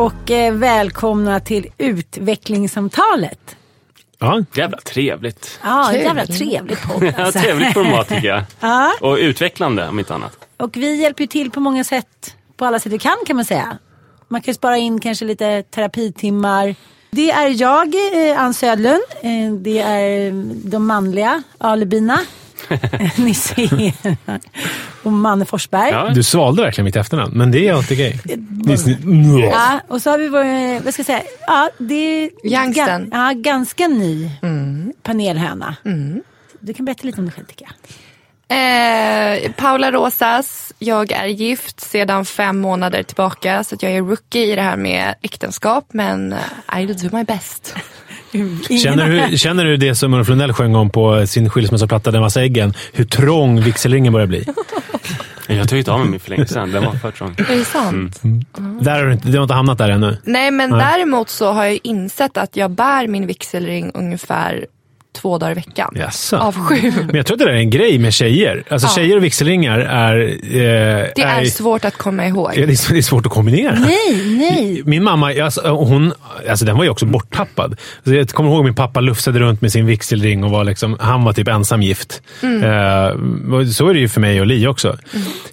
och 0.00 0.30
eh, 0.30 0.54
välkomna 0.54 1.40
till 1.40 1.66
utvecklingssamtalet. 1.78 3.56
Ja, 4.18 4.44
Jävla 4.54 4.78
trevligt. 4.78 5.60
Ja, 5.64 5.92
jävla 5.94 6.26
trevligt 6.26 6.82
podd. 6.82 7.02
Ja, 7.04 7.12
Alltså. 7.24 7.40
trevligt 7.40 7.72
format 7.74 8.08
tycker 8.08 8.28
jag. 8.28 8.42
Ja. 8.60 8.92
Och 9.00 9.16
utvecklande 9.16 9.88
om 9.88 9.98
inte 9.98 10.14
annat. 10.14 10.38
Och 10.56 10.76
vi 10.76 10.94
hjälper 11.02 11.22
ju 11.22 11.26
till 11.26 11.50
på 11.50 11.60
många 11.60 11.84
sätt, 11.84 12.36
på 12.56 12.64
alla 12.64 12.78
sätt 12.78 12.92
vi 12.92 12.98
kan 12.98 13.16
kan 13.26 13.36
man 13.36 13.44
säga. 13.44 13.78
Man 14.28 14.40
kan 14.40 14.52
ju 14.52 14.54
spara 14.54 14.76
in 14.76 15.00
kanske 15.00 15.24
lite 15.24 15.62
terapitimmar. 15.62 16.74
Det 17.10 17.30
är 17.30 17.60
jag, 17.62 17.94
eh, 18.30 18.40
Ann 18.40 18.54
Södlund. 18.54 19.02
Eh, 19.22 19.52
Det 19.58 19.78
är 19.80 20.30
de 20.70 20.86
manliga 20.86 21.42
alibina. 21.58 22.18
Nisse 23.16 23.68
och 25.02 25.12
Manne 25.12 25.44
Forsberg. 25.44 25.90
Ja. 25.90 26.10
du 26.14 26.22
svalde 26.22 26.62
verkligen 26.62 26.84
mitt 26.84 26.96
efternamn, 26.96 27.32
men 27.38 27.50
det 27.50 27.68
är 27.68 27.72
alltid 27.74 27.98
snitt- 28.78 29.04
Ja, 29.52 29.80
och 29.88 30.02
så 30.02 30.10
har 30.10 30.18
vi 30.18 30.28
vår, 30.28 30.44
eh, 30.44 30.82
vad 30.84 30.94
ska 30.94 31.00
jag 31.00 31.06
säga, 31.06 31.22
ja 31.46 31.70
det 31.78 31.94
är. 32.24 32.30
Ga, 33.12 33.18
ja, 33.18 33.32
ganska 33.36 33.88
ny 33.88 34.30
panelhöna. 35.02 35.76
Du 36.60 36.74
kan 36.74 36.84
berätta 36.84 37.04
lite 37.06 37.18
om 37.18 37.24
dig 37.24 37.34
själv 37.34 37.46
tycker 37.46 37.64
jag. 37.66 37.72
Eh, 38.52 39.52
Paula 39.52 39.92
Rosas, 39.92 40.72
jag 40.78 41.12
är 41.12 41.26
gift 41.26 41.80
sedan 41.80 42.24
fem 42.24 42.58
månader 42.60 43.02
tillbaka 43.02 43.64
så 43.64 43.74
att 43.74 43.82
jag 43.82 43.92
är 43.92 44.02
rookie 44.02 44.52
i 44.52 44.56
det 44.56 44.62
här 44.62 44.76
med 44.76 45.14
äktenskap 45.22 45.84
men 45.92 46.32
eh, 46.32 46.38
I'll 46.68 47.08
do 47.10 47.16
my 47.16 47.24
best. 47.24 47.74
Känner 48.82 49.30
du, 49.30 49.38
känner 49.38 49.64
du 49.64 49.76
det 49.76 49.94
som 49.94 50.14
Ulf 50.14 50.28
Lundell 50.28 50.52
sjöng 50.52 50.74
om 50.74 50.90
på 50.90 51.26
sin 51.26 51.50
skilsmässoplatta 51.50 52.10
Den 52.10 52.20
massa 52.20 52.42
äggen? 52.42 52.74
Hur 52.92 53.04
trång 53.04 53.60
vigselringen 53.60 54.12
börjar 54.12 54.26
bli. 54.26 54.44
Jag 55.46 55.58
har 55.58 55.64
tagit 55.64 55.88
av 55.88 56.00
mig 56.00 56.08
min 56.08 56.20
för 56.20 56.30
länge 56.30 56.46
sedan. 56.46 56.72
Den 56.72 56.84
var 56.84 56.92
för 56.92 57.10
trång. 57.10 57.34
Är 57.38 57.56
det 57.56 57.64
sant? 57.64 58.20
Där 58.80 58.98
har 58.98 59.06
du 59.06 59.12
inte, 59.12 59.28
du 59.28 59.38
har 59.38 59.42
inte 59.42 59.54
hamnat 59.54 59.78
där 59.78 59.88
ännu. 59.88 60.18
Nej 60.24 60.50
men 60.50 60.70
Nej. 60.70 60.78
däremot 60.78 61.28
så 61.28 61.52
har 61.52 61.64
jag 61.64 61.78
insett 61.82 62.36
att 62.36 62.56
jag 62.56 62.70
bär 62.70 63.06
min 63.06 63.26
vigselring 63.26 63.90
ungefär 63.94 64.66
två 65.12 65.38
dagar 65.38 65.50
i 65.50 65.54
veckan. 65.54 65.92
Jaså. 65.96 66.36
Av 66.36 66.54
sju. 66.54 66.92
Men 67.06 67.16
jag 67.16 67.26
tror 67.26 67.34
att 67.34 67.38
det 67.38 67.44
där 67.44 67.52
är 67.52 67.56
en 67.56 67.70
grej 67.70 67.98
med 67.98 68.12
tjejer. 68.14 68.64
Alltså 68.68 68.88
Ja. 68.88 68.92
tjejer 69.02 69.16
och 69.16 69.24
vigselringar 69.24 69.78
är... 69.78 70.20
Eh, 70.28 71.06
Det 71.16 71.22
är 71.22 71.44
svårt 71.44 71.84
att 71.84 71.96
komma 71.96 72.26
ihåg. 72.26 72.50
Det 72.54 72.62
är, 72.62 72.66
det 72.66 72.98
är 72.98 73.02
svårt 73.02 73.26
att 73.26 73.32
kombinera. 73.32 73.74
Nej, 73.78 74.36
nej. 74.38 74.82
Min 74.84 75.04
mamma, 75.04 75.32
alltså, 75.42 75.68
hon, 75.70 76.12
alltså, 76.50 76.64
den 76.64 76.76
var 76.76 76.84
ju 76.84 76.90
också 76.90 77.06
borttappad. 77.06 77.76
Så 78.04 78.14
jag 78.14 78.28
kommer 78.28 78.50
ihåg 78.50 78.64
min 78.64 78.74
pappa 78.74 79.00
lufsade 79.00 79.38
runt 79.38 79.60
med 79.60 79.72
sin 79.72 79.86
vigselring 79.86 80.44
och 80.44 80.50
var 80.50 80.64
liksom, 80.64 80.96
han 81.00 81.24
var 81.24 81.32
typ 81.32 81.48
ensam 81.48 81.82
gift. 81.82 82.22
Mm. 82.42 82.62
Eh, 82.64 83.66
så 83.66 83.88
är 83.88 83.94
det 83.94 84.00
ju 84.00 84.08
för 84.08 84.20
mig 84.20 84.40
och 84.40 84.46
Li 84.46 84.66
också. 84.66 84.96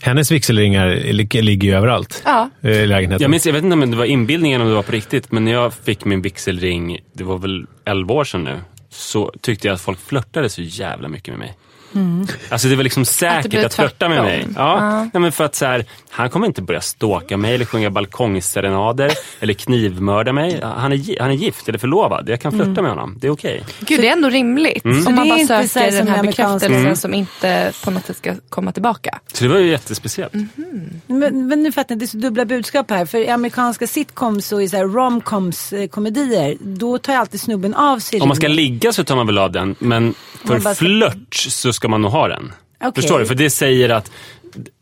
Hennes 0.02 0.32
vigselringar 0.32 0.88
li- 1.14 1.42
ligger 1.42 1.68
ju 1.68 1.76
överallt 1.78 2.22
Ja. 2.26 2.50
eh, 2.64 2.72
i 2.72 2.88
lägenheten. 2.88 3.22
Jag, 3.22 3.32
minns, 3.32 3.46
jag 3.46 3.54
vet 3.54 3.64
inte 3.64 3.74
om 3.74 3.92
det 3.92 3.98
var 3.98 4.06
inbildningen 4.06 4.56
eller 4.62 4.66
om 4.66 4.70
det 4.70 4.76
var 4.76 4.84
på 4.84 4.92
riktigt, 4.92 5.32
men 5.32 5.46
när 5.46 5.52
jag 5.52 5.74
fick 5.74 6.06
min 6.06 6.22
vigselring, 6.22 6.98
det 7.14 7.24
var 7.24 7.38
väl 7.38 7.66
11 7.86 8.14
år 8.14 8.24
sedan 8.24 8.44
nu, 8.44 8.56
så 8.90 9.34
tyckte 9.42 9.68
jag 9.68 9.76
att 9.76 9.82
folk 9.82 10.00
flörtade 10.00 10.50
så 10.50 10.62
jävla 10.62 11.08
mycket 11.08 11.34
med 11.34 11.40
mig. 11.40 11.58
Alltså 12.50 12.68
det 12.68 12.76
var 12.76 12.84
liksom 12.84 13.06
säkert 13.06 13.50
blev 13.52 13.66
att, 13.66 13.74
flörta 13.74 14.10
med 14.10 14.24
mig. 14.24 14.48
Ja, 14.56 15.08
ja. 15.14 15.20
men 15.20 15.32
för 15.32 15.44
att 15.44 15.56
så 15.56 15.66
här, 15.66 15.86
han 16.10 16.30
kommer 16.30 16.48
inte 16.48 16.62
börja 16.62 16.82
stalka 16.82 17.38
mig 17.38 17.56
eller 17.56 17.66
sjunga 17.66 17.90
balkongserenader 17.90 19.12
eller 19.40 19.54
knivmörda 19.54 20.34
mig. 20.34 20.62
Han 20.64 20.94
är, 20.94 21.20
han 21.22 21.32
är 21.32 21.36
gift 21.36 21.70
eller 21.70 21.80
förlovad. 21.80 22.30
Jag 22.30 22.42
kan 22.42 22.52
flörta 22.52 22.82
med 22.82 22.92
honom. 22.92 23.18
Det 23.22 23.28
är 23.28 23.32
okej. 23.32 23.64
Gud 23.80 24.02
det 24.02 24.08
är 24.08 24.14
ändå 24.14 24.30
rimligt. 24.30 24.86
Mm. 24.86 25.02
Så 25.04 25.10
Om 25.10 25.16
man 25.16 25.30
bara 25.30 25.68
söker 25.68 25.92
den 25.92 26.08
här 26.08 26.24
bekräftelsen 26.24 26.78
Mm. 26.78 26.96
som 26.96 27.14
inte 27.14 27.72
på 27.84 27.92
något 27.92 28.06
sätt 28.06 28.18
ska 28.18 28.36
komma 28.50 28.72
tillbaka. 28.72 29.20
Så 29.34 29.44
det 29.44 29.50
var 29.50 29.58
ju 29.58 29.70
jättespeciellt. 29.70 30.34
Men, 31.08 31.48
men 31.48 31.64
nu 31.64 31.72
fattar 31.72 31.96
jag, 31.96 32.00
det 32.00 32.06
är 32.06 32.08
så 32.08 32.18
dubbla 32.18 32.46
budskap 32.46 32.90
här. 32.92 33.06
För 33.06 33.18
i 33.18 33.30
amerikanska 33.30 33.88
sitcoms 33.88 34.52
och 34.52 34.64
i 34.64 34.68
romcoms 34.68 35.74
eh, 35.74 35.88
komedier, 35.88 36.58
då 36.60 36.98
tar 36.98 37.16
alltid 37.16 37.42
snubben 37.42 37.74
av 37.74 38.00
sig 38.00 38.22
Om 38.22 38.28
man 38.28 38.38
ska 38.38 38.48
ligga 38.48 38.94
så 38.94 39.04
tar 39.04 39.16
man 39.16 39.28
väl 39.28 39.38
av 39.38 39.52
den, 39.52 39.76
men 39.80 40.14
för 40.46 40.60
ska- 40.60 40.76
flört 40.76 41.34
så 41.36 41.74
ska 41.78 41.88
man 41.88 42.02
nog 42.02 42.12
ha 42.12 42.28
den. 42.28 42.54
Okej. 42.82 42.92
Förstår 43.02 43.20
du? 43.20 43.26
För 43.26 43.36
det 43.36 43.50
säger 43.50 43.90
att 43.90 44.12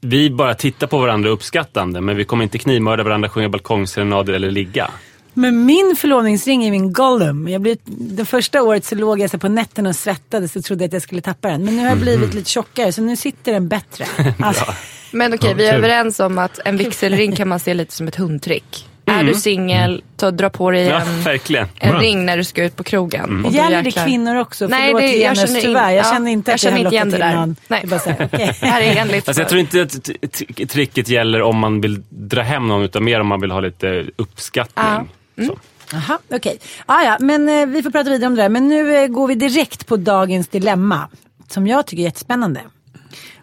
vi 0.01 0.29
bara 0.29 0.55
tittar 0.55 0.87
på 0.87 0.97
varandra 0.97 1.29
uppskattande, 1.29 2.01
men 2.01 2.17
vi 2.17 2.25
kommer 2.25 2.43
inte 2.43 2.57
knivmörda 2.57 3.03
varandra, 3.03 3.29
sjunga 3.29 3.49
balkongserenader 3.49 4.33
eller 4.33 4.51
ligga. 4.51 4.91
Men 5.33 5.65
min 5.65 5.95
förlovningsring 5.97 6.63
är 6.65 6.71
min 6.71 6.93
Gollum. 6.93 7.47
Jag 7.47 7.61
blev, 7.61 7.77
det 7.85 8.25
första 8.25 8.61
året 8.61 8.85
så 8.85 8.95
låg 8.95 9.19
jag 9.19 9.29
så 9.29 9.37
på 9.37 9.49
nätterna 9.49 9.89
och 9.89 9.95
svettades 9.95 10.55
och 10.55 10.63
trodde 10.63 10.85
att 10.85 10.93
jag 10.93 11.01
skulle 11.01 11.21
tappa 11.21 11.47
den. 11.47 11.65
Men 11.65 11.75
nu 11.75 11.81
har 11.81 11.89
jag 11.89 11.97
blivit 11.97 12.33
lite 12.33 12.49
tjockare 12.49 12.91
så 12.91 13.01
nu 13.01 13.15
sitter 13.15 13.51
den 13.51 13.67
bättre. 13.67 14.05
Alltså, 14.39 14.65
Men 15.11 15.33
okej, 15.33 15.49
Ja, 15.49 15.55
vi 15.55 15.67
är 15.67 15.73
överens 15.73 16.19
om 16.19 16.37
att 16.37 16.59
en 16.65 16.77
vigselring 16.77 17.35
kan 17.35 17.47
man 17.47 17.59
se 17.59 17.73
lite 17.73 17.93
som 17.93 18.07
ett 18.07 18.15
hundtrick. 18.15 18.85
Är 19.07 19.23
du 19.23 19.33
singel, 19.33 20.03
ta, 20.15 20.31
dra 20.31 20.49
på 20.49 20.71
dig 20.71 20.83
Ja, 20.87 21.01
en, 21.01 21.21
verkligen. 21.21 21.67
en 21.79 21.91
Bra. 21.91 21.99
ring 22.01 22.25
när 22.25 22.37
du 22.37 22.43
ska 22.43 22.63
ut 22.63 22.75
på 22.75 22.83
krogen. 22.83 23.45
Och 23.45 23.51
då 23.51 23.57
Gäller 23.57 23.83
det 23.83 23.91
kvinnor 23.91 24.35
också? 24.35 24.67
Nej, 24.67 24.87
Förlåt 24.87 25.01
det- 25.01 25.07
jag 25.17 25.35
Jonas, 25.35 25.39
känner 25.39 25.55
in- 25.59 25.65
tyvärr. 25.65 25.89
Jag 25.91 26.05
ja, 26.05 26.11
känner 26.11 26.31
inte 26.31 26.51
jag 26.51 26.55
att 26.55 26.63
jag, 26.63 26.73
känner 26.73 26.85
har 26.85 26.85
inte 26.85 26.95
igen 26.95 27.07
lockat 27.07 27.19
det 27.19 27.27
in 27.27 27.31
där. 27.33 27.39
någon. 27.39 27.55
Nej. 27.67 27.83
Det 27.85 28.39
här. 28.61 28.65
Här 28.71 28.81
är 28.81 28.95
enligt 29.01 29.27
Alltså 29.27 29.41
jag 29.41 29.49
tror 29.49 29.59
inte 29.61 29.81
att 29.81 30.69
tricket 30.69 31.09
gäller 31.09 31.41
om 31.41 31.57
man 31.59 31.81
vill 31.81 32.03
dra 32.09 32.41
hem 32.41 32.67
någon, 32.67 32.81
utan 32.81 33.03
mer 33.03 33.19
om 33.21 33.27
man 33.27 33.41
vill 33.41 33.51
ha 33.51 33.59
lite 33.59 34.05
uppskattning. 34.15 35.09
Så. 35.47 35.57
Jaha, 35.91 36.19
okej. 36.33 36.57
Ah, 36.85 37.03
ja, 37.03 37.17
men 37.19 37.49
eh, 37.49 37.65
vi 37.65 37.83
får 37.83 37.89
prata 37.91 38.09
vidare 38.09 38.27
om 38.27 38.35
det 38.35 38.41
där. 38.41 38.49
Men 38.49 38.67
nu 38.67 38.95
eh, 38.95 39.07
går 39.07 39.27
vi 39.27 39.35
direkt 39.35 39.85
på 39.87 39.97
dagens 39.97 40.47
dilemma. 40.47 41.09
Som 41.47 41.67
jag 41.67 41.85
tycker 41.85 42.01
är 42.03 42.05
jättespännande. 42.05 42.61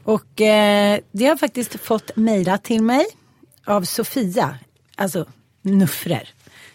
Och 0.05 0.41
eh, 0.41 0.99
det 1.13 1.27
har 1.27 1.37
faktiskt 1.37 1.81
fått 1.85 2.11
mejla 2.17 2.59
till 2.59 2.83
mig 2.83 3.05
av 3.67 3.83
Sofia. 3.83 4.55
Alltså 4.97 5.27
Nuffrer. 5.63 6.29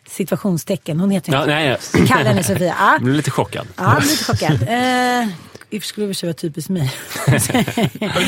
Situationstecken. 0.10 1.00
Hon 1.00 1.12
heter 1.12 1.34
Ja, 1.34 1.40
inte 1.40 1.54
nej, 1.54 1.78
Vi 1.94 2.08
kallar 2.08 2.24
henne 2.26 2.44
Sofia. 2.44 2.76
Ja, 2.80 2.92
jag 2.94 3.02
blev 3.02 3.16
lite 3.16 3.32
chockad. 3.32 3.68
ja 3.78 3.94
jag 3.94 4.04
lite 4.04 4.24
chockad. 4.24 4.62
Eh, 4.62 5.28
det 5.70 5.84
skulle 5.84 6.14
sig 6.14 6.28
vara 6.28 6.34
typiskt 6.34 6.70
mig. 6.70 6.94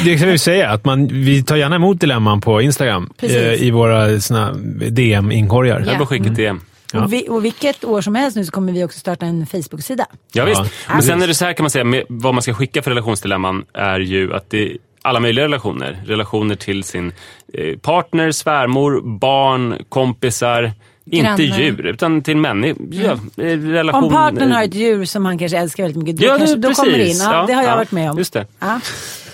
Det 0.03 0.17
kan 0.17 0.27
vi 0.27 0.37
säga, 0.37 0.69
att 0.69 0.85
man, 0.85 1.07
vi 1.07 1.43
tar 1.43 1.55
gärna 1.55 1.75
emot 1.75 1.99
dilemman 1.99 2.41
på 2.41 2.61
Instagram 2.61 3.13
eh, 3.21 3.53
i 3.53 3.71
våra 3.71 4.19
såna 4.19 4.53
DM-inkorgar. 4.89 5.83
Jag 5.87 5.97
bara 5.97 6.05
skicka 6.05 6.35
till 6.35 6.55
Ja. 6.93 7.03
Och, 7.03 7.13
vi, 7.13 7.29
och 7.29 7.45
vilket 7.45 7.83
år 7.83 8.01
som 8.01 8.15
helst 8.15 8.37
nu 8.37 8.45
så 8.45 8.51
kommer 8.51 8.73
vi 8.73 8.83
också 8.83 8.99
starta 8.99 9.25
en 9.25 9.47
Facebook-sida. 9.47 10.05
Ja, 10.33 10.45
visst. 10.45 10.61
Ja. 10.87 10.93
Men 10.93 11.03
sen 11.03 11.21
är 11.21 11.27
det 11.27 11.33
så 11.33 11.45
här 11.45 11.53
kan 11.53 11.63
man 11.63 11.71
säga, 11.71 11.83
med 11.83 12.03
vad 12.09 12.33
man 12.33 12.41
ska 12.41 12.53
skicka 12.53 12.81
för 12.81 12.91
relationsdilemman 12.91 13.65
är 13.73 13.99
ju 13.99 14.33
att 14.33 14.49
det 14.49 14.77
alla 15.01 15.19
möjliga 15.19 15.45
relationer. 15.45 16.01
Relationer 16.05 16.55
till 16.55 16.83
sin 16.83 17.11
eh, 17.53 17.77
partner, 17.77 18.31
svärmor, 18.31 19.01
barn, 19.19 19.75
kompisar. 19.89 20.71
Inte 21.11 21.25
Grannar. 21.45 21.59
djur, 21.59 21.85
utan 21.85 22.21
till 22.21 22.37
människor. 22.37 22.87
Ja, 22.91 23.11
eh, 23.11 23.43
relation, 23.59 24.03
Om 24.03 24.09
partnern 24.11 24.51
har 24.51 24.63
ett 24.63 24.73
djur 24.73 25.05
som 25.05 25.25
han 25.25 25.37
kanske 25.37 25.57
älskar 25.57 25.83
väldigt 25.83 26.03
mycket, 26.03 26.17
då, 26.17 26.25
Ja, 26.25 26.37
kanske, 26.37 26.55
då 26.55 26.67
precis. 26.67 26.77
kommer 26.85 26.97
det 26.97 27.07
in. 27.07 27.17
Ja, 27.17 27.33
Ja, 27.33 27.45
det 27.47 27.53
har 27.53 27.63
jag 27.63 27.71
ja, 27.71 27.75
varit 27.75 27.91
med 27.91 28.11
om. 28.11 28.17
just 28.17 28.33
det. 28.33 28.45
Ja. 28.59 28.67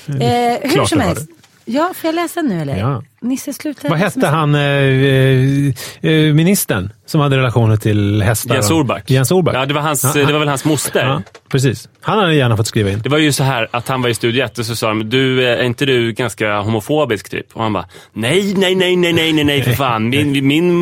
Eh, 0.07 0.15
hur 0.61 0.69
Klart 0.69 0.89
som 0.89 0.99
helst. 0.99 1.29
Ja, 1.65 1.93
får 1.95 2.07
jag 2.07 2.15
läsa 2.15 2.41
nu 2.41 2.61
eller? 2.61 2.77
Ja. 2.77 3.03
Nisse, 3.21 3.53
sluta. 3.53 3.89
Vad 3.89 3.97
hette 3.97 4.27
han, 4.27 4.55
eh, 4.55 4.61
eh, 4.61 5.73
eh, 6.01 6.33
ministern, 6.33 6.89
som 7.05 7.21
hade 7.21 7.37
relationer 7.37 7.77
till 7.77 8.21
hästar? 8.21 8.55
Jens 8.55 8.71
Orback. 8.71 9.09
Jens 9.09 9.31
Orback. 9.31 9.55
Ja, 9.55 9.65
det 9.65 9.73
var, 9.73 9.81
hans, 9.81 10.03
Ja, 10.03 10.25
det 10.25 10.33
var 10.33 10.39
väl 10.39 10.47
hans 10.47 10.65
moster. 10.65 11.05
Ja, 11.05 11.21
precis. 11.49 11.89
Han 12.01 12.19
hade 12.19 12.35
gärna 12.35 12.57
fått 12.57 12.67
skriva 12.67 12.89
in. 12.89 12.99
Det 13.03 13.09
var 13.09 13.17
ju 13.17 13.31
så 13.31 13.43
här 13.43 13.67
att 13.71 13.87
han 13.87 14.01
var 14.01 14.09
i 14.09 14.13
Studio 14.13 14.45
1 14.45 14.59
och 14.59 14.65
så 14.65 14.75
sa 14.75 14.87
de, 14.87 15.09
du, 15.09 15.47
eh, 15.47 15.59
är 15.59 15.63
inte 15.63 15.85
du 15.85 16.11
ganska 16.11 16.59
homofobisk 16.59 17.29
typ? 17.29 17.45
Och 17.53 17.63
han 17.63 17.73
bara, 17.73 17.85
nej, 18.13 18.53
nej, 18.57 18.75
nej, 18.75 18.95
nej, 18.95 19.13
nej, 19.13 19.33
nej, 19.33 19.43
nej, 19.43 19.63
för 19.63 19.71
fan. 19.71 20.09
Min, 20.09 20.47
min 20.47 20.73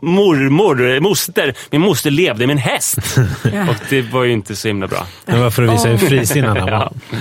mormor, 0.00 1.00
moster, 1.00 1.54
min 1.70 1.80
moster 1.80 2.10
levde 2.10 2.46
med 2.46 2.54
en 2.54 2.58
häst. 2.58 2.98
Och 3.68 3.76
det 3.90 4.02
var 4.02 4.24
ju 4.24 4.32
inte 4.32 4.56
så 4.56 4.68
himla 4.68 4.86
bra. 4.86 5.06
Det 5.26 5.38
var 5.38 5.50
för 5.50 5.62
att 5.62 5.74
visa 5.74 5.88
hur 5.88 5.98
frisinnad 5.98 6.58
han 6.58 6.70
var. 6.70 6.92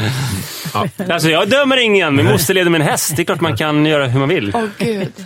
Ja. 0.73 0.87
Alltså 1.09 1.29
jag 1.29 1.49
dömer 1.49 1.77
ingen, 1.77 2.15
min 2.15 2.25
moster 2.25 2.53
levde 2.53 2.69
med 2.69 2.81
en 2.81 2.87
häst. 2.87 3.13
Det 3.15 3.21
är 3.21 3.23
klart 3.23 3.41
man 3.41 3.57
kan 3.57 3.85
göra 3.85 4.07
hur 4.07 4.19
man 4.19 4.29
vill. 4.29 4.46
Åh 4.55 4.65
gud. 4.77 5.25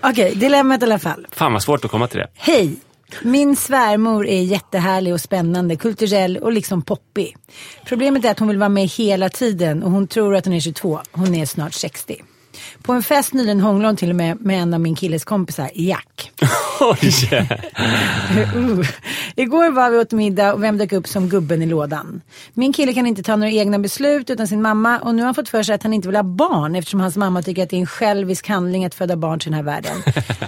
Okej, 0.00 0.34
dilemmat 0.34 0.82
i 0.82 0.84
alla 0.84 0.98
fall. 0.98 1.26
Fan 1.32 1.52
vad 1.52 1.62
svårt 1.62 1.84
att 1.84 1.90
komma 1.90 2.06
till 2.06 2.18
det. 2.18 2.28
Hej! 2.34 2.76
Min 3.22 3.56
svärmor 3.56 4.26
är 4.26 4.42
jättehärlig 4.42 5.12
och 5.12 5.20
spännande, 5.20 5.76
kulturell 5.76 6.36
och 6.36 6.52
liksom 6.52 6.82
poppig. 6.82 7.36
Problemet 7.84 8.24
är 8.24 8.30
att 8.30 8.38
hon 8.38 8.48
vill 8.48 8.58
vara 8.58 8.68
med 8.68 8.88
hela 8.88 9.28
tiden 9.28 9.82
och 9.82 9.90
hon 9.90 10.06
tror 10.06 10.36
att 10.36 10.44
hon 10.44 10.54
är 10.54 10.60
22. 10.60 11.00
Hon 11.12 11.34
är 11.34 11.46
snart 11.46 11.74
60. 11.74 12.22
På 12.82 12.92
en 12.92 13.02
fest 13.02 13.32
nyligen 13.32 13.60
hånglade 13.60 13.88
hon 13.88 13.96
till 13.96 14.10
och 14.10 14.16
med 14.16 14.40
med 14.40 14.62
en 14.62 14.74
av 14.74 14.80
min 14.80 14.94
killes 14.94 15.24
kompisar, 15.24 15.70
Jack. 15.74 16.32
Oj! 16.80 17.46
Uh. 18.56 18.86
Igår 19.40 19.70
var 19.70 19.90
vi 19.90 19.98
åt 19.98 20.12
middag 20.12 20.54
och 20.54 20.62
vem 20.62 20.78
dök 20.78 20.92
upp 20.92 21.08
som 21.08 21.28
gubben 21.28 21.62
i 21.62 21.66
lådan? 21.66 22.20
Min 22.54 22.72
kille 22.72 22.92
kan 22.92 23.06
inte 23.06 23.22
ta 23.22 23.36
några 23.36 23.50
egna 23.52 23.78
beslut 23.78 24.30
utan 24.30 24.46
sin 24.46 24.62
mamma 24.62 24.98
och 24.98 25.14
nu 25.14 25.22
har 25.22 25.26
han 25.26 25.34
fått 25.34 25.48
för 25.48 25.62
sig 25.62 25.74
att 25.74 25.82
han 25.82 25.92
inte 25.92 26.08
vill 26.08 26.16
ha 26.16 26.22
barn 26.22 26.76
eftersom 26.76 27.00
hans 27.00 27.16
mamma 27.16 27.42
tycker 27.42 27.62
att 27.62 27.70
det 27.70 27.76
är 27.76 27.80
en 27.80 27.86
självisk 27.86 28.48
handling 28.48 28.84
att 28.84 28.94
föda 28.94 29.16
barn 29.16 29.38
till 29.38 29.50
den 29.50 29.54
här 29.56 29.62
världen. 29.62 29.96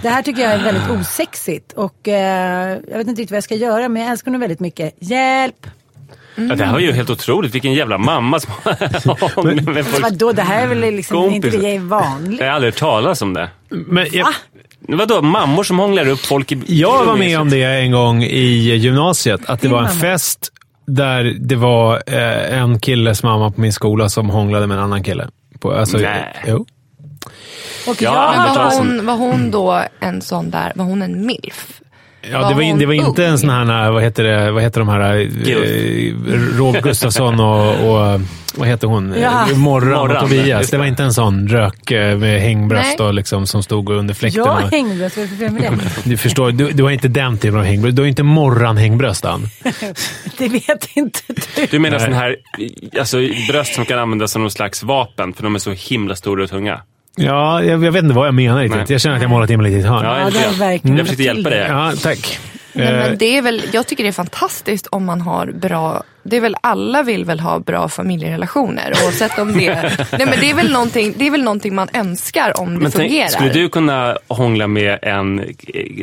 Det 0.01 0.09
här 0.09 0.21
tycker 0.21 0.41
jag 0.41 0.51
är 0.51 0.63
väldigt 0.63 0.89
osexigt 0.89 1.71
och 1.71 2.07
eh, 2.07 2.79
jag 2.89 2.97
vet 2.97 3.07
inte 3.07 3.21
riktigt 3.21 3.31
vad 3.31 3.37
jag 3.37 3.43
ska 3.43 3.55
göra 3.55 3.89
men 3.89 4.01
jag 4.01 4.11
älskar 4.11 4.31
honom 4.31 4.41
väldigt 4.41 4.59
mycket. 4.59 4.95
Hjälp! 4.99 5.67
Ja, 6.35 6.55
det 6.55 6.65
här 6.65 6.73
var 6.73 6.79
ju 6.79 6.91
helt 6.91 7.09
otroligt. 7.09 7.55
Vilken 7.55 7.73
jävla 7.73 7.97
mamma 7.97 8.39
som 8.39 8.51
med 8.65 9.77
Alltså, 9.77 10.01
vadå, 10.01 10.31
det 10.31 10.41
här 10.41 10.63
är 10.63 10.67
väl 10.67 10.79
liksom 10.79 11.17
Kompis. 11.17 11.35
inte 11.35 11.57
det 11.57 11.75
är 11.75 11.79
vanligt. 11.79 12.39
Jag 12.39 12.47
har 12.47 12.53
aldrig 12.53 12.73
hört 12.73 12.79
talas 12.79 13.21
om 13.21 13.33
det. 13.33 13.49
Men 13.69 14.07
jag, 14.11 14.27
Vadå, 14.87 15.21
mammor 15.21 15.63
som 15.63 15.79
hånglar 15.79 16.07
upp 16.07 16.19
folk 16.19 16.51
i... 16.51 16.61
jag 16.67 17.05
var 17.05 17.15
med 17.15 17.39
om 17.39 17.49
det 17.49 17.63
en 17.63 17.91
gång 17.91 18.23
i 18.23 18.75
gymnasiet. 18.75 19.41
Att 19.45 19.61
det 19.61 19.67
var 19.67 19.83
en 19.83 19.89
fest 19.89 20.49
där 20.85 21.23
det 21.39 21.55
var 21.55 22.03
eh, 22.07 22.59
en 22.59 22.79
killes 22.79 23.23
mamma 23.23 23.51
på 23.51 23.61
min 23.61 23.73
skola 23.73 24.09
som 24.09 24.29
hånglade 24.29 24.67
med 24.67 24.77
en 24.77 24.83
annan 24.83 25.03
kille. 25.03 25.29
På, 25.59 25.71
alltså, 25.71 25.97
Nej. 25.97 26.35
Jo. 26.47 26.65
Och 27.87 28.01
Ja, 28.01 28.33
var 28.55 28.63
var 28.63 28.77
hon, 28.77 29.05
var 29.05 29.15
hon 29.15 29.51
då 29.51 29.83
en 29.99 30.21
sån 30.21 30.49
där, 30.49 30.71
var 30.75 30.85
hon 30.85 31.01
en 31.01 31.25
milf? 31.25 31.81
Ja, 32.31 32.39
Var 32.41 32.49
det, 32.49 32.55
var, 32.55 32.79
det 32.79 32.85
var 32.85 32.93
inte 32.93 33.23
ung? 33.25 33.29
en 33.31 33.39
sån 33.39 33.49
här, 33.49 33.91
vad 33.91 34.03
heter, 34.03 34.23
det, 34.23 34.51
vad 34.51 34.63
heter 34.63 34.79
de 34.79 34.89
här, 34.89 35.19
eh, 35.19 36.57
Rob 36.57 36.75
Gustafsson 36.83 37.39
och, 37.39 37.69
och 37.69 38.21
vad 38.55 38.67
heter 38.67 38.87
hon? 38.87 39.15
Ja. 39.21 39.49
Eh, 39.51 39.57
Morran 39.57 39.89
Morran, 39.89 40.11
och 40.15 40.29
Tobias. 40.29 40.69
Det 40.69 40.77
var 40.77 40.85
inte 40.85 41.03
en 41.03 41.13
sån 41.13 41.47
rök 41.47 41.91
eh, 41.91 42.17
med 42.17 42.41
hängbröst 42.41 42.99
och 42.99 43.13
liksom, 43.13 43.47
som 43.47 43.63
stod 43.63 43.89
under 43.89 44.13
fläkten. 44.13 44.43
jag 44.45 44.63
och- 44.63 44.71
hängbröst, 44.71 45.17
vad 45.17 45.25
är 45.25 45.29
det 45.29 45.35
för 45.37 45.45
fel 45.45 45.53
med 45.71 45.79
det? 46.03 46.09
Du 46.09 46.17
förstår, 46.17 46.51
du, 46.51 46.71
du 46.71 46.83
har 46.83 46.91
inte 46.91 47.07
den 47.07 47.37
typen 47.37 47.59
av 47.59 47.65
hängbröst. 47.65 47.95
Du 47.95 48.01
har 48.01 48.07
inte 48.07 48.23
morran-hängbröst. 48.23 49.25
Det 50.37 50.47
vet 50.49 50.89
inte 50.93 51.19
du. 51.55 51.65
Du 51.71 51.79
menar 51.79 51.99
sån 51.99 52.13
här 52.13 52.35
alltså, 52.99 53.17
bröst 53.49 53.73
som 53.75 53.85
kan 53.85 53.99
användas 53.99 54.31
som 54.31 54.41
någon 54.41 54.51
slags 54.51 54.83
vapen 54.83 55.33
för 55.33 55.43
de 55.43 55.55
är 55.55 55.59
så 55.59 55.71
himla 55.71 56.15
stora 56.15 56.43
och 56.43 56.49
tunga? 56.49 56.81
Ja, 57.17 57.63
jag, 57.63 57.83
jag 57.83 57.91
vet 57.91 58.03
inte 58.03 58.15
vad 58.15 58.27
jag 58.27 58.33
menar 58.33 58.61
riktigt. 58.61 58.77
Nej. 58.77 58.85
Jag 58.89 59.01
känner 59.01 59.15
att 59.15 59.21
jag 59.21 59.29
målat 59.31 59.49
in 59.49 59.61
mig 59.61 59.71
lite 59.71 59.77
i 59.77 59.83
ett 59.83 59.89
hörn. 59.89 60.05
Ja, 60.05 60.19
Ja, 60.19 60.25
lite 60.25 60.37
det 60.39 60.43
är 60.45 60.49
grann. 60.49 60.59
verkligen 60.59 60.97
Jag 60.97 61.05
försökte 61.05 61.23
hjälpa 61.23 61.49
dig. 61.49 61.65
Ja, 61.69 61.91
tack. 62.03 62.39
Nej, 62.73 62.87
Eh, 62.87 62.93
men 62.93 63.17
det 63.17 63.37
är 63.37 63.41
väl, 63.41 63.61
jag 63.71 63.87
tycker 63.87 64.03
det 64.03 64.09
är 64.09 64.13
fantastiskt 64.13 64.87
om 64.87 65.05
man 65.05 65.21
har 65.21 65.47
bra, 65.47 66.03
det 66.23 66.37
är 66.37 66.41
väl 66.41 66.55
alla 66.61 67.03
vill 67.03 67.25
väl 67.25 67.39
ha 67.39 67.59
bra 67.59 67.89
familjerelationer 67.89 68.93
oavsett 69.05 69.39
om 69.39 69.53
det, 69.53 69.73
nej 70.11 70.25
men 70.25 70.39
det 70.39 70.49
är 70.49 70.53
väl 70.53 70.71
någonting, 70.71 71.13
det 71.17 71.27
är 71.27 71.31
väl 71.31 71.43
någonting 71.43 71.75
man 71.75 71.87
önskar 71.93 72.59
om 72.59 72.73
det 72.73 72.79
Men 72.79 72.91
tänk, 72.91 73.09
fungerar. 73.09 73.27
skulle 73.27 73.49
du 73.49 73.69
kunna 73.69 74.17
hångla 74.27 74.67
med 74.67 74.99
en 75.01 75.39
eh, 75.39 75.45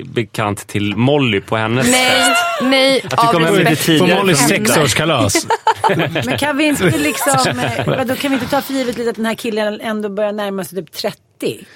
bekant 0.04 0.66
till 0.66 0.96
Molly 0.96 1.40
på 1.40 1.56
hennes 1.56 1.90
Nej, 1.90 2.10
fest? 2.10 2.44
nej, 2.62 3.00
du 3.10 3.16
av 3.16 3.32
kommer 3.32 3.50
lite 3.52 3.70
på 3.70 3.76
tidigare 3.76 4.08
för 4.10 4.16
Mollys 4.16 4.38
sexårskalas. 4.38 5.46
Men 5.96 6.38
kan 6.38 6.56
vi 6.56 6.64
inte 6.64 6.84
liksom, 6.98 7.58
eh, 7.58 7.86
vadå, 7.86 8.14
kan 8.16 8.30
vi 8.30 8.34
inte 8.34 8.48
ta 8.50 8.60
för 8.60 8.72
givet 8.74 8.98
lite 8.98 9.10
att 9.10 9.16
den 9.16 9.26
här 9.26 9.34
killen 9.34 9.80
ändå 9.80 10.08
börjar 10.08 10.32
närma 10.32 10.64
sig 10.64 10.78
typ 10.78 10.92
30? 10.92 11.18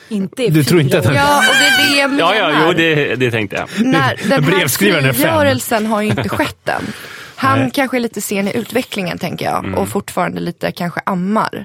Inte 0.09 0.43
i 0.45 0.51
Du 0.51 0.65
tror 0.65 0.81
inte 0.81 0.99
att 0.99 1.05
han- 1.05 1.15
Ja, 1.15 1.39
och 1.39 1.55
det 1.61 1.67
är 1.67 1.91
det 1.95 2.01
jag 2.01 2.11
menar. 2.11 2.35
Ja, 2.35 2.51
ja, 2.53 2.65
jo, 2.67 2.73
det, 2.73 3.15
det 3.17 3.31
tänkte 3.31 3.57
jag. 3.57 3.87
När, 3.87 4.21
den 4.29 4.45
här 4.45 4.69
frigörelsen 4.69 5.87
har 5.87 6.03
ju 6.03 6.09
inte 6.11 6.29
skett 6.29 6.69
än. 6.69 6.83
Han 7.37 7.59
Nej. 7.61 7.71
kanske 7.75 7.97
är 7.97 8.01
lite 8.01 8.21
sen 8.21 8.49
i 8.49 8.57
utvecklingen 8.57 9.19
tänker 9.19 9.45
jag 9.45 9.59
Mm. 9.65 9.75
och 9.75 9.89
fortfarande 9.89 10.41
lite 10.41 10.73
kanske 10.73 11.01
ammar. 11.07 11.65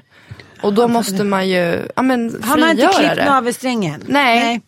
Och 0.62 0.74
då 0.74 0.88
måste 0.88 1.24
man 1.24 1.48
ju 1.48 1.78
ja, 1.96 2.02
men, 2.02 2.40
Han 2.42 2.62
har 2.62 2.70
inte 2.70 2.82
frigöra 2.82 2.98
klippt 2.98 3.16
det. 3.16 3.24
navelsträngen. 3.24 4.02
Nej. 4.06 4.56
Och 4.56 4.62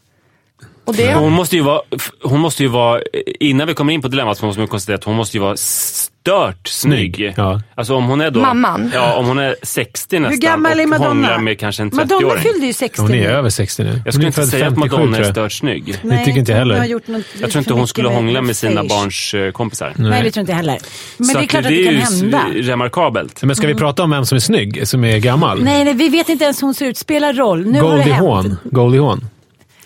det 0.87 1.14
Hon 1.14 1.32
måste 1.32 1.56
ju 1.56 1.62
vara, 1.62 1.81
hon 2.23 2.40
måste 2.40 2.62
ju 2.62 2.69
vara, 2.69 3.00
innan 3.40 3.67
vi 3.67 3.75
kommer 3.75 3.93
in 3.93 4.02
på 4.02 4.08
dilemmat 4.08 4.38
så 4.38 4.46
måste 4.46 4.61
man 4.61 4.69
konstatera 4.69 4.94
att 4.96 5.05
hon 5.05 5.17
måste 5.17 5.37
ju 5.37 5.40
vara 5.43 5.56
stört 5.56 6.69
snygg. 6.69 7.34
Ja. 7.37 7.61
Alltså 7.75 7.94
om 7.94 8.05
hon 8.05 8.20
är 8.20 8.31
då... 8.31 8.40
Mamman. 8.40 8.90
Ja, 8.94 9.14
om 9.17 9.26
hon 9.26 9.38
är 9.38 9.56
60 9.62 10.19
nästan 10.19 10.32
Hur 10.32 10.40
gammal 10.40 10.81
är 10.81 10.87
Madonna? 10.87 11.38
med 11.38 11.58
kanske 11.58 11.82
en 11.82 11.90
Madonna 11.93 12.20
30-åring. 12.26 12.43
fyllde 12.43 12.67
ju 12.67 12.73
60 12.73 13.02
Hon 13.02 13.14
är 13.14 13.29
över 13.29 13.50
60 13.50 13.82
nu. 13.82 13.88
Jag 13.88 14.02
Hon 14.05 14.12
skulle 14.12 14.26
inte 14.26 14.46
säga 14.46 14.67
att 14.69 14.75
57, 14.75 14.81
Madonna 14.96 15.12
tror 15.17 15.23
är 15.25 15.26
jag. 15.26 15.34
stört 15.34 15.52
snygg. 15.52 15.99
Det 16.02 16.25
tycker 16.25 16.38
inte 16.38 16.52
jag 16.52 16.58
heller. 16.58 16.75
hon 16.75 16.81
har 16.81 16.87
gjort 16.88 17.08
något 17.08 17.23
Jag 17.40 17.50
tror 17.50 17.58
inte 17.61 17.73
hon 17.75 17.88
skulle 17.88 18.08
hångla 18.08 18.43
med 18.43 18.56
sina 18.56 18.73
stage. 18.84 18.88
barns 18.88 19.34
eh, 19.34 19.52
kompisar. 19.52 19.93
Nej, 19.96 20.23
det 20.23 20.31
tror 20.31 20.40
inte 20.40 20.52
jag 20.52 20.56
heller. 20.56 20.79
Men 21.17 21.26
Så 21.26 21.32
det 21.32 21.38
är 21.38 21.43
att 21.44 21.49
klart 21.50 21.64
att 21.64 21.70
det 21.70 21.76
det 21.76 21.82
är 21.82 21.84
kan 21.84 21.94
ju 21.94 22.00
hända. 22.00 22.43
remarkabelt. 22.55 23.43
Men 23.43 23.56
ska 23.56 23.67
vi 23.67 23.75
prata 23.75 24.02
om 24.02 24.11
vem 24.11 24.25
som 24.26 24.37
är 24.37 24.40
snygg, 24.40 24.88
som 24.88 25.05
är 25.05 25.19
gammal? 25.19 25.64
Nej, 25.64 25.84
nej, 25.84 25.94
vi 25.94 26.08
vet 26.08 26.29
inte 26.29 26.44
ens 26.44 26.62
hur 26.62 26.67
hon 26.67 26.75
ser 26.75 26.87
ut. 26.87 26.96
Spelar 26.99 27.32
roll. 27.32 27.67
Nu 27.67 27.81
har 27.81 27.90
det 27.90 27.96
Goldie 27.96 28.12
hänt. 28.12 28.26
Hawn. 28.29 28.56
Goldie 28.64 28.99
Hawn. 29.00 29.25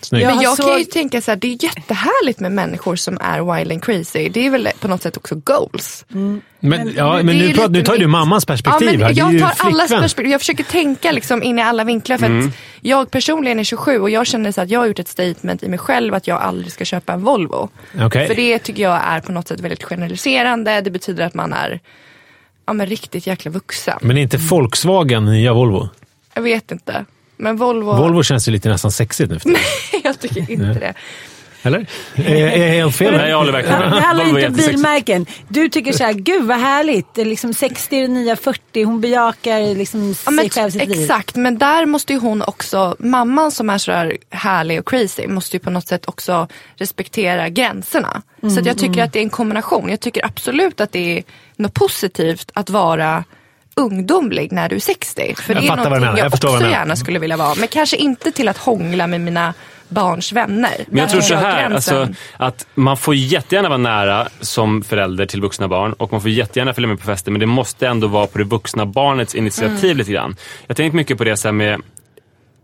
Snygg. 0.01 0.23
Ja. 0.23 0.35
Men 0.35 0.43
jag 0.43 0.57
kan 0.57 0.77
ju 0.77 0.83
tänka 0.85 1.21
så 1.21 1.31
här, 1.31 1.35
det 1.35 1.47
är 1.47 1.63
jättehärligt 1.63 2.39
med 2.39 2.51
människor 2.51 2.95
som 2.95 3.17
är 3.21 3.55
wild 3.55 3.71
and 3.71 3.83
crazy. 3.83 4.29
Det 4.29 4.45
är 4.45 4.49
väl 4.49 4.69
på 4.79 4.87
något 4.87 5.01
sätt 5.01 5.17
också 5.17 5.35
goals. 5.35 6.05
Men, 6.59 6.93
ja, 6.95 7.23
men 7.23 7.37
nu, 7.37 7.53
pratar, 7.53 7.69
nu 7.69 7.83
tar 7.83 7.93
ju 7.93 7.99
du 7.99 8.07
mammans 8.07 8.45
perspektiv 8.45 8.87
ja, 8.87 8.91
här. 8.91 8.97
men 8.97 9.15
Det 9.15 9.21
är 9.21 9.31
ju 9.31 9.37
jag 9.39 9.57
tar 9.57 9.67
allas 9.67 9.89
perspektiv. 9.91 10.31
Jag 10.31 10.41
försöker 10.41 10.63
tänka 10.63 11.11
liksom 11.11 11.43
in 11.43 11.59
i 11.59 11.61
alla 11.61 11.83
vinklar. 11.83 12.17
För 12.17 12.25
Mm. 12.25 12.47
att 12.47 12.53
jag 12.81 13.11
personligen 13.11 13.59
är 13.59 13.63
27 13.63 13.99
och 13.99 14.09
jag 14.09 14.27
känner 14.27 14.51
så 14.51 14.61
att 14.61 14.69
jag 14.69 14.79
har 14.79 14.87
gjort 14.87 14.99
ett 14.99 15.07
statement 15.07 15.63
i 15.63 15.69
mig 15.69 15.79
själv 15.79 16.13
att 16.13 16.27
jag 16.27 16.41
aldrig 16.41 16.71
ska 16.71 16.85
köpa 16.85 17.13
en 17.13 17.23
Volvo. 17.23 17.69
Okej. 18.01 18.27
För 18.27 18.35
det 18.35 18.59
tycker 18.59 18.83
jag 18.83 18.99
är 19.03 19.19
på 19.19 19.31
något 19.31 19.47
sätt 19.47 19.59
väldigt 19.59 19.83
generaliserande. 19.83 20.81
Det 20.81 20.91
betyder 20.91 21.25
att 21.25 21.33
man 21.33 21.53
är 21.53 21.79
ja, 22.65 22.73
men 22.73 22.87
riktigt 22.87 23.27
jäkla 23.27 23.51
vuxen. 23.51 23.99
Men 24.01 24.17
är 24.17 24.21
inte 24.21 24.37
Volkswagen 24.37 25.25
nya 25.25 25.53
Volvo? 25.53 25.89
Jag 26.33 26.41
vet 26.41 26.71
inte. 26.71 27.05
Men 27.37 27.55
Volvo, 27.55 27.95
Volvo 27.95 28.23
känns 28.23 28.47
ju 28.47 28.51
lite 28.51 28.69
nästan 28.69 28.91
sexigt 28.91 29.31
nu 29.31 29.39
för 29.39 29.49
tiden. 29.49 29.61
jag 30.03 30.19
tycker 30.19 30.51
inte 30.51 30.79
det. 30.79 30.93
Eller? 31.63 31.85
Är, 32.15 32.35
är 32.35 32.57
jag 32.67 32.73
helt 32.73 32.95
fel? 32.95 33.17
Nej, 33.17 33.29
jag 33.29 33.37
håller 33.37 33.51
verkligen 33.51 33.79
Det 33.81 33.89
med. 33.89 33.99
handlar 34.03 34.25
Volvo 34.25 34.37
är 34.39 34.47
inte 34.47 34.63
om 34.63 34.67
bilmärken. 34.71 35.25
Du 35.47 35.69
tycker 35.69 35.91
så 35.93 36.03
här, 36.03 36.13
gud 36.13 36.43
vad 36.43 36.57
härligt. 36.59 37.13
Det 37.13 37.21
är 37.21 37.25
liksom 37.25 37.53
60 37.53 37.95
är 37.97 38.01
det 38.01 38.07
nya 38.07 38.35
40. 38.35 38.83
Hon 38.83 39.01
bejakar 39.01 39.75
liksom 39.75 40.15
Ja, 40.25 40.31
sig 40.31 40.49
själv, 40.49 40.71
sitt 40.71 40.87
liv. 40.87 41.01
exakt, 41.01 41.35
men 41.35 41.57
där 41.57 41.85
måste 41.85 42.13
ju 42.13 42.19
hon 42.19 42.41
också, 42.41 42.95
mamman 42.99 43.51
som 43.51 43.69
är 43.69 43.77
sådär 43.77 44.17
härlig 44.29 44.79
och 44.79 44.87
crazy, 44.87 45.27
måste 45.27 45.55
ju 45.55 45.59
på 45.59 45.69
något 45.69 45.87
sätt 45.87 46.07
också 46.07 46.47
respektera 46.75 47.49
gränserna. 47.49 48.21
så 48.41 48.47
att 48.47 48.51
Mm, 48.53 48.65
jag 48.65 48.77
tycker 48.77 49.03
att 49.03 49.13
det 49.13 49.19
är 49.19 49.23
en 49.23 49.29
kombination. 49.29 49.89
Jag 49.89 49.99
tycker 49.99 50.25
absolut 50.25 50.81
att 50.81 50.91
det 50.91 51.17
är 51.17 51.23
något 51.55 51.73
positivt 51.73 52.51
att 52.53 52.69
vara 52.69 53.23
ungdomlig 53.77 54.51
när 54.51 54.69
du 54.69 54.75
är 54.75 54.79
60. 54.79 55.35
För 55.37 55.53
Jag 55.53 55.63
det 55.63 55.67
är 55.67 55.75
någonting 55.75 56.03
jag, 56.03 56.19
Jag 56.19 56.33
också 56.33 56.51
menar. 56.53 56.69
gärna 56.69 56.95
skulle 56.95 57.19
vilja 57.19 57.37
vara. 57.37 57.55
Men 57.55 57.67
kanske 57.67 57.97
inte 57.97 58.31
till 58.31 58.47
att 58.47 58.57
hångla 58.57 59.07
med 59.07 59.21
mina 59.21 59.53
barns 59.89 60.31
vänner. 60.31 60.85
Men 60.87 60.97
jag 60.99 61.09
tror 61.09 61.21
så 61.21 61.35
här, 61.35 61.73
alltså, 61.73 62.07
att 62.37 62.67
man 62.75 62.97
får 62.97 63.15
jättegärna 63.15 63.69
vara 63.69 63.77
nära 63.77 64.27
som 64.41 64.83
förälder 64.83 65.25
till 65.25 65.41
vuxna 65.41 65.67
barn 65.67 65.93
och 65.93 66.11
man 66.11 66.21
får 66.21 66.29
jättegärna 66.31 66.73
följa 66.73 66.87
med 66.87 66.99
på 66.99 67.05
fester 67.05 67.31
men 67.31 67.39
det 67.39 67.45
måste 67.45 67.87
ändå 67.87 68.07
vara 68.07 68.27
på 68.27 68.37
det 68.37 68.43
vuxna 68.43 68.85
barnets 68.85 69.35
initiativ 69.35 69.85
Mm. 69.85 69.97
lite 69.97 70.11
grann. 70.11 70.35
Jag 70.61 70.69
har 70.69 70.75
tänkt 70.75 70.93
mycket 70.93 71.17
på 71.17 71.23
det 71.23 71.37
så 71.37 71.51
med 71.51 71.81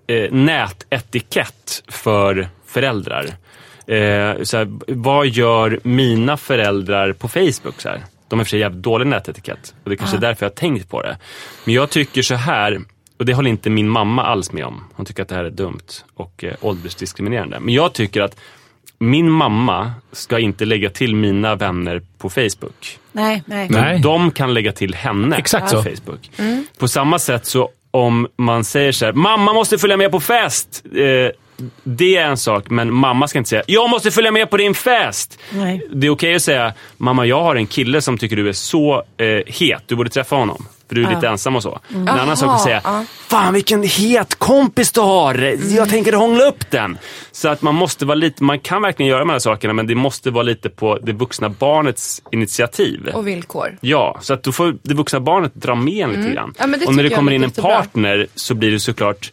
eh, 0.07 0.31
nätetikett 0.31 1.83
för 1.87 2.49
föräldrar. 2.67 3.25
Eh, 3.87 4.43
så 4.43 4.57
här, 4.57 4.67
vad 4.93 5.27
gör 5.27 5.79
mina 5.83 6.37
föräldrar 6.37 7.13
på 7.13 7.27
Facebook? 7.27 7.75
Så 7.81 7.89
här? 7.89 8.01
De 8.27 8.39
och 8.39 8.45
för 8.45 8.49
sig 8.49 8.59
jävligt 8.59 8.83
dålig 8.83 9.07
nätetikett 9.07 9.73
och 9.83 9.89
det 9.89 9.95
är 9.95 9.97
kanske 9.97 10.17
är 10.17 10.21
därför 10.21 10.45
jag 10.45 10.49
har 10.49 10.55
tänkt 10.55 10.89
på 10.89 11.01
det. 11.01 11.17
Men 11.65 11.73
jag 11.75 11.89
tycker 11.89 12.21
så 12.21 12.35
här, 12.35 12.81
och 13.19 13.25
det 13.25 13.33
håller 13.33 13.49
inte 13.49 13.69
min 13.69 13.89
mamma 13.89 14.23
alls 14.23 14.51
med 14.51 14.65
om. 14.65 14.83
Hon 14.93 15.05
tycker 15.05 15.23
att 15.23 15.29
det 15.29 15.35
här 15.35 15.43
är 15.43 15.49
dumt 15.49 16.03
och 16.13 16.43
eh, 16.43 16.53
åldersdiskriminerande. 16.61 17.59
Men 17.59 17.73
jag 17.73 17.93
tycker 17.93 18.21
att 18.21 18.35
min 18.99 19.31
mamma 19.31 19.91
ska 20.11 20.39
inte 20.39 20.65
lägga 20.65 20.89
till 20.89 21.15
mina 21.15 21.55
vänner 21.55 22.01
på 22.17 22.29
Facebook. 22.29 22.99
Nej, 23.11 23.43
nej. 23.45 23.69
Men 23.69 23.81
Nej. 23.81 23.99
de 23.99 24.31
kan 24.31 24.53
lägga 24.53 24.71
till 24.71 24.95
henne 24.95 25.35
Exakt 25.35 25.63
på 25.63 25.69
så. 25.69 25.83
Facebook. 25.83 26.31
På 26.77 26.87
samma 26.87 27.19
sätt 27.19 27.45
så 27.45 27.69
om 27.91 28.27
man 28.35 28.63
säger 28.63 28.91
så 28.91 29.05
här, 29.05 29.13
mamma 29.13 29.53
måste 29.53 29.77
följa 29.77 29.97
med 29.97 30.11
på 30.11 30.19
fest. 30.19 30.83
Eh, 30.95 31.31
det 31.83 32.17
är 32.17 32.25
en 32.25 32.37
sak, 32.37 32.69
men 32.69 32.93
mamma 32.93 33.27
ska 33.27 33.37
inte 33.37 33.49
säga, 33.49 33.63
jag 33.67 33.89
måste 33.89 34.11
följa 34.11 34.31
med 34.31 34.49
på 34.49 34.57
din 34.57 34.73
fest. 34.73 35.39
Nej. 35.51 35.87
Det 35.93 36.07
är 36.07 36.11
okej 36.11 36.35
att 36.35 36.41
säga, 36.41 36.73
mamma 36.97 37.25
jag 37.25 37.43
har 37.43 37.55
en 37.55 37.67
kille 37.67 38.01
som 38.01 38.17
tycker 38.17 38.35
du 38.35 38.49
är 38.49 38.53
så 38.53 39.03
eh, 39.17 39.27
het, 39.45 39.83
du 39.85 39.95
borde 39.95 40.09
träffa 40.09 40.35
honom. 40.35 40.65
För 40.87 40.95
du 40.95 41.05
är 41.05 41.15
lite 41.15 41.27
ensam 41.27 41.55
och 41.55 41.63
så. 41.63 41.79
En 41.89 42.09
annan 42.09 42.37
sak 42.37 42.55
att 42.55 42.61
säga, 42.61 42.81
ja. 42.83 43.05
fan 43.27 43.53
vilken 43.53 43.83
het 43.83 44.35
kompis 44.35 44.91
du 44.91 45.01
har, 45.01 45.57
jag 45.75 45.89
tänker 45.89 46.13
hångla 46.13 46.43
upp 46.43 46.71
den. 46.71 46.97
Så 47.31 47.49
att 47.49 47.61
man 47.61 47.75
måste 47.75 48.05
vara 48.05 48.15
lite, 48.15 48.43
man 48.43 48.59
kan 48.59 48.81
verkligen 48.81 49.09
göra 49.09 49.19
de 49.19 49.29
här 49.29 49.39
sakerna 49.39 49.73
men 49.73 49.87
det 49.87 49.95
måste 49.95 50.31
vara 50.31 50.43
lite 50.43 50.69
på 50.69 50.97
det 50.97 51.13
vuxna 51.13 51.49
barnets 51.49 52.21
initiativ. 52.31 53.09
Och 53.13 53.27
villkor. 53.27 53.77
Ja, 53.81 54.17
så 54.21 54.33
att 54.33 54.43
då 54.43 54.51
får 54.51 54.75
det 54.81 54.93
vuxna 54.93 55.19
barnet 55.19 55.55
dra 55.55 55.75
med 55.75 55.93
en 55.93 56.09
lite 56.09 56.33
grann. 56.33 56.53
Ja, 56.57 56.65
och 56.87 56.95
när 56.95 57.03
det 57.03 57.09
kommer 57.09 57.31
in 57.31 57.43
en 57.43 57.51
partner 57.51 58.27
så 58.35 58.53
blir 58.53 58.71
det 58.71 58.79
såklart 58.79 59.31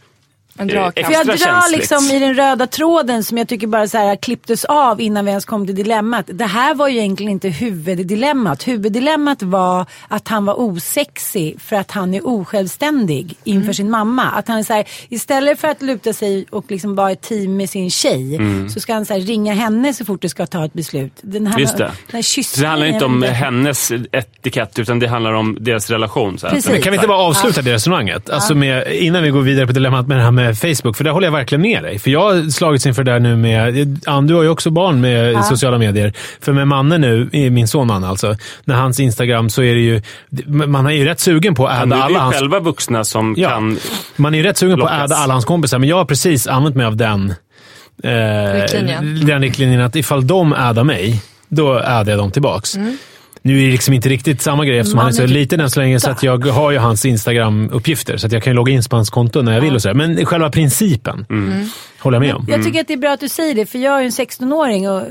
En 0.61 0.67
dragkraft. 0.69 1.07
För 1.07 1.13
jag 1.15 1.27
drar 1.27 1.37
känsligt. 1.37 1.79
liksom 1.81 2.05
i 2.17 2.19
den 2.19 2.35
röda 2.35 2.67
tråden 2.67 3.25
som 3.25 3.39
jag 3.39 3.49
tycker 3.49 3.67
bara 3.67 3.89
så 3.89 3.99
här 3.99 4.17
klipptes 4.17 4.65
av 4.65 5.01
innan 5.01 5.25
vi 5.25 5.31
ens 5.31 5.45
kom 5.45 5.67
till 5.67 5.75
dilemmat. 5.75 6.25
Det 6.33 6.45
här 6.47 6.75
var 6.75 6.89
ju 6.89 6.99
egentligen 6.99 7.33
inte 7.33 7.49
huvuddilemmat. 7.49 8.69
Huvuddilemmat 8.69 9.43
var 9.43 9.87
att 10.09 10.29
han 10.29 10.45
var 10.45 10.61
osexig 10.61 11.61
för 11.61 11.77
att 11.77 11.91
han 11.91 12.15
är 12.15 12.27
osjälvständig 12.27 13.35
inför 13.45 13.61
Mm. 13.63 13.75
sin 13.75 13.91
mamma. 13.91 14.23
Att 14.25 14.49
han 14.49 14.59
är 14.59 14.63
så 14.63 14.73
här, 14.73 14.85
istället 15.09 15.61
för 15.61 15.69
att 15.69 15.83
luta 15.83 16.13
sig 16.13 16.47
och 16.51 16.65
liksom 16.71 16.95
vara 16.95 17.11
ett 17.11 17.23
team 17.23 17.57
med 17.57 17.71
sin 17.71 17.91
tjej 17.91 18.39
så 18.75 18.81
ska 18.81 18.95
han 18.95 19.07
så 19.07 19.13
här, 19.15 19.21
ringa 19.21 19.55
henne 19.55 19.95
så 19.95 20.05
fort 20.05 20.23
det 20.23 20.29
ska 20.29 20.47
ta 20.47 20.65
ett 20.65 20.73
beslut. 20.73 21.13
Den 21.23 21.47
här, 21.47 21.51
Mm. 21.55 21.61
Just 21.61 21.77
det. 21.79 21.85
Den 21.85 21.93
här 22.13 22.43
Så 22.43 22.61
det 22.61 22.67
handlar 22.67 22.87
inte 22.87 23.05
om 23.05 23.23
hennes 23.23 23.93
etikett, 24.13 24.79
utan 24.79 24.99
det 24.99 25.09
handlar 25.09 25.33
om 25.33 25.57
deras 25.61 25.91
relation. 25.91 26.39
Så 26.39 26.47
här. 26.47 26.55
Precis. 26.55 26.71
Men 26.71 26.83
kan 26.83 26.91
vi 26.93 26.97
inte 26.97 27.09
bara 27.09 27.19
avsluta 27.19 27.63
det 27.63 27.73
resonemanget? 27.73 28.31
Alltså 28.31 28.55
med, 28.55 28.93
innan 28.93 29.23
vi 29.23 29.31
går 29.31 29.41
vidare 29.41 29.67
på 29.67 29.73
dilemmat 29.73 30.09
med 30.09 30.17
det 30.19 30.23
här 30.23 30.31
med 30.31 30.50
Facebook, 30.55 30.97
för 30.97 31.05
där 31.05 31.11
håller 31.11 31.27
jag 31.27 31.33
verkligen 31.33 31.63
med 31.63 31.83
dig. 31.83 31.99
För 31.99 32.11
jag 32.11 32.21
har 32.21 32.51
slagits 32.51 32.87
inför 32.87 33.05
det 33.05 33.13
där 33.13 33.21
nu 33.21 33.37
med... 33.37 33.99
Ann, 34.07 34.27
du 34.27 34.35
har 34.35 34.43
ju 34.43 34.49
också 34.49 34.71
barn 34.71 35.01
med 35.01 35.45
sociala 35.45 35.79
medier. 35.79 36.13
För 36.41 36.53
med 36.53 36.69
Manne 36.69 36.99
nu, 36.99 37.29
min 37.33 37.69
son 37.69 37.87
Manne 37.87 38.07
alltså, 38.09 38.37
när 38.65 38.75
hans 38.75 39.01
Instagram 39.01 39.51
så 39.51 39.63
är 39.63 39.75
det 39.75 39.81
ju... 39.81 40.03
Man 40.47 40.87
är 40.87 40.91
ju 40.91 41.05
rätt 41.05 41.21
sugen 41.21 41.55
på 41.55 41.67
att 41.67 41.87
är 41.87 41.93
alla 41.97 42.19
hans... 42.21 42.35
själva 42.37 42.61
vuxna 42.61 43.05
som 43.05 43.35
Ja, 43.39 43.49
kan... 43.49 43.79
man 44.17 44.35
är 44.35 44.39
ju 44.39 44.45
rätt 44.45 44.57
sugen 44.57 44.79
på 44.79 44.87
att 44.87 44.93
lockas. 44.93 45.11
adda 45.13 45.17
alla 45.23 45.33
hans 45.35 45.45
kompisar, 45.45 45.79
men 45.79 45.89
jag 45.89 45.97
har 45.97 46.05
precis 46.05 46.47
använt 46.47 46.77
mig 46.77 46.87
av 46.87 46.97
den, 46.97 47.35
eh, 48.03 48.53
Riktlinjen. 48.61 49.27
den 49.27 49.43
riktlinjen 49.43 49.81
att 49.81 49.97
ifall 49.97 50.27
de 50.27 50.53
addar 50.53 50.85
mig, 50.85 51.23
då 51.49 51.79
addar 51.79 52.11
jag 52.13 52.19
dem 52.19 52.31
tillbaks. 52.31 52.77
Nu 53.43 53.59
är 53.61 53.67
det 53.67 53.73
liksom 53.73 53.95
inte 53.95 54.09
riktigt 54.09 54.43
samma 54.43 54.65
grej 54.65 54.79
eftersom 54.79 54.99
han 54.99 55.09
är 55.09 55.13
så 55.13 55.23
Mannen 55.23 55.35
liten 55.35 55.61
än 55.61 55.71
så 55.71 55.81
länge 55.81 56.01
så 56.01 56.11
att 56.11 56.23
jag 56.23 56.47
har 56.47 56.71
ju 56.71 56.79
hans 56.79 57.05
Instagram-uppgifter. 57.05 58.17
Så 58.17 58.27
att 58.27 58.33
jag 58.33 58.43
kan 58.43 58.51
ju 58.51 58.55
logga 58.55 58.73
in 58.73 58.83
på 58.91 58.97
hans 58.97 59.11
konto 59.11 59.43
när 59.43 59.53
jag 59.53 59.61
vill 59.61 59.75
och 59.75 59.83
sådär. 59.83 59.95
Men 59.95 60.27
själva 60.27 60.51
principen 60.51 61.27
håller 62.01 62.17
jag 62.17 62.23
med 62.27 62.35
om. 62.35 62.47
Jag 62.49 62.65
tycker 62.65 62.81
att 62.81 62.87
det 62.89 62.93
är 62.93 62.99
bra 62.99 63.11
att 63.13 63.21
du 63.21 63.29
säger 63.29 63.55
det 63.55 63.67
för 63.67 63.79
jag 63.79 63.97
är 63.97 64.01
ju 64.01 64.07
en 64.07 64.11
16-åring 64.11 64.91
och 64.91 65.03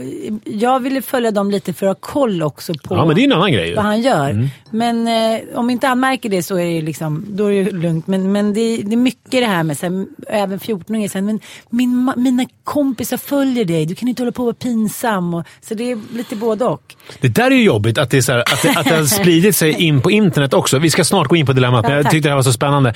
jag 0.43 0.79
ville 0.79 1.01
följa 1.01 1.31
dem 1.31 1.51
lite 1.51 1.74
för 1.74 1.86
att 1.86 1.98
ha 1.98 2.12
koll 2.13 2.43
också 2.43 2.74
på 2.74 2.95
Ja, 2.95 3.05
men 3.05 3.15
det 3.15 3.21
är 3.21 3.24
ju 3.24 3.31
en 3.31 3.38
annan 3.38 3.51
grej. 3.51 3.75
vad 3.75 3.86
han 3.86 4.01
gör. 4.01 4.50
Men 4.71 5.07
eh, 5.07 5.39
om 5.55 5.69
inte 5.69 5.88
han 5.88 6.00
märker 6.00 6.29
det 6.29 6.43
så 6.43 6.55
är 6.55 6.63
det 6.65 6.71
ju 6.71 6.81
liksom, 6.81 7.25
då 7.29 7.53
är 7.53 7.63
det 7.63 7.71
lugnt. 7.71 8.07
Men, 8.07 8.31
men 8.31 8.53
det, 8.53 8.77
det 8.77 8.93
är 8.93 8.98
mycket 8.98 9.31
det 9.31 9.45
här 9.45 9.63
med, 9.63 9.77
så 9.77 9.86
här, 9.86 10.05
även 10.27 10.59
14-åringar, 10.59 11.07
så 11.07 11.17
här, 11.17 11.25
men 11.25 11.39
min, 11.69 12.13
mina 12.15 12.45
kompisar 12.63 13.17
följer 13.17 13.65
dig, 13.65 13.86
du 13.86 13.95
kan 13.95 14.07
inte 14.07 14.21
hålla 14.21 14.31
på 14.31 14.41
och 14.41 14.45
vara 14.45 14.53
pinsam. 14.53 15.33
Och, 15.33 15.43
så 15.62 15.74
det 15.74 15.91
är 15.91 16.00
lite 16.13 16.36
både 16.36 16.65
och. 16.65 16.95
Det 17.21 17.27
där 17.27 17.51
är 17.51 17.55
ju 17.55 17.63
jobbigt 17.63 17.98
att 17.98 18.09
det, 18.09 18.18
är 18.19 18.23
så 18.23 18.31
här, 18.31 18.39
att, 18.39 18.61
det, 18.61 18.69
att 18.79 18.85
det 18.85 18.95
har 18.95 19.03
spridit 19.03 19.55
sig 19.55 19.71
in 19.71 20.01
på 20.01 20.11
internet 20.11 20.53
också. 20.53 20.79
Vi 20.79 20.89
ska 20.89 21.03
snart 21.03 21.27
gå 21.27 21.35
in 21.35 21.45
på 21.45 21.53
dilemmat, 21.53 21.83
men 21.83 21.91
Ja, 21.91 21.97
jag 21.97 22.11
tyckte 22.11 22.27
det 22.27 22.31
här 22.31 22.35
var 22.35 22.43
så 22.43 22.53
spännande. 22.53 22.93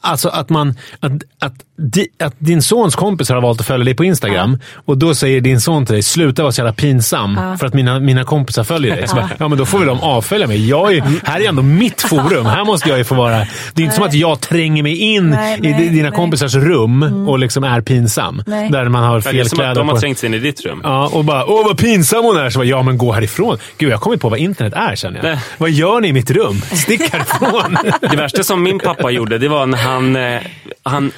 Alltså 0.00 0.28
att, 0.28 0.48
man, 0.48 0.74
att, 1.00 1.12
att, 1.38 1.54
di, 1.78 2.06
att 2.18 2.34
din 2.38 2.62
sons 2.62 2.94
kompisar 2.96 3.34
har 3.34 3.42
valt 3.42 3.60
att 3.60 3.66
följa 3.66 3.84
dig 3.84 3.94
på 3.94 4.04
Instagram 4.04 4.58
och 4.84 4.98
då 4.98 5.14
säger 5.14 5.40
din 5.40 5.60
son 5.60 5.86
till 5.86 5.92
dig, 5.92 6.02
sluta 6.02 6.42
vara 6.42 6.52
så 6.52 6.60
jävla 6.60 6.72
pinsam 6.72 7.40
för 7.60 7.66
att 7.66 7.74
mina, 7.74 8.00
mina 8.00 8.24
kompisar 8.24 8.64
följer 8.64 8.96
dig. 8.96 9.08
Så 9.08 9.16
bara, 9.16 9.30
ja, 9.38 9.48
men 9.48 9.58
då 9.58 9.66
får 9.66 9.78
väl 9.78 9.88
de 9.88 10.00
avfölja 10.00 10.46
mig. 10.46 10.68
Jag 10.68 10.94
är, 10.94 11.02
här 11.24 11.40
är 11.40 11.48
ändå 11.48 11.62
mitt 11.62 12.02
forum. 12.02 12.46
Här 12.46 12.64
måste 12.64 12.88
jag 12.88 12.98
ju 12.98 13.04
få 13.04 13.14
vara... 13.14 13.38
Det 13.74 13.82
är 13.82 13.84
inte 13.84 13.94
som 13.96 14.04
att 14.04 14.14
jag 14.14 14.40
tränger 14.40 14.82
mig 14.82 14.96
in 14.96 15.30
Nej, 15.30 15.58
i 15.58 15.60
nej, 15.60 15.72
di- 15.72 15.78
dina 15.78 15.90
nej. 15.92 16.00
Mm. 16.00 16.12
kompisars 16.12 16.54
rum 16.54 17.26
och 17.28 17.38
liksom 17.38 17.64
är 17.64 17.80
pinsam. 17.80 18.42
Nej. 18.46 18.70
Där 18.70 18.88
man 18.88 19.04
har 19.04 19.20
Det 19.20 19.28
är 19.28 19.32
fel 19.32 19.48
som 19.48 19.58
att 19.58 19.62
kläder 19.64 19.74
de 19.74 19.88
har 19.88 19.94
på. 19.94 20.00
trängt 20.00 20.18
sig 20.18 20.26
in 20.26 20.34
i 20.34 20.38
ditt 20.38 20.60
rum. 20.64 20.80
Ja, 20.84 21.10
och 21.12 21.24
bara 21.24 21.44
åh 21.46 21.64
vad 21.64 21.78
pinsam 21.78 22.24
hon 22.24 22.36
är. 22.36 22.50
Så 22.50 22.58
bara, 22.58 22.64
ja 22.64 22.82
men 22.82 22.98
gå 22.98 23.12
härifrån. 23.12 23.58
Gud, 23.78 23.88
jag 23.90 23.96
har 23.96 24.00
kommit 24.00 24.20
på 24.20 24.28
vad 24.28 24.38
internet 24.38 24.72
är 24.76 24.96
känner 24.96 25.16
jag. 25.16 25.24
Nej. 25.24 25.38
Vad 25.58 25.70
gör 25.70 26.00
ni 26.00 26.08
i 26.08 26.12
mitt 26.12 26.30
rum? 26.30 26.60
Stick 26.72 27.00
härifrån. 27.12 27.76
Det 28.00 28.16
värsta 28.16 28.42
som 28.42 28.62
min 28.62 28.78
pappa 28.78 29.10
gjorde, 29.10 29.38
det 29.38 29.48
var 29.48 29.66
när 29.66 29.78
han, 29.78 30.16
eh, 30.16 30.40
han 30.82 31.12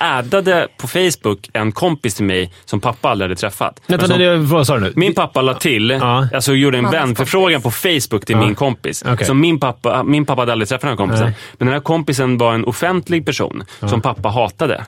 addade 0.53 0.69
på 0.79 0.89
Facebook 0.89 1.51
en 1.53 1.73
kompis 1.73 2.15
till 2.15 2.25
mig 2.25 2.53
som 2.65 2.81
pappa 2.81 3.09
aldrig 3.09 3.31
hade 3.31 3.41
träffat. 3.41 3.81
Vänta, 3.87 4.05
Alltså, 4.05 4.19
det, 4.19 4.37
vad 4.37 4.67
sa 4.67 4.75
du 4.75 4.81
nu? 4.81 4.93
Min 4.97 5.15
pappa 5.15 5.43
la 5.43 5.55
till, 5.55 5.91
Ja. 5.91 6.29
alltså 6.35 6.53
gjorde 6.55 6.79
en 6.79 6.91
vänförfrågan 6.91 7.63
på 7.63 7.71
Facebook 7.71 8.25
till 8.27 8.37
Ja. 8.37 8.41
min 8.47 8.55
kompis. 8.55 9.05
Okej. 9.07 9.27
Så 9.27 9.35
min 9.35 9.61
pappa, 9.61 10.03
min 10.03 10.27
pappa 10.27 10.43
hade 10.43 10.53
aldrig 10.53 10.69
träffat 10.69 10.81
den 10.81 10.91
här 10.91 10.97
kompisen. 10.97 11.27
Nej. 11.27 11.35
Men 11.59 11.67
den 11.67 11.73
här 11.75 11.81
kompisen 11.81 12.39
var 12.39 12.55
en 12.55 12.65
offentlig 12.65 13.27
person 13.27 13.65
som 13.89 14.01
pappa 14.01 14.29
hatade. 14.29 14.85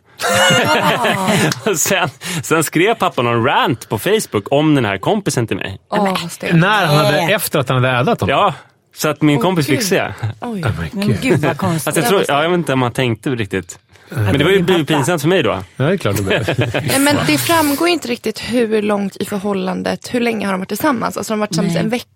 Och 1.67 1.77
sen, 1.79 2.09
sen 2.43 2.65
skrev 2.65 2.95
pappa 2.95 3.23
någon 3.23 3.45
rant 3.45 3.89
på 3.89 3.99
Facebook 3.99 4.45
om 4.51 4.75
den 4.75 4.85
här 4.85 4.99
kompisen 4.99 5.47
till 5.47 5.57
mig. 5.57 5.79
Stelt. 6.31 6.55
När 6.57 6.87
han 6.87 6.97
hade, 6.97 7.19
efter 7.19 7.59
att 7.59 7.69
han 7.69 7.85
hade 7.85 7.99
addat 7.99 8.21
honom? 8.21 8.37
Ja, 8.39 8.55
så 8.97 9.09
att 9.09 9.23
min 9.23 9.37
Åh, 9.37 9.43
kompis 9.43 9.67
fick 9.67 9.83
se. 9.83 10.03
Oj. 10.41 10.63
Oh 10.65 10.71
my 10.81 10.89
Men 10.93 11.07
God. 11.09 11.21
gud 11.23 11.39
vad 11.41 11.59
konstigt. 11.59 11.87
Alltså 11.87 12.01
jag, 12.01 12.09
tror, 12.09 12.25
ja, 12.29 12.43
jag 12.43 12.51
vet 12.51 12.59
inte 12.59 12.73
om 12.73 12.83
han 12.83 12.93
tänkte 12.93 13.31
riktigt. 13.31 13.79
Men 14.11 14.39
det 14.39 14.45
var 14.45 14.51
ju 14.51 14.85
pinsamt 14.85 15.21
för 15.23 15.29
mig 15.29 15.43
då. 15.43 15.59
Ja, 15.77 15.85
det 15.85 15.93
är 15.93 15.97
klart 15.97 16.17
det 16.17 16.23
blev. 16.23 16.45
Nej, 16.89 16.99
men 17.01 17.17
det 17.27 17.39
framgår 17.39 17.89
inte 17.89 18.09
riktigt 18.09 18.39
hur 18.41 18.83
långt 18.83 19.17
i 19.17 19.25
förhållandet, 19.25 20.15
hur 20.15 20.21
länge 20.21 20.47
har 20.47 20.53
de 20.53 20.59
varit 20.61 20.69
tillsammans? 20.69 21.17
Alltså 21.17 21.33
har 21.33 21.37
de 21.37 21.41
varit 21.41 21.51
tillsammans 21.51 21.77
en 21.77 21.89
vecka? 21.89 22.07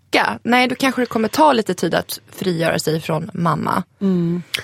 Nej, 0.43 0.69
då 0.69 0.75
kanske 0.75 1.03
det 1.03 1.07
kommer 1.07 1.29
ta 1.29 1.53
lite 1.53 1.75
tid 1.75 1.95
att 1.95 2.21
frigöra 2.37 2.79
sig 2.79 3.01
från 3.01 3.31
mamma. 3.35 3.83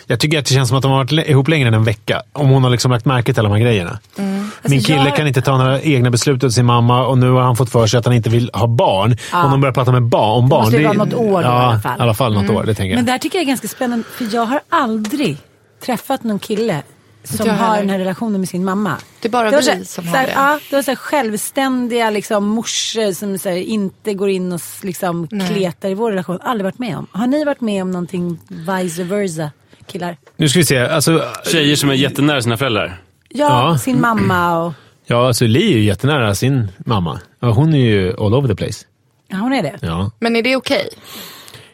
Jag 0.07 0.21
tycker 0.21 0.39
att 0.39 0.47
det 0.47 0.55
känns 0.55 0.69
som 0.69 0.77
att 0.79 0.83
de 0.83 0.91
har 0.91 0.99
varit 0.99 1.29
ihop 1.29 1.49
längre 1.49 1.69
än 1.69 1.75
en 1.75 1.85
vecka. 1.85 2.23
Om 2.33 2.49
hon 2.49 2.65
har 2.65 2.71
liksom 2.71 2.91
lagt 2.91 3.05
märke 3.05 3.33
till 3.33 3.41
alla 3.41 3.49
de 3.49 3.55
här 3.55 3.63
grejerna. 3.63 3.99
Min 4.17 4.51
Alltså, 4.65 4.87
kille 4.93 5.05
jag- 5.09 5.17
kan 5.17 5.27
inte 5.27 5.43
ta 5.43 5.59
några 5.59 5.81
egna 5.83 6.11
beslut 6.11 6.45
åt 6.45 6.53
sin 6.53 6.67
mamma 6.67 7.07
och 7.07 7.19
nu 7.19 7.31
har 7.31 7.41
han 7.43 7.57
fått 7.57 7.71
för 7.71 7.87
sig 7.87 7.99
att 7.99 8.05
han 8.05 8.15
inte 8.15 8.31
vill 8.31 8.51
ha 8.53 8.67
barn. 8.67 9.17
Om 9.33 9.51
de 9.51 9.61
börjar 9.61 9.73
prata 9.75 9.93
med 9.93 10.03
ba 10.03 10.33
om 10.33 10.49
barn. 10.49 10.61
måste 10.61 10.77
ju 10.77 10.83
det- 10.83 10.89
vara 10.89 10.99
något 11.05 11.15
år 11.15 11.43
då 11.43 11.49
ja, 11.49 11.63
i 11.63 11.67
alla 11.67 11.81
fall. 11.81 11.99
i 11.99 12.03
alla 12.03 12.15
fall 12.15 12.35
något 12.35 12.51
år. 12.51 12.65
Det 12.65 12.75
tänker 12.75 12.91
jag. 12.91 12.97
Men 12.99 13.05
det 13.07 13.13
här 13.13 13.19
tycker 13.19 13.39
jag 13.39 13.43
är 13.43 13.47
ganska 13.49 13.69
spännande 13.69 14.05
för 14.15 14.35
jag 14.35 14.47
har 14.47 14.61
aldrig 14.69 15.37
träffat 15.85 16.25
någon 16.25 16.39
kille 16.39 16.83
som 17.25 17.49
har 17.49 17.57
heller. 17.57 17.81
den 17.81 17.91
här 17.91 17.99
relationen 17.99 18.41
med 18.41 18.49
sin 18.49 18.65
mamma. 18.65 18.97
Det 19.21 19.29
är 19.29 19.31
bara 19.31 19.51
var 19.51 19.59
vi 19.59 19.63
så 19.65 19.73
som 19.73 19.85
så 19.85 20.11
har 20.11 20.27
det. 20.27 20.33
Ja, 20.35 20.59
det 20.71 20.77
var 20.77 20.83
så 20.83 20.91
här 20.91 20.97
självständiga 20.97 22.11
liksom, 22.11 22.45
morsor 22.47 23.13
som 23.13 23.39
så 23.39 23.49
här, 23.49 23.57
inte 23.57 24.15
går 24.15 24.31
in 24.31 24.53
och 24.53 24.61
liksom, 24.83 25.29
Nej. 25.31 25.49
kletar 25.49 25.89
i 25.89 25.95
vår 25.95 26.11
relation. 26.11 26.39
Aldrig 26.43 26.65
varit 26.65 26.79
med 26.79 26.97
om. 26.99 27.07
Har 27.13 27.27
ni 27.27 27.45
varit 27.45 27.61
med 27.61 27.83
om 27.83 27.91
någonting 27.91 28.39
vice 28.49 29.03
versa, 29.05 29.51
killar? 29.87 30.17
Nu 30.37 30.49
ska 30.49 30.59
vi 30.59 30.65
se. 30.65 30.79
Alltså, 30.79 31.25
Tjejer 31.53 31.77
som 31.77 31.91
är 31.91 31.95
jättenära 31.95 32.43
sina 32.43 32.57
föräldrar. 32.57 33.03
Ja, 33.29 33.71
Ja. 33.71 33.79
sin 33.79 34.01
mamma 34.01 34.59
och... 34.65 34.73
ja, 35.07 35.27
alltså 35.27 35.45
Li 35.47 35.73
är 35.73 35.77
ju 35.77 35.85
jättenära 35.85 36.35
sin 36.35 36.69
mamma. 36.79 37.21
Hon 37.41 37.75
är 37.75 37.79
ju 37.79 38.11
all 38.19 38.35
over 38.35 38.49
the 38.49 38.55
place. 38.55 38.87
Ja, 39.29 39.37
hon 39.37 39.53
är 39.53 39.63
det. 39.63 39.79
Ja. 39.83 40.11
Men 40.19 40.37
är 40.37 40.43
det 40.43 40.57
okej? 40.57 40.89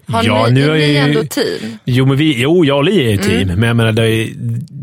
Har 0.09 0.25
Ja, 0.25 0.47
ni, 0.47 0.53
nu 0.53 0.71
är 0.71 0.75
ni 0.75 0.87
ju- 0.87 0.97
ändå 0.97 1.25
team? 1.25 1.79
Jo, 1.85 2.07
men 2.07 2.17
vi, 2.17 2.43
jo, 2.43 2.65
jag 2.65 2.77
och 2.77 2.85
Li 2.85 2.99
är 3.01 3.03
Mm. 3.09 3.15
ett 3.21 3.27
team, 3.27 3.49
men 3.61 3.63
jag 3.69 3.77
menar, 3.77 3.93
det, 3.93 4.03
har 4.03 4.09
ju, 4.09 4.35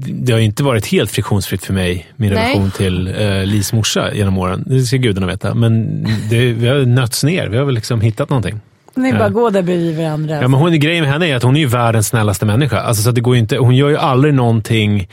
det 0.10 0.32
har 0.34 0.40
ju 0.40 0.46
inte 0.46 0.64
varit 0.64 0.86
helt 0.86 1.12
friktionsfritt 1.12 1.66
för 1.66 1.74
mig, 1.74 2.08
min 2.16 2.34
Nej. 2.34 2.44
relation 2.44 2.72
till 2.72 3.08
uh, 3.08 3.46
Lis 3.46 3.74
morsa 3.74 4.14
genom 4.14 4.38
åren. 4.38 4.64
Det 4.68 4.82
ska 4.82 4.98
gudarna 4.98 5.28
veta. 5.28 5.54
Men 5.54 6.04
det, 6.30 6.46
vi 6.54 6.68
har 6.68 6.76
nötts 6.86 7.24
ner. 7.24 7.48
Vi 7.48 7.58
har 7.58 7.66
väl 7.66 7.76
liksom 7.76 8.02
hittat 8.02 8.30
någonting. 8.30 8.60
Ni 8.96 9.10
Ja. 9.10 9.18
bara 9.18 9.30
går 9.30 9.52
där 9.52 9.62
bredvid 9.62 9.98
varandra. 9.98 10.36
Ja, 10.36 10.48
men 10.48 10.60
hon, 10.60 10.80
grejen 10.80 11.04
med 11.04 11.12
henne 11.14 11.28
är 11.28 11.36
att 11.36 11.44
hon 11.44 11.56
är 11.56 11.60
ju 11.60 11.68
världens 11.68 12.08
snällaste 12.08 12.46
människa. 12.46 12.80
Alltså, 12.80 13.04
så 13.04 13.10
att 13.10 13.16
det 13.16 13.22
går 13.22 13.36
ju 13.36 13.40
inte, 13.42 13.58
hon 13.58 13.76
gör 13.76 13.90
ju 13.90 13.98
aldrig 13.98 14.34
någonting 14.34 15.08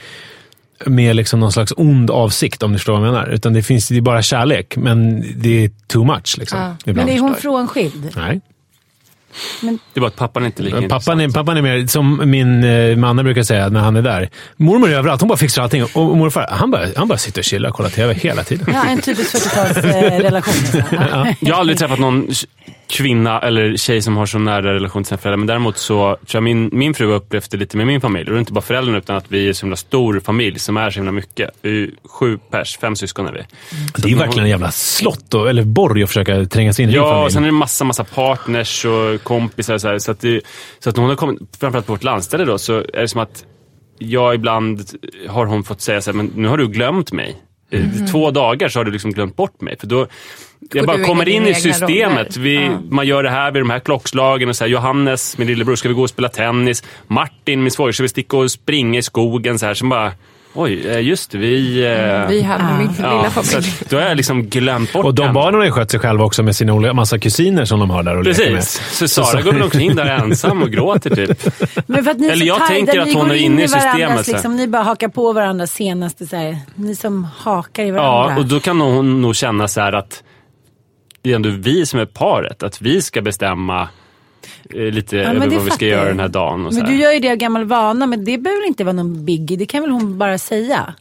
med 0.85 1.15
liksom 1.15 1.39
någon 1.39 1.51
slags 1.51 1.73
ond 1.77 2.11
avsikt, 2.11 2.63
om 2.63 2.71
du 2.71 2.77
förstår 2.77 2.93
vad 2.93 3.07
jag 3.07 3.13
menar. 3.13 3.27
Utan 3.27 3.53
det 3.53 3.63
finns 3.63 3.87
det 3.87 3.97
är 3.97 4.01
bara 4.01 4.21
kärlek, 4.21 4.77
men 4.77 5.23
det 5.35 5.63
är 5.65 5.71
too 5.87 6.03
much. 6.05 6.35
Liksom, 6.39 6.59
Ja. 6.85 6.93
men 6.93 7.09
är 7.09 7.19
hon 7.19 7.35
frånskild? 7.35 8.09
Nej. 8.17 8.41
Det 9.93 9.99
var 9.99 10.07
att 10.07 10.15
pappan 10.15 10.45
inte 10.45 10.61
är 10.61 10.63
lika 10.63 10.79
Men 10.79 10.89
Pappan 10.89 11.19
är, 11.19 11.29
pappan 11.29 11.57
är 11.57 11.61
mer, 11.61 11.87
som 11.87 12.21
min 12.25 12.63
eh, 12.63 12.95
manne 12.95 13.23
brukar 13.23 13.43
säga 13.43 13.69
när 13.69 13.79
han 13.79 13.95
är 13.95 14.01
där. 14.01 14.29
Mormor 14.57 14.89
är 14.89 14.95
överallt, 14.97 15.21
hon 15.21 15.27
bara 15.27 15.37
fixar 15.37 15.63
allting. 15.63 15.83
Och 15.83 16.17
morfar, 16.17 16.47
han 16.51 16.71
bara, 16.71 16.85
han 16.95 17.07
bara 17.07 17.17
sitter 17.17 17.41
och 17.41 17.45
chillar 17.45 17.69
och 17.69 17.75
kollar 17.75 17.89
TV 17.89 18.13
hela 18.13 18.43
tiden. 18.43 18.65
Ja, 18.73 18.85
en 18.85 19.01
typisk 19.01 19.35
40-talsrelation. 19.35 20.83
Ja. 20.91 21.33
Jag 21.39 21.53
har 21.55 21.59
aldrig 21.59 21.79
träffat 21.79 21.99
någon 21.99 22.27
kvinna 22.89 23.39
eller 23.39 23.77
tjej 23.77 24.01
som 24.01 24.17
har 24.17 24.25
så 24.25 24.39
nära 24.39 24.73
relation 24.73 25.03
till 25.03 25.07
sina 25.07 25.17
föräldrar. 25.17 25.37
Men 25.37 25.47
däremot 25.47 25.77
så 25.77 25.97
tror 25.97 26.17
jag 26.33 26.43
min, 26.43 26.69
min 26.73 26.93
fru 26.93 27.07
har 27.07 27.15
upplevt 27.15 27.51
det 27.51 27.57
lite 27.57 27.77
med 27.77 27.87
min 27.87 28.01
familj. 28.01 28.25
Och 28.27 28.31
det 28.31 28.37
är 28.37 28.39
inte 28.39 28.53
bara 28.53 28.61
föräldrarna 28.61 28.97
utan 28.97 29.15
att 29.15 29.25
vi 29.27 29.49
är 29.49 29.53
så 29.53 29.65
himla 29.65 29.75
stor 29.75 30.19
familj 30.25 30.59
som 30.59 30.77
är 30.77 30.89
så 30.91 30.95
himla 30.95 31.11
mycket. 31.11 31.49
Vi 31.61 31.69
är 31.69 31.73
ju 31.73 31.91
sju 32.09 32.37
pers, 32.51 32.77
fem 32.77 32.95
syskon 32.95 33.27
är 33.27 33.31
vi. 33.33 33.39
Det 33.95 34.03
är 34.07 34.09
ju 34.09 34.15
verkligen 34.15 34.43
en 34.43 34.49
jävla 34.49 34.71
slott, 34.71 35.33
och, 35.33 35.49
eller 35.49 35.63
borg 35.63 36.03
att 36.03 36.09
försöka 36.09 36.45
tränga 36.45 36.73
sig 36.73 36.83
in 36.83 36.89
i 36.89 36.93
din 36.93 37.01
Ja, 37.01 37.09
familj. 37.09 37.25
och 37.25 37.31
sen 37.31 37.43
är 37.43 37.47
det 37.47 37.51
massa, 37.51 37.83
massa 37.83 38.03
partners 38.03 38.85
och 38.85 39.23
kompisar. 39.23 39.50
Så, 39.59 39.71
här, 39.87 39.99
så, 39.99 40.11
att, 40.11 40.19
det, 40.19 40.41
så 40.79 40.89
att 40.89 40.97
hon 40.97 41.09
har 41.09 41.15
kommit, 41.15 41.39
framförallt 41.59 41.87
på 41.87 41.93
vårt 41.93 42.03
landställe 42.03 42.45
då, 42.45 42.57
så 42.57 42.77
är 42.77 43.01
det 43.01 43.07
som 43.07 43.21
att 43.21 43.45
jag 43.97 44.35
ibland 44.35 44.81
har 45.29 45.45
hon 45.45 45.63
fått 45.63 45.81
säga 45.81 46.01
så 46.01 46.11
här, 46.11 46.17
men 46.17 46.31
nu 46.35 46.47
har 46.47 46.57
du 46.57 46.67
glömt 46.67 47.11
mig. 47.11 47.35
I 47.71 48.07
Två 48.11 48.31
dagar 48.31 48.69
så 48.69 48.79
har 48.79 48.83
du 48.85 48.91
liksom 48.91 49.11
glömt 49.11 49.35
bort 49.35 49.61
mig. 49.61 49.77
För 49.79 49.87
då, 49.87 50.07
jag 50.73 50.85
bara 50.85 51.03
kommer 51.03 51.29
in 51.29 51.47
i 51.47 51.55
systemet. 51.55 52.37
Vi, 52.37 52.55
Ja. 52.55 52.79
Man 52.89 53.07
gör 53.07 53.23
det 53.23 53.29
här 53.29 53.51
vid 53.51 53.61
de 53.61 53.69
här 53.69 53.79
klockslagen. 53.79 54.49
Och 54.49 54.55
så 54.55 54.63
här, 54.63 54.71
Johannes, 54.71 55.37
min 55.37 55.47
lillebror, 55.47 55.75
ska 55.75 55.89
vi 55.89 55.95
gå 55.95 56.01
och 56.01 56.09
spela 56.09 56.29
tennis? 56.29 56.83
Martin, 57.07 57.63
min 57.63 57.71
svåger, 57.71 57.91
ska 57.91 58.03
vi 58.03 58.09
sticka 58.09 58.37
och 58.37 58.51
springa 58.51 58.99
i 58.99 59.01
skogen? 59.01 59.59
Så 59.59 59.65
här, 59.65 59.73
som 59.73 59.89
bara, 59.89 60.11
Oj, 60.53 60.87
eh, 60.87 60.99
just 61.01 61.31
det. 61.31 61.37
Vi... 61.37 61.83
eh, 61.85 62.27
Vi 62.27 62.41
här 62.41 62.59
med 62.59 62.77
min 62.77 62.89
ja, 62.99 63.17
lilla 63.17 63.31
så 63.31 63.43
familj. 63.43 63.69
att, 63.81 63.89
då 63.89 63.97
har 63.97 64.03
jag 64.03 64.17
liksom 64.17 64.43
glömt 64.43 64.93
bort 64.93 65.05
Och 65.05 65.13
de 65.15 65.33
barnen 65.33 65.59
har 65.59 65.65
ju 65.65 65.71
skött 65.71 65.91
sig 65.91 65.99
själva 65.99 66.23
också 66.23 66.43
med 66.43 66.55
sina 66.55 66.73
olika, 66.73 66.93
massa 66.93 67.19
kusiner 67.19 67.65
som 67.65 67.79
de 67.79 67.89
har 67.89 68.03
där 68.03 68.17
och 68.17 68.23
leker 68.23 68.45
med. 68.51 68.55
Precis. 68.55 68.97
Så 68.97 69.07
Sara 69.07 69.41
går 69.41 69.51
väl 69.51 69.61
omkring 69.61 69.95
där 69.95 70.05
ensam 70.23 70.61
och 70.61 70.71
gråter 70.71 71.15
typ. 71.15 71.43
Men 71.87 72.03
för 72.03 72.11
att 72.11 72.19
ni 72.19 72.27
Eller 72.27 72.37
så 72.37 72.45
jag 72.45 72.67
tänker 72.67 72.99
att 72.99 73.13
hon 73.13 73.31
är 73.31 73.35
in 73.35 73.51
inne 73.51 73.63
i 73.63 73.67
systemet, 73.67 74.25
så. 74.25 74.31
Liksom, 74.31 74.55
ni 74.55 74.67
bara 74.67 74.83
hakar 74.83 75.07
på 75.07 75.33
varandra 75.33 75.67
senaste 75.67 76.27
så 76.27 76.35
här, 76.35 76.57
Ni 76.75 76.95
som 76.95 77.27
hakar 77.37 77.83
i 77.83 77.91
varandra. 77.91 78.33
Ja, 78.33 78.39
och 78.39 78.45
då 78.45 78.59
kan 78.59 78.81
hon 78.81 79.21
nog 79.21 79.35
känna 79.35 79.67
så 79.67 79.81
här 79.81 79.93
att 79.93 80.23
det 81.21 81.31
är 81.31 81.35
ändå 81.35 81.49
vi 81.49 81.85
som 81.85 81.99
är 81.99 82.05
paret. 82.05 82.63
Att 82.63 82.81
vi 82.81 83.01
ska 83.01 83.21
bestämma 83.21 83.87
lite 84.69 85.17
Ja, 85.17 85.33
men 85.33 85.41
över 85.41 85.55
vad 85.55 85.65
vi 85.65 85.71
ska 85.71 85.85
göra 85.85 86.07
den 86.07 86.19
här 86.19 86.27
dagen. 86.27 86.63
Men 86.63 86.75
här. 86.75 86.87
du 86.87 86.95
gör 86.95 87.13
ju 87.13 87.19
det 87.19 87.31
av 87.31 87.35
gammal 87.35 87.65
vana, 87.65 88.05
men 88.05 88.25
det 88.25 88.37
behöver 88.37 88.67
inte 88.67 88.83
vara 88.83 88.93
någon 88.93 89.25
biggie. 89.25 89.57
Det 89.57 89.65
kan 89.65 89.81
väl 89.81 89.91
hon 89.91 90.17
bara 90.17 90.37
säga? 90.37 90.93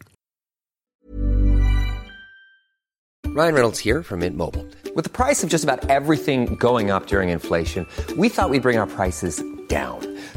Ryan 3.36 3.54
Reynolds 3.54 3.80
here 3.80 4.02
from 4.02 4.20
Mint 4.20 4.36
Mobile. 4.36 4.66
With 4.96 5.04
the 5.04 5.24
price 5.24 5.44
of 5.44 5.52
just 5.52 5.64
about 5.64 5.88
everything 5.88 6.56
going 6.56 6.90
up 6.90 7.06
during 7.06 7.30
inflation, 7.30 7.86
we 8.16 8.28
thought 8.28 8.50
we'd 8.50 8.62
bring 8.62 8.80
our 8.80 8.86
prices 8.86 9.42
down. 9.68 10.00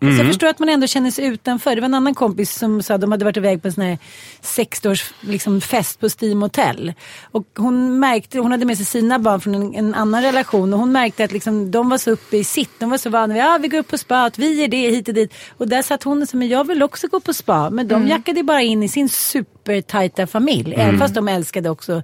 Så 0.00 0.06
jag 0.06 0.26
förstår 0.26 0.46
att 0.46 0.58
man 0.58 0.68
ändå 0.68 0.86
känner 0.86 1.10
sig 1.10 1.24
utanför. 1.24 1.74
Det 1.74 1.80
var 1.80 1.88
en 1.88 1.94
annan 1.94 2.14
kompis 2.14 2.54
som 2.54 2.82
sa 2.82 2.94
att 2.94 3.00
de 3.00 3.12
hade 3.12 3.24
varit 3.24 3.36
iväg 3.36 3.62
på 3.62 3.68
en 3.68 3.72
sån 3.72 3.84
här 3.84 3.98
60-års 4.42 5.12
liksom, 5.20 5.60
fest 5.60 6.00
på 6.00 6.08
Steam 6.20 6.42
Hotel. 6.42 6.92
Och 7.22 7.46
hon 7.56 7.98
märkte, 7.98 8.38
hon 8.38 8.50
hade 8.50 8.64
med 8.64 8.76
sig 8.76 8.86
sina 8.86 9.18
barn 9.18 9.40
från 9.40 9.54
en, 9.54 9.74
en 9.74 9.94
annan 9.94 10.22
relation 10.22 10.72
och 10.72 10.80
hon 10.80 10.92
märkte 10.92 11.24
att 11.24 11.32
liksom, 11.32 11.70
de 11.70 11.88
var 11.88 11.98
så 11.98 12.10
uppe 12.10 12.36
i 12.36 12.44
sitt. 12.44 12.80
De 12.80 12.90
var 12.90 12.98
så 12.98 13.10
vana 13.10 13.34
vid, 13.34 13.42
ja 13.42 13.58
vi 13.62 13.68
går 13.68 13.78
upp 13.78 13.88
på 13.88 13.98
spa, 13.98 14.24
att 14.24 14.38
vi 14.38 14.64
är 14.64 14.68
det 14.68 14.90
hit 14.90 15.08
och 15.08 15.14
dit. 15.14 15.34
Och 15.56 15.68
där 15.68 15.82
satt 15.82 16.02
hon 16.02 16.22
och 16.22 16.28
sa, 16.28 16.36
men 16.36 16.48
jag 16.48 16.66
vill 16.66 16.82
också 16.82 17.08
gå 17.08 17.20
på 17.20 17.34
spa. 17.34 17.70
Men 17.70 17.88
de 17.88 18.06
jackade 18.08 18.42
bara 18.42 18.62
in 18.62 18.82
i 18.82 18.88
sin 18.88 19.08
supertajta 19.08 20.26
familj. 20.26 20.74
Även 20.74 20.98
fast 20.98 21.14
de 21.14 21.28
älskade 21.28 21.70
också 21.70 22.02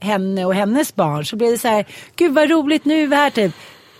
henne 0.00 0.44
och 0.44 0.54
hennes 0.54 0.94
barn. 0.94 1.24
Så 1.24 1.36
blev 1.36 1.50
det 1.50 1.58
så 1.58 1.68
här, 1.68 1.86
gud 2.16 2.34
vad 2.34 2.50
roligt, 2.50 2.84
nu 2.84 3.02
är 3.02 3.06
vi 3.06 3.16
här 3.16 3.30
typ. 3.30 3.52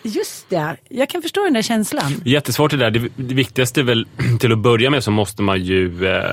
Just 0.03 0.51
det, 0.51 0.77
jag 0.89 1.09
kan 1.09 1.23
förstå 1.23 1.45
den 1.45 1.53
där 1.53 1.63
känslan. 1.63 2.23
Jättesvårt 2.25 2.71
det 2.71 2.77
där. 2.77 2.91
Det, 2.91 3.09
det 3.17 3.35
viktigaste 3.35 3.81
är 3.81 3.85
väl 3.85 4.07
till 4.41 4.53
att 4.53 4.59
börja 4.59 4.91
med 4.91 5.05
så 5.05 5.11
måste 5.11 5.43
man 5.43 5.63
ju 5.63 6.07
eh, 6.07 6.31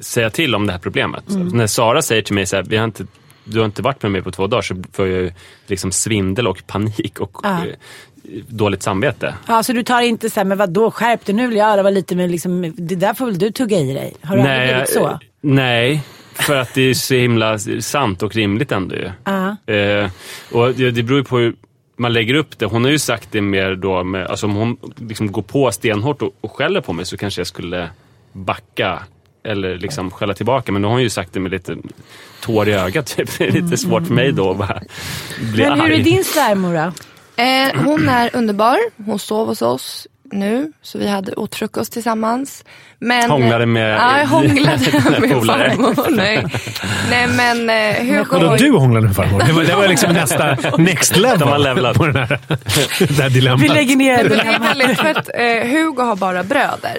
säga 0.00 0.30
till 0.30 0.54
om 0.54 0.66
det 0.66 0.72
här 0.72 0.80
problemet. 0.80 1.30
Mm. 1.30 1.48
När 1.48 1.66
Sara 1.66 2.02
säger 2.02 2.22
till 2.22 2.34
mig 2.34 2.46
så 2.46 2.56
här, 2.56 2.62
vi 2.62 2.76
har 2.76 2.84
inte, 2.84 3.06
du 3.44 3.58
har 3.58 3.66
inte 3.66 3.82
varit 3.82 4.02
med 4.02 4.12
mig 4.12 4.22
på 4.22 4.30
två 4.30 4.46
dagar 4.46 4.62
så 4.62 4.82
får 4.92 5.06
jag 5.08 5.22
ju 5.22 5.32
liksom 5.66 5.92
svindel 5.92 6.46
och 6.46 6.66
panik 6.66 7.20
och 7.20 7.40
Ja. 7.42 7.58
eh, 7.66 7.74
dåligt 8.48 8.82
samvete. 8.82 9.34
Ja, 9.48 9.62
så 9.62 9.72
du 9.72 9.82
tar 9.82 10.00
inte 10.02 10.30
så 10.30 10.40
här, 10.40 10.44
men 10.44 10.58
vadå 10.58 10.90
skärp 10.90 11.24
dig 11.24 11.34
nu 11.34 11.46
vill 11.48 11.56
jag 11.56 11.68
öra 11.78 11.90
lite 11.90 12.16
med 12.16 12.30
liksom, 12.30 12.74
det 12.76 12.94
där 12.96 13.14
får 13.14 13.26
väl 13.26 13.38
du 13.38 13.50
tugga 13.50 13.78
i 13.78 13.92
dig. 13.94 14.14
Har 14.22 14.36
du 14.36 14.42
aldrig 14.42 14.68
blivit 14.68 14.88
så? 14.90 15.18
nej, 15.40 16.02
för 16.34 16.56
att 16.56 16.74
det 16.74 16.82
är 16.82 16.94
så 16.94 17.14
himla 17.14 17.58
sant 17.80 18.22
och 18.22 18.34
rimligt 18.34 18.72
ändå 18.72 18.94
ju. 18.96 19.10
Ja. 19.24 19.56
Eh, 19.74 20.10
och 20.52 20.74
det, 20.74 20.90
det 20.90 21.02
beror 21.02 21.18
ju 21.18 21.24
på 21.24 21.38
hur 21.38 21.54
man 22.00 22.12
lägger 22.12 22.34
upp 22.34 22.58
det. 22.58 22.66
Hon 22.66 22.84
har 22.84 22.90
ju 22.90 22.98
sagt 22.98 23.28
det 23.32 23.40
mer 23.40 23.74
då, 23.74 24.04
med, 24.04 24.26
alltså 24.26 24.46
om 24.46 24.54
hon 24.54 24.76
liksom 24.96 25.32
går 25.32 25.42
på 25.42 25.72
stenhårt 25.72 26.22
och, 26.22 26.34
och 26.40 26.52
skäller 26.52 26.80
på 26.80 26.92
mig 26.92 27.06
så 27.06 27.16
kanske 27.16 27.40
jag 27.40 27.46
skulle 27.46 27.90
backa 28.32 29.02
eller 29.44 29.78
liksom 29.78 30.10
skälla 30.10 30.34
tillbaka. 30.34 30.72
Men 30.72 30.82
då 30.82 30.88
har 30.88 30.92
hon 30.92 31.02
ju 31.02 31.10
sagt 31.10 31.32
det 31.32 31.40
med 31.40 31.50
lite 31.50 31.76
tår 32.42 32.68
i 32.68 32.72
ögat. 32.72 33.06
Typ. 33.16 33.38
Det 33.38 33.46
är 33.46 33.52
lite 33.52 33.76
svårt 33.76 34.06
för 34.06 34.14
mig 34.14 34.32
då 34.32 34.50
att 34.50 34.58
bara 34.58 34.80
bli 35.52 35.62
Men 35.62 35.80
hur 35.80 35.86
arg. 35.86 36.00
är 36.00 36.04
din 36.04 36.24
svärmor 36.24 36.74
då? 36.74 36.92
Eh, 37.42 37.84
hon 37.84 38.08
är 38.08 38.36
underbar. 38.36 38.78
Hon 39.06 39.18
sov 39.18 39.46
hos 39.46 39.62
oss 39.62 40.06
nu, 40.32 40.72
så 40.82 40.98
vi 40.98 41.08
hade 41.08 41.32
åt 41.34 41.54
frukost 41.54 41.92
tillsammans. 41.92 42.64
Men, 42.98 43.30
Hånglade 43.30 43.66
med- 43.66 43.96
Ja, 43.96 44.18
jag 44.18 44.26
hånglade 44.26 44.78
med 45.20 45.30
farmor. 45.30 46.10
Nej. 46.10 46.44
Nej, 47.10 47.26
men 47.28 47.70
eh, 47.70 48.04
Hugo... 48.16 48.24
Vadå, 48.38 48.56
du 48.56 48.70
hånglade 48.72 49.06
med 49.06 49.16
farmor? 49.16 49.42
Det 49.46 49.52
var, 49.52 49.64
det 49.64 49.74
var 49.76 49.88
liksom 49.88 50.12
nästa 50.12 50.54
next 50.78 51.16
level 51.16 51.38
De 51.38 51.48
har 51.48 51.58
levlat. 51.58 51.96
på 51.96 52.06
den 52.06 52.16
här, 52.16 52.38
det 52.98 53.22
här 53.22 53.30
dilemmat. 53.30 53.60
Vi 53.64 53.68
lägger 53.68 53.96
ner 53.96 54.22
Det 54.22 54.28
den 54.28 54.40
är 54.40 54.58
väldigt, 54.58 54.98
för 55.00 55.08
att 55.10 55.28
eh, 55.34 55.70
Hugo 55.70 56.02
har 56.02 56.16
bara 56.16 56.42
bröder. 56.42 56.98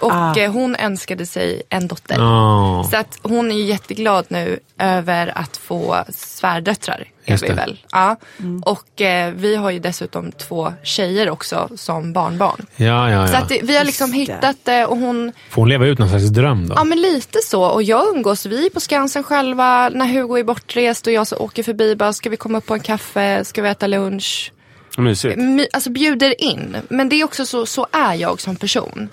Och 0.00 0.12
Ah. 0.12 0.34
eh, 0.36 0.52
hon 0.52 0.76
önskade 0.76 1.26
sig 1.26 1.62
en 1.68 1.88
dotter. 1.88 2.14
Ja. 2.18 2.88
Så 2.90 2.96
att 2.96 3.18
hon 3.22 3.50
är 3.52 3.56
jätteglad 3.64 4.24
nu 4.28 4.58
över 4.78 5.38
att 5.38 5.56
få 5.56 5.96
svärdöttrar. 6.08 7.04
Är 7.24 7.36
vi 7.38 7.48
väl. 7.52 7.78
Ja. 7.92 8.16
Och 8.62 9.00
eh, 9.00 9.32
vi 9.34 9.56
har 9.56 9.70
ju 9.70 9.78
dessutom 9.78 10.32
två 10.32 10.72
tjejer 10.82 11.30
också 11.30 11.68
som 11.76 12.12
barnbarn. 12.12 12.66
Ja, 12.76 13.10
ja, 13.10 13.26
Så 13.28 13.34
ja. 13.34 13.38
att 13.38 13.48
det, 13.48 13.60
vi 13.62 13.76
har 13.76 13.84
liksom 13.84 14.14
Just 14.14 14.30
hittat 14.30 14.56
det 14.64 14.86
och 14.86 14.96
hon, 14.96 15.32
Får 15.50 15.62
hon 15.62 15.68
leva 15.68 15.86
ut 15.86 15.98
någon 15.98 16.08
slags 16.08 16.24
dröm 16.28 16.68
då? 16.68 16.74
ja 16.74 16.84
men 16.84 17.00
lite 17.00 17.38
så. 17.44 17.62
Och 17.64 17.82
jag 17.82 18.16
umgås, 18.16 18.46
vi 18.46 18.66
är 18.66 18.70
på 18.70 18.80
Skansen 18.80 19.22
själva 19.22 19.88
när 19.88 20.06
Hugo 20.06 20.36
är 20.38 20.44
bortrest 20.44 21.06
och 21.06 21.12
jag 21.12 21.26
så 21.26 21.36
åker 21.36 21.62
förbi 21.62 21.96
bara, 21.96 22.12
ska 22.12 22.30
vi 22.30 22.36
komma 22.36 22.58
upp 22.58 22.66
på 22.66 22.74
en 22.74 22.80
kaffe, 22.80 23.44
ska 23.44 23.62
vi 23.62 23.68
äta 23.68 23.86
lunch? 23.86 24.52
Mysigt. 24.96 25.36
My, 25.38 25.66
alltså 25.72 25.90
bjuder 25.90 26.42
in. 26.42 26.76
Men 26.88 27.08
det 27.08 27.20
är 27.20 27.24
också 27.24 27.46
så, 27.46 27.66
så 27.66 27.86
är 27.92 28.14
jag 28.14 28.40
som 28.40 28.56
person. 28.56 29.08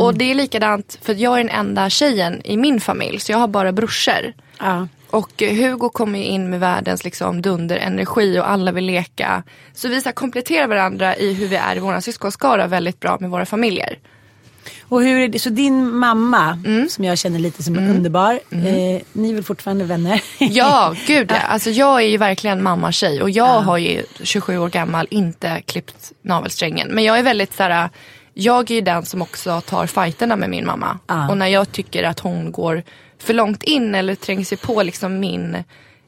Och 0.00 0.14
det 0.14 0.30
är 0.30 0.34
likadant, 0.34 0.98
för 1.02 1.14
jag 1.14 1.34
är 1.34 1.44
den 1.44 1.56
enda 1.56 1.90
tjejen 1.90 2.40
i 2.44 2.56
min 2.56 2.80
familj, 2.80 3.20
så 3.20 3.32
jag 3.32 3.38
har 3.38 3.48
bara 3.48 3.72
brorsor. 3.72 4.32
Ja. 4.58 4.88
Och 5.10 5.42
Hugo 5.42 5.88
kommer 5.88 6.18
in 6.18 6.50
med 6.50 6.60
världens 6.60 7.04
liksom 7.04 7.42
dunderenergi 7.42 8.38
och 8.38 8.50
alla 8.50 8.72
vill 8.72 8.84
leka. 8.84 9.42
Så 9.72 9.88
vi 9.88 10.00
så 10.00 10.12
kompletterar 10.12 10.66
varandra 10.66 11.16
i 11.16 11.34
hur 11.34 11.48
vi 11.48 11.56
är 11.56 11.76
i 11.76 11.78
vår 11.78 12.00
syskonskara 12.00 12.66
väldigt 12.66 13.00
bra 13.00 13.16
med 13.20 13.30
våra 13.30 13.46
familjer. 13.46 13.98
Och 14.90 15.02
hur 15.02 15.20
är 15.20 15.28
det, 15.28 15.38
så 15.38 15.48
din 15.50 15.90
mamma, 15.96 16.58
Mm. 16.66 16.88
som 16.88 17.04
jag 17.04 17.18
känner 17.18 17.38
lite 17.38 17.62
som 17.62 17.78
underbar, 17.78 18.32
eh, 18.50 19.02
ni 19.12 19.30
är 19.30 19.34
väl 19.34 19.44
fortfarande 19.44 19.84
vänner? 19.84 20.22
Ja, 20.38 20.94
gud 21.06 21.30
ja. 21.30 21.36
Alltså 21.36 21.70
jag 21.70 22.02
är 22.02 22.06
ju 22.06 22.16
verkligen 22.16 22.62
mamma-tjej 22.62 23.22
och 23.22 23.30
jag 23.30 23.60
har 23.60 23.78
ju 23.78 24.02
27 24.22 24.58
år 24.58 24.68
gammal 24.68 25.06
inte 25.10 25.62
klippt 25.66 26.12
navelsträngen. 26.22 26.88
Men 26.88 27.04
jag 27.04 27.18
är 27.18 27.22
väldigt 27.22 27.54
så 27.54 27.62
här, 27.62 27.88
jag 28.34 28.70
är 28.70 28.74
ju 28.74 28.80
den 28.80 29.04
som 29.06 29.22
också 29.22 29.60
tar 29.60 29.86
fighterna 29.86 30.36
med 30.36 30.50
min 30.50 30.66
mamma. 30.66 30.98
Ja. 31.06 31.28
Och 31.30 31.36
när 31.38 31.46
jag 31.46 31.72
tycker 31.72 32.02
att 32.02 32.20
hon 32.20 32.52
går 32.52 32.82
för 33.18 33.34
långt 33.34 33.62
in 33.62 33.94
eller 33.94 34.14
tränger 34.14 34.44
sig 34.44 34.58
på 34.58 34.82
liksom 34.82 35.20
min 35.20 35.64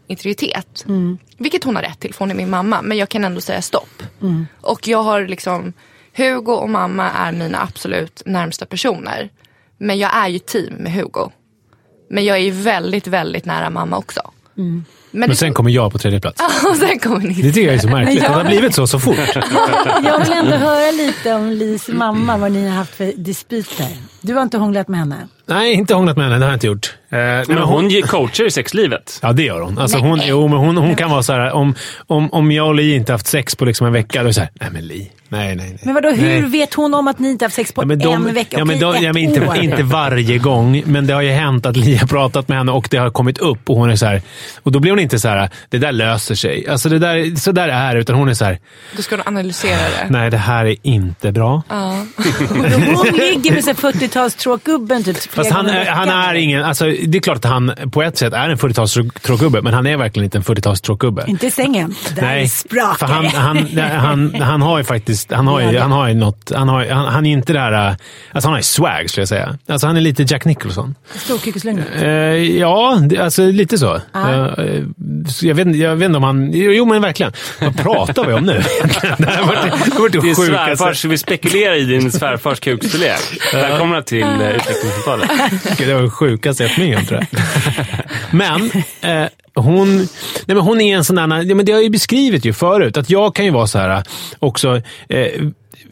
integritet. 0.07 0.85
Vilket 1.38 1.64
hon 1.64 1.77
har 1.77 1.83
rätt 1.83 2.01
till 2.01 2.14
för 2.14 2.18
hon 2.18 2.31
är 2.31 2.35
min 2.35 2.51
mamma. 2.51 2.83
Men 2.83 2.99
jag 2.99 3.09
kan 3.09 3.25
ändå 3.25 3.40
säga 3.40 3.62
stopp. 3.62 4.03
Och 4.61 4.88
jag 4.88 5.03
har 5.03 5.27
liksom, 5.27 5.73
Hugo 6.16 6.53
och 6.53 6.70
mamma 6.70 7.11
är 7.11 7.33
mina 7.33 7.62
absolut 7.62 8.22
närmsta 8.27 8.66
personer. 8.66 9.31
Men 9.79 9.98
jag 9.98 10.16
är 10.16 10.29
ju 10.29 10.38
team 10.38 10.75
med 10.75 10.92
Hugo. 10.92 11.31
Men 12.11 12.25
jag 12.25 12.37
är 12.37 12.42
ju 12.42 12.51
väldigt, 12.51 13.07
väldigt 13.07 13.44
nära 13.44 13.70
mamma 13.70 13.96
också. 13.96 14.31
Men, 14.55 14.85
Men 15.11 15.29
det, 15.29 15.37
sen 15.37 15.55
kommer 15.55 15.70
jag 15.70 15.92
på 15.92 15.98
tredje 15.98 16.20
plats. 16.20 16.42
och 16.70 16.77
sen 16.77 16.98
kommer 16.98 17.20
ni. 17.20 17.35
Det 17.35 17.53
tycker 17.53 17.66
jag 17.66 17.75
är 17.75 17.79
så 17.79 17.88
märkligt. 17.88 18.22
Ja. 18.22 18.29
Det 18.29 18.35
har 18.35 18.44
blivit 18.44 18.75
så 18.75 18.87
så 18.87 18.98
fort. 19.01 19.16
jag 20.05 20.18
vill 20.18 20.33
ändå 20.33 20.57
höra 20.57 20.90
lite 20.90 21.33
om 21.33 21.51
Lis 21.51 21.88
mamma, 21.88 22.37
vad 22.37 22.53
ni 22.53 22.68
har 22.68 22.77
haft 22.77 22.94
för 22.94 23.12
dispyter. 23.16 23.88
Du 24.20 24.35
har 24.35 24.42
inte 24.42 24.59
hånglat 24.59 24.88
med 24.88 25.01
henne? 25.01 25.29
Nej, 25.55 25.73
inte 25.73 25.95
hånglat 25.95 26.17
med 26.17 26.25
henne. 26.27 26.38
Det 26.38 26.45
har 26.45 26.51
jag 26.51 26.57
inte 26.57 26.67
gjort. 26.67 26.95
Eh, 27.11 27.19
Men 27.19 27.59
hon 27.59 27.91
ger 27.91 28.03
coacher 28.03 28.45
i 28.47 28.51
sexlivet. 28.51 29.19
Ja, 29.23 29.33
det 29.33 29.43
gör 29.43 29.61
hon. 29.61 29.79
Alltså 29.79 29.99
hon, 29.99 30.21
jo, 30.25 30.49
men 30.49 30.59
hon, 30.59 30.77
hon 30.77 30.95
kan 30.97 31.11
vara 31.11 31.23
så 31.23 31.33
här, 31.33 31.53
om, 31.53 31.75
om, 32.07 32.33
om 32.33 32.53
jag 32.53 32.67
och 32.67 32.75
Li 32.75 32.95
inte 32.95 33.12
haft 33.12 33.27
sex 33.27 33.57
på 33.57 33.65
liksom 33.65 33.87
en 33.87 33.93
vecka, 33.93 34.19
då 34.19 34.25
är 34.25 34.29
det 34.29 34.35
så 34.35 34.41
här, 34.41 34.51
nej 34.61 34.71
men 34.73 34.87
Li, 34.87 35.11
nej, 35.29 35.57
nej, 35.57 35.67
nej. 35.69 35.79
Men 35.85 35.95
vadå, 35.95 36.11
hur 36.11 36.23
nej. 36.29 36.43
vet 36.43 36.75
hon 36.75 36.95
om 36.95 37.09
att 37.09 37.19
ni 37.19 37.31
inte 37.31 37.45
har 37.45 37.47
haft 37.49 37.57
sex 37.57 37.73
på 37.73 37.83
Ja, 37.83 37.87
men 37.87 37.99
de, 37.99 38.27
en 38.29 38.35
vecka? 38.35 38.59
Ja, 38.59 38.65
men 38.65 38.81
de, 38.81 38.95
ett 38.95 39.03
ja, 39.03 39.12
men 39.12 39.23
inte, 39.23 39.47
år. 39.47 39.57
inte 39.59 39.83
varje 39.83 40.38
gång, 40.38 40.83
men 40.87 41.07
det 41.07 41.15
har 41.15 41.23
ju 41.23 41.31
hänt 41.31 41.67
att 41.67 41.77
Li 41.77 41.97
har 41.97 42.07
pratat 42.07 42.49
med 42.49 42.59
henne 42.59 42.73
och 42.73 42.88
det 42.91 42.97
har 42.97 43.11
kommit 43.11 43.38
upp 43.38 43.71
och 43.71 43.77
hon 43.77 43.91
är 43.91 43.97
så 43.97 44.07
här, 44.07 44.23
Och 44.62 44.73
då 44.73 44.79
blir 44.81 44.91
hon 44.93 45.01
inte 45.01 45.19
så 45.19 45.29
här, 45.29 45.51
det 45.69 45.79
där 45.79 45.93
löser 45.93 46.35
sig. 46.35 46.69
Alltså 46.69 46.88
det 46.88 46.99
där, 46.99 47.37
så 47.37 47.53
där 47.53 47.69
är 47.69 47.95
det, 47.95 48.01
utan 48.01 48.17
hon 48.17 48.29
är 48.29 48.35
så 48.35 48.45
här, 48.45 48.59
Då 48.97 49.03
ska 49.03 49.17
du 49.17 49.23
analysera 49.27 49.77
det. 49.77 50.07
nej 50.11 50.31
det 50.31 50.37
här 50.37 50.65
är 50.65 50.77
inte 50.83 51.33
bra. 51.33 51.62
Ja. 51.69 51.97
Hon 52.97 53.17
ligger 53.17 53.53
med 53.53 53.65
så 53.65 53.71
här 53.71 53.93
40-talstråkgubben 53.93 55.05
typ. 55.05 55.17
Fast 55.45 55.51
han, 55.57 55.67
är- 55.69 55.85
han 55.87 56.09
är 56.09 56.35
ingen... 56.35 56.65
Alltså, 56.65 56.85
det 56.85 57.19
är 57.19 57.21
klart 57.23 57.37
att 57.37 57.45
han 57.45 57.73
på 57.93 58.03
ett 58.03 58.19
sätt 58.19 58.33
är 58.33 58.49
en 58.49 58.57
40-talstråkgubbe, 58.59 59.63
men 59.63 59.75
han 59.75 59.87
är 59.87 59.97
verkligen 59.97 60.25
inte 60.25 60.39
en 60.39 60.45
40-talstråkgubbe. 60.45 61.27
Inte 61.29 61.47
i 61.47 61.51
sängen. 61.51 61.95
Där 62.15 62.23
Nej, 62.23 62.49
för 62.49 63.07
han, 63.07 63.25
det. 63.25 63.31
han, 63.83 64.35
han, 64.35 64.35
han 64.43 64.63
har 64.63 64.79
ju 64.79 64.85
faktiskt. 64.85 65.33
Han 65.33 65.47
har 65.47 65.61
ju, 65.61 65.79
han 65.79 65.93
har 65.93 66.09
ju 66.09 66.15
något... 66.15 66.53
Han, 66.55 66.69
har, 66.69 66.87
han, 66.87 67.05
han 67.07 67.27
är 67.27 67.33
inte 67.33 67.53
det 67.53 67.59
här... 67.61 67.73
Alltså 67.73 68.49
han 68.49 68.53
har 68.53 68.59
ju 68.59 68.63
swag, 68.63 69.11
skulle 69.11 69.23
jag 69.23 69.29
säga. 69.29 69.59
Alltså 69.69 69.87
han 69.87 69.97
är 69.97 70.01
lite 70.01 70.23
Jack 70.23 70.45
Nicholson. 70.45 70.95
Storkukslugnet. 71.15 71.87
Eh, 72.03 72.09
ja, 72.59 72.99
det, 73.03 73.19
alltså 73.19 73.47
lite 73.47 73.79
så. 73.79 73.95
Eh, 73.95 74.01
så 75.29 75.47
jag, 75.47 75.55
vet, 75.55 75.67
inte- 75.67 75.79
jag 75.79 75.97
vet 75.97 76.07
inte 76.07 76.17
om 76.17 76.23
han... 76.25 76.51
Jo, 76.53 76.85
men 76.85 77.03
verkligen. 77.03 77.33
Vad 77.61 77.77
pratar 77.77 78.25
vi 78.27 78.33
om 78.33 78.45
nu? 78.45 78.53
det 79.19 79.27
här 79.31 79.43
var 79.47 79.55
det, 79.55 79.73
det, 79.91 79.99
var 79.99 80.09
det 80.09 80.21
sjukaste. 80.21 80.45
svärfars, 80.77 81.05
vi 81.05 81.19
spekulerar 81.19 81.75
i 81.75 81.85
din 81.85 82.13
svärfars 82.13 82.61
kukstorlek. 82.61 83.21
Välkomna 83.55 84.03
till 84.03 84.23
eh, 84.23 84.51
utvecklingssamtalet. 84.51 85.31
Det 85.79 85.95
var 85.95 86.03
det 86.03 86.11
sjukaste 86.11 86.62
jag 86.62 86.79
med 86.79 87.09
tror 87.09 87.21
jag. 87.21 87.40
Men, 88.31 88.71
eh, 89.01 89.29
hon, 89.55 89.97
nej 89.97 90.07
men 90.47 90.59
hon 90.59 90.81
är 90.81 90.97
en 90.97 91.05
sån 91.05 91.16
där... 91.16 91.42
Ja, 91.42 91.55
men 91.55 91.66
det 91.66 91.73
har 91.73 91.79
jag 91.79 91.85
ju 91.85 91.90
beskrivit 91.90 92.45
ju 92.45 92.53
förut, 92.53 92.97
att 92.97 93.11
jag 93.11 93.35
kan 93.35 93.45
ju 93.45 93.51
vara 93.51 93.66
så 93.66 93.79
här 93.79 93.97
eh, 93.97 94.03
också... 94.38 94.83
Eh, 95.09 95.42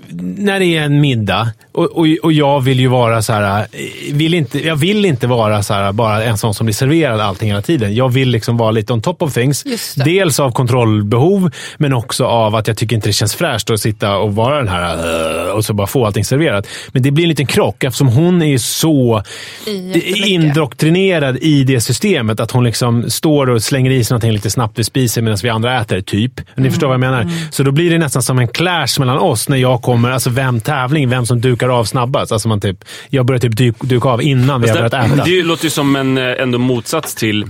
när 0.08 0.60
det 0.60 0.76
är 0.76 0.82
en 0.82 1.00
middag 1.00 1.50
och, 1.72 1.84
och, 1.84 2.06
och 2.22 2.32
jag 2.32 2.60
vill 2.60 2.80
ju 2.80 2.86
vara 2.88 3.22
så 3.22 3.32
här... 3.32 3.60
eh, 3.60 3.66
Vill 4.12 4.34
inte, 4.34 4.66
jag 4.66 4.76
vill 4.76 5.04
inte 5.04 5.26
vara 5.26 5.62
så 5.62 5.74
här, 5.74 5.92
bara 5.92 6.24
en 6.24 6.38
sån 6.38 6.54
som 6.54 6.66
blir 6.66 6.74
serverad 6.74 7.20
allting 7.20 7.48
hela 7.48 7.62
tiden. 7.62 7.94
Jag 7.94 8.08
vill 8.08 8.28
liksom 8.28 8.56
vara 8.56 8.70
lite 8.70 8.92
on 8.92 9.02
top 9.02 9.22
of 9.22 9.34
things. 9.34 9.64
Dels 9.96 10.40
av 10.40 10.50
kontrollbehov, 10.52 11.50
men 11.78 11.92
också 11.92 12.24
av 12.26 12.54
att 12.54 12.68
jag 12.68 12.76
tycker 12.76 12.96
inte 12.96 13.08
det 13.08 13.12
känns 13.12 13.34
fräscht 13.34 13.70
att 13.70 13.80
sitta 13.80 14.16
och 14.16 14.34
vara 14.34 14.56
den 14.56 14.68
här 14.68 14.94
eh, 15.46 15.50
och 15.52 15.64
så 15.64 15.72
bara 15.74 15.86
få 15.86 16.06
allting 16.06 16.24
serverat. 16.24 16.66
Men 16.92 17.02
det 17.02 17.10
blir 17.10 17.24
en 17.24 17.28
liten 17.28 17.46
krock 17.46 17.84
eftersom 17.84 18.08
hon 18.08 18.42
är 18.42 18.58
så 18.58 19.22
indoktrinerad 20.26 21.36
i 21.40 21.64
det 21.64 21.80
systemet. 21.80 22.40
Att 22.40 22.50
hon 22.50 22.64
liksom 22.64 23.10
står 23.10 23.50
och 23.50 23.62
slänger 23.62 23.90
i 23.90 24.04
sig 24.04 24.14
någonting 24.14 24.32
lite 24.32 24.50
snabbt 24.50 24.78
vid 24.78 24.86
spisen 24.86 25.24
medan 25.24 25.38
vi 25.42 25.48
andra 25.48 25.80
äter, 25.80 26.00
typ. 26.00 26.40
Ni 26.54 26.70
förstår 26.70 26.86
vad 26.86 26.94
jag 26.94 27.00
menar? 27.00 27.28
Så 27.50 27.62
då 27.62 27.70
blir 27.72 27.90
det 27.90 27.98
nästan 27.98 28.22
som 28.22 28.38
en 28.38 28.48
clash 28.48 28.98
mellan 28.98 29.18
oss 29.18 29.48
när 29.48 29.56
jag 29.56 29.82
kommer, 29.92 30.10
alltså 30.10 30.30
vem 30.30 30.60
tävling, 30.60 31.08
vem 31.08 31.26
som 31.26 31.40
dukar 31.40 31.68
av 31.68 31.84
snabbast. 31.84 32.32
Alltså 32.32 32.48
man 32.48 32.60
typ, 32.60 32.84
jag 33.08 33.26
börjar 33.26 33.40
typ 33.40 33.56
duk, 33.56 33.76
duka 33.80 34.08
av 34.08 34.22
innan 34.22 34.62
vi 34.62 34.68
har 34.68 34.76
börjat 34.76 34.94
äta. 34.94 35.24
Det 35.24 35.42
låter 35.42 35.64
ju 35.64 35.70
som 35.70 35.96
en 35.96 36.18
eh, 36.18 36.42
ändå 36.42 36.58
motsats 36.58 37.14
till 37.14 37.46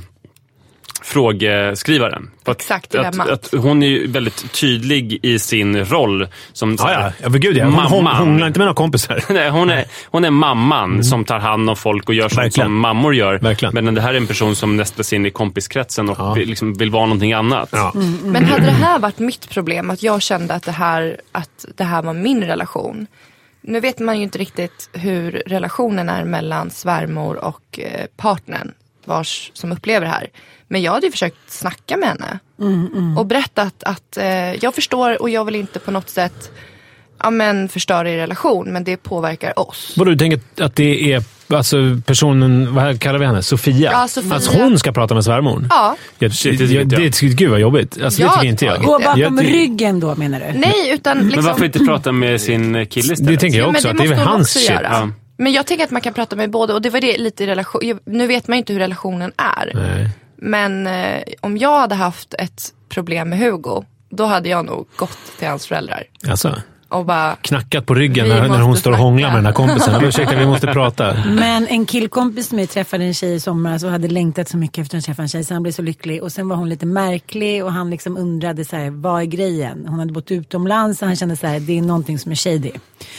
frågeskrivaren. 1.11 2.31
Att, 2.45 2.57
Exakt, 2.61 2.95
att, 2.95 3.13
dilemmat. 3.13 3.29
att 3.31 3.51
hon 3.63 3.83
är 3.83 3.87
ju 3.87 4.07
väldigt 4.07 4.53
tydlig 4.53 5.19
i 5.23 5.39
sin 5.39 5.85
roll 5.85 6.29
som 6.53 6.77
Ja, 6.79 6.93
ja. 6.93 7.13
ja 7.23 7.29
gud 7.29 7.57
ja. 7.57 7.65
Hon, 7.65 7.75
hon, 7.75 8.05
mamman. 8.05 8.17
hånglar 8.17 8.47
inte 8.47 8.59
med 8.59 8.67
några 8.67 8.75
kompisar. 8.77 9.25
Nej, 9.33 9.51
hon, 9.51 9.71
är, 9.71 9.85
hon 10.05 10.25
är 10.25 10.31
mamman 10.31 11.05
som 11.05 11.25
tar 11.25 11.39
hand 11.39 11.71
om 11.71 11.77
folk 11.77 12.09
och 12.09 12.15
gör 12.15 12.29
sånt 12.29 12.55
som 12.55 12.77
mammor 12.81 13.15
gör. 13.15 13.39
Verkligen. 13.39 13.85
Men 13.85 13.95
det 13.95 14.01
här 14.01 14.13
är 14.15 14.17
en 14.17 14.27
person 14.27 14.57
som 14.57 14.77
nästlas 14.77 15.13
in 15.13 15.27
i 15.27 15.31
kompiskretsen 15.31 16.09
och 16.09 16.17
Ja. 16.19 16.35
vill, 16.35 16.49
liksom, 16.49 16.75
vill 16.75 16.91
vara 16.91 17.05
någonting 17.07 17.33
annat. 17.33 17.69
Ja. 17.73 17.93
Men 18.23 18.45
hade 18.45 18.65
det 18.65 18.71
här 18.71 18.99
varit 18.99 19.19
mitt 19.19 19.49
problem, 19.51 19.91
att 19.91 20.03
jag 20.03 20.23
kände 20.23 20.55
att 20.55 20.63
det 20.63 20.73
här, 20.73 21.21
att 21.33 21.65
det 21.77 21.85
här 21.85 22.03
var 22.03 22.13
min 22.15 22.45
relation. 22.45 23.07
Nu 23.63 23.81
vet 23.81 23.99
man 23.99 24.17
ju 24.17 24.23
inte 24.23 24.39
riktigt 24.39 24.89
hur 24.93 25.43
relationen 25.47 26.09
är 26.09 26.25
mellan 26.25 26.71
svärmor 26.71 27.45
och 27.45 27.79
eh, 27.79 28.07
partnern 28.17 28.73
vars, 29.05 29.51
som 29.55 29.73
upplever 29.73 30.07
det 30.07 30.13
här. 30.13 30.27
Men 30.73 30.83
jag 30.83 30.93
hade 30.93 31.07
ju 31.07 31.13
försökt 31.13 31.37
snacka 31.51 31.97
med 31.97 32.09
henne. 32.09 32.39
Och 33.19 33.27
berättat 33.27 33.83
att 33.83 34.17
eh, 34.17 34.55
jag 34.55 34.75
förstår 34.75 35.23
och 35.23 35.31
jag 35.31 35.45
vill 35.45 35.55
inte 35.55 35.79
på 35.79 35.91
något 35.91 36.09
sätt 36.09 36.51
ja, 37.23 37.31
men, 37.31 37.69
förstöra 37.69 38.11
er 38.11 38.17
relation. 38.17 38.73
Men 38.73 38.85
det 38.85 38.97
påverkar 38.97 39.59
oss. 39.59 39.95
Vadå, 39.97 40.11
du 40.11 40.17
tänker 40.17 40.41
att 40.65 40.77
det 40.77 41.13
är 41.13 41.23
alltså 41.49 41.77
personen, 42.07 42.75
vad 42.75 43.01
kallar 43.01 43.19
vi 43.19 43.27
henne? 43.27 43.43
Sofia? 43.43 43.91
Ja, 43.93 44.09
Sofia. 44.09 44.35
Att 44.35 44.47
hon 44.47 44.79
ska 44.79 44.93
prata 44.93 45.15
med 45.15 45.25
svärmor? 45.25 45.67
Ja. 45.71 45.97
Jag, 46.19 46.33
Shit, 46.35 46.59
det 46.59 46.65
jag, 46.65 46.93
jag. 46.93 47.13
det, 47.13 47.21
gud 47.21 47.51
vad 47.51 47.61
jobbigt. 47.61 48.03
Alltså, 48.03 48.21
det 48.21 48.27
Jag 48.27 48.35
tycker 48.35 48.49
inte 48.49 48.65
jag. 48.65 48.83
Gå 48.83 48.99
det. 48.99 49.05
bakom 49.05 49.21
Jag 49.21 49.45
ryggen 49.45 50.01
då 50.01 50.15
menar 50.15 50.41
du? 50.41 50.59
Nej, 50.59 50.91
utan 50.93 51.19
liksom... 51.19 51.37
Men 51.37 51.45
varför 51.45 51.65
inte 51.65 51.79
prata 51.79 52.13
med 52.13 52.41
sin 52.41 52.87
kille 52.87 53.13
istället? 53.13 53.27
Det 53.27 53.37
tänker 53.37 53.59
jag 53.59 53.67
Ja, 53.69 53.73
men 53.73 53.77
också. 53.77 53.89
det 53.89 53.93
att 53.93 53.99
det 53.99 54.05
är 54.05 54.09
väl 54.09 54.19
hans 54.19 54.41
också 54.41 54.59
shit. 54.59 54.71
göra. 54.71 54.89
Ja. 54.93 55.09
Men 55.37 55.53
jag 55.53 55.67
tänker 55.67 55.85
att 55.85 55.91
man 55.91 56.03
kan 56.03 56.15
prata 56.15 56.37
med 56.37 56.51
båda 56.51 56.75
och 56.75 56.83
det 56.83 56.91
var 56.91 57.01
det 57.01 57.19
lite 57.19 57.45
i 57.45 57.47
relation. 57.47 57.81
Nu 58.07 58.27
vet 58.27 58.49
man 58.49 58.57
ju 58.57 58.59
inte 58.59 58.73
hur 58.73 58.81
relationen 58.81 59.33
är. 59.37 59.73
Nej. 59.75 60.09
Men 60.43 60.87
eh, 60.87 61.23
om 61.41 61.57
jag 61.57 61.79
hade 61.81 61.95
haft 61.95 62.35
ett 62.35 62.63
problem 62.89 63.29
med 63.29 63.39
Hugo, 63.39 63.85
då 64.11 64.25
hade 64.25 64.49
jag 64.49 64.65
nog 64.65 64.87
gått 64.97 65.19
till 65.39 65.49
hans 65.49 65.67
föräldrar. 65.67 66.05
Alltså, 66.29 66.55
Och 66.89 67.05
bara, 67.05 67.37
knackat 67.41 67.87
på 67.87 67.95
ryggen 67.95 68.29
när, 68.29 68.49
när 68.49 68.61
hon 68.61 68.77
står 68.77 68.93
och 68.93 68.99
hånglar 68.99 69.29
med 69.29 69.39
den 69.39 69.47
här 69.47 69.53
kompisen. 69.53 70.05
Ursäkta, 70.05 70.37
vi 70.37 70.47
måste 70.47 70.67
prata. 70.67 71.17
Men 71.27 71.67
en 71.67 71.87
killkompis 71.87 72.49
till 72.49 72.57
mig 72.57 72.67
träffade 72.67 73.05
en 73.05 73.15
tjej 73.15 73.35
i 73.35 73.41
somras 73.41 73.83
och 73.85 73.91
hade 73.91 74.09
längtat 74.09 74.49
så 74.49 74.57
mycket 74.57 74.83
efter 74.83 74.99
att 74.99 75.05
träffa 75.05 75.23
en 75.23 75.29
tjej 75.29 75.45
så 75.45 75.55
han 75.55 75.63
blev 75.63 75.73
så 75.73 75.83
lycklig. 75.83 76.23
Och 76.23 76.33
sen 76.33 76.49
var 76.49 76.57
hon 76.57 76.69
lite 76.69 76.87
märklig 76.87 77.65
och 77.65 77.73
han 77.73 77.91
liksom 77.91 78.17
undrade 78.17 78.65
så 78.65 78.77
här, 78.77 78.91
vad 78.91 79.21
är 79.21 79.27
grejen? 79.27 79.87
Hon 79.89 79.99
hade 79.99 80.13
bott 80.13 80.31
utomlands 80.31 81.03
och 81.03 81.07
han 81.09 81.17
kände 81.17 81.37
så 81.37 81.47
här, 81.47 81.61
det 81.61 81.79
är 81.79 81.83
någonting 81.83 82.19
som 82.19 82.33
är 82.33 82.37
shady. 82.37 82.73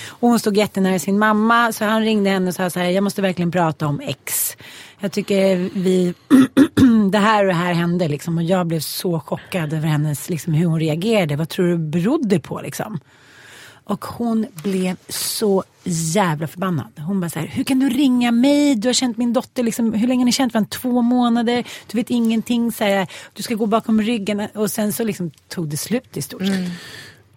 Och 0.08 0.30
hon 0.30 0.40
stod 0.40 0.58
jättenära 0.58 1.00
sin 1.00 1.20
mamma 1.20 1.72
så 1.72 1.86
han 1.86 2.02
ringde 2.02 2.30
henne 2.30 2.48
och 2.48 2.56
sa 2.56 2.70
så 2.70 2.80
här, 2.80 2.90
jag 2.90 3.04
måste 3.04 3.22
verkligen 3.22 3.52
prata 3.52 3.88
om 3.88 4.02
X. 4.04 4.58
Jag 5.02 5.12
tycker 5.12 5.70
vi, 5.74 6.14
det 7.12 7.18
här 7.18 7.44
och 7.44 7.48
det 7.48 7.54
här 7.54 7.74
hände 7.74 8.08
liksom 8.08 8.38
och 8.38 8.44
jag 8.44 8.68
blev 8.68 8.80
så 8.80 9.20
chockad 9.20 9.74
över 9.74 9.88
hennes, 9.88 10.30
liksom 10.30 10.54
hur 10.54 10.66
hon 10.66 10.80
reagerade. 10.80 11.36
Vad 11.36 11.50
tror 11.50 11.68
du 11.68 11.78
berodde 11.78 12.40
på 12.40 12.62
liksom? 12.62 13.00
Och 13.84 14.06
hon 14.06 14.48
blev 14.64 14.96
så 15.10 15.64
jävla 15.84 16.48
förbannad. 16.48 16.92
Hon 16.98 17.22
bara 17.22 17.30
så 17.30 17.40
här, 17.40 17.48
hur 17.48 17.64
kan 17.64 17.80
du 17.80 17.90
ringa 17.90 18.32
mig? 18.32 18.76
Du 18.76 18.88
har 18.88 18.94
känt 18.94 19.18
min 19.18 19.34
dotter, 19.34 19.64
liksom, 19.64 19.94
hur 19.94 20.08
länge 20.08 20.22
har 20.22 20.26
ni 20.26 20.32
känt 20.32 20.54
varandra? 20.54 20.70
Två 20.70 21.02
månader. 21.02 21.64
Du 21.92 21.98
vet 21.98 22.10
ingenting. 22.10 22.72
Så 22.72 22.84
här, 22.84 23.08
du 23.34 23.44
ska 23.44 23.56
gå 23.56 23.66
bakom 23.66 24.02
ryggen. 24.02 24.48
Och 24.54 24.72
sen 24.72 24.94
så 24.94 25.04
liksom 25.04 25.32
tog 25.48 25.68
det 25.68 25.78
slut 25.78 26.18
i 26.18 26.22
stort 26.22 26.42
sett. 26.42 26.56
Mm. 26.56 26.72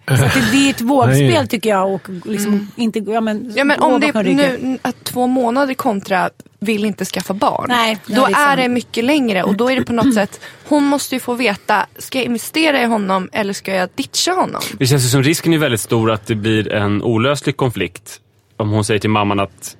Så 0.06 0.12
att 0.12 0.34
det, 0.34 0.50
det 0.52 0.66
är 0.66 0.70
ett 0.70 0.80
vågspel 0.94 1.48
tycker 1.48 1.70
jag. 1.70 1.94
Och 1.94 2.08
liksom 2.24 2.68
inte, 2.76 2.98
ja, 2.98 3.20
men, 3.20 3.52
ja 3.56 3.64
men 3.64 3.80
om 3.80 4.00
det 4.00 4.06
är 4.06 4.22
nu, 4.22 4.78
att 4.82 5.04
två 5.04 5.26
månader 5.26 5.74
kontra 5.74 6.30
vill 6.64 6.84
inte 6.84 7.04
skaffa 7.04 7.34
barn. 7.34 7.66
Nej, 7.68 7.98
ja, 8.06 8.16
då 8.16 8.26
det 8.26 8.32
är 8.34 8.56
det 8.56 8.68
mycket 8.68 9.04
längre 9.04 9.42
och 9.42 9.54
då 9.54 9.70
är 9.70 9.76
det 9.76 9.84
på 9.84 9.92
något 9.92 10.14
sätt, 10.14 10.40
hon 10.68 10.84
måste 10.84 11.14
ju 11.14 11.20
få 11.20 11.34
veta, 11.34 11.86
ska 11.98 12.18
jag 12.18 12.24
investera 12.24 12.82
i 12.82 12.84
honom 12.84 13.28
eller 13.32 13.52
ska 13.52 13.74
jag 13.74 13.88
ditcha 13.94 14.32
honom? 14.32 14.62
Det 14.78 14.86
känns 14.86 15.04
ju 15.04 15.08
som 15.08 15.22
risken 15.22 15.52
är 15.52 15.58
väldigt 15.58 15.80
stor 15.80 16.10
att 16.10 16.26
det 16.26 16.34
blir 16.34 16.72
en 16.72 17.02
olöslig 17.02 17.56
konflikt. 17.56 18.20
Om 18.56 18.70
hon 18.70 18.84
säger 18.84 19.00
till 19.00 19.10
mamman 19.10 19.40
att... 19.40 19.76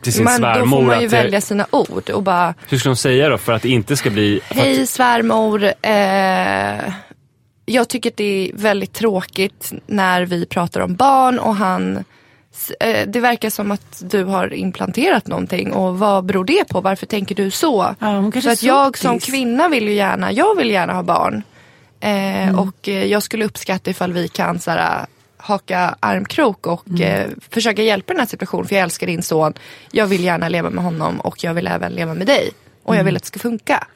Till 0.00 0.12
sin 0.12 0.24
Men 0.24 0.40
då 0.40 0.48
får 0.48 0.54
svärmor 0.54 0.82
man 0.82 1.00
ju 1.00 1.06
välja 1.06 1.40
sina 1.40 1.66
ord 1.70 2.10
och 2.10 2.22
bara, 2.22 2.54
Hur 2.68 2.78
ska 2.78 2.88
hon 2.88 2.96
säga 2.96 3.28
då 3.28 3.38
för 3.38 3.52
att 3.52 3.62
det 3.62 3.68
inte 3.68 3.96
ska 3.96 4.10
bli... 4.10 4.40
Hej 4.48 4.86
svärmor. 4.86 5.64
Eh, 5.64 6.92
jag 7.66 7.88
tycker 7.88 8.10
att 8.10 8.16
det 8.16 8.24
är 8.48 8.52
väldigt 8.54 8.92
tråkigt 8.92 9.72
när 9.86 10.22
vi 10.26 10.46
pratar 10.46 10.80
om 10.80 10.94
barn 10.94 11.38
och 11.38 11.56
han 11.56 12.04
eh, 12.80 13.08
det 13.08 13.20
verkar 13.20 13.50
som 13.50 13.70
att 13.70 14.02
du 14.10 14.24
har 14.24 14.54
implanterat 14.54 15.26
någonting 15.26 15.72
och 15.72 15.98
vad 15.98 16.24
beror 16.24 16.44
det 16.44 16.68
på? 16.68 16.80
Varför 16.80 17.06
tänker 17.06 17.34
du 17.34 17.50
så? 17.50 17.94
Ja, 17.98 18.30
För 18.32 18.48
att 18.50 18.62
jag 18.62 18.98
som 18.98 19.18
kvinna 19.18 19.68
vill 19.68 19.84
ju 19.88 19.94
gärna, 19.94 20.32
jag 20.32 20.56
vill 20.56 20.70
gärna 20.70 20.92
ha 20.92 21.02
barn. 21.02 21.42
Eh, 22.00 22.34
Mm. 22.48 22.58
Och 22.58 22.88
eh, 22.88 23.04
jag 23.06 23.22
skulle 23.22 23.44
uppskatta 23.44 23.90
ifall 23.90 24.12
vi 24.12 24.28
kan 24.28 24.58
så 24.60 24.70
här, 24.70 25.06
haka 25.36 25.96
armkrok 26.00 26.66
och 26.66 26.88
Mm. 26.88 27.02
eh, 27.02 27.26
försöka 27.50 27.82
hjälpa 27.82 28.12
den 28.12 28.20
här 28.20 28.26
situationen. 28.26 28.66
För 28.66 28.74
jag 28.74 28.82
älskar 28.82 29.06
din 29.06 29.22
son. 29.22 29.52
Jag 29.92 30.06
vill 30.06 30.24
gärna 30.24 30.48
leva 30.48 30.70
med 30.70 30.84
honom 30.84 31.20
och 31.20 31.44
jag 31.44 31.54
vill 31.54 31.66
även 31.66 31.92
leva 31.92 32.14
med 32.14 32.26
dig. 32.26 32.50
Och 32.82 32.94
Mm. 32.94 32.98
jag 32.98 33.04
vill 33.04 33.16
att 33.16 33.22
det 33.22 33.26
ska 33.26 33.38
funka. 33.38 33.86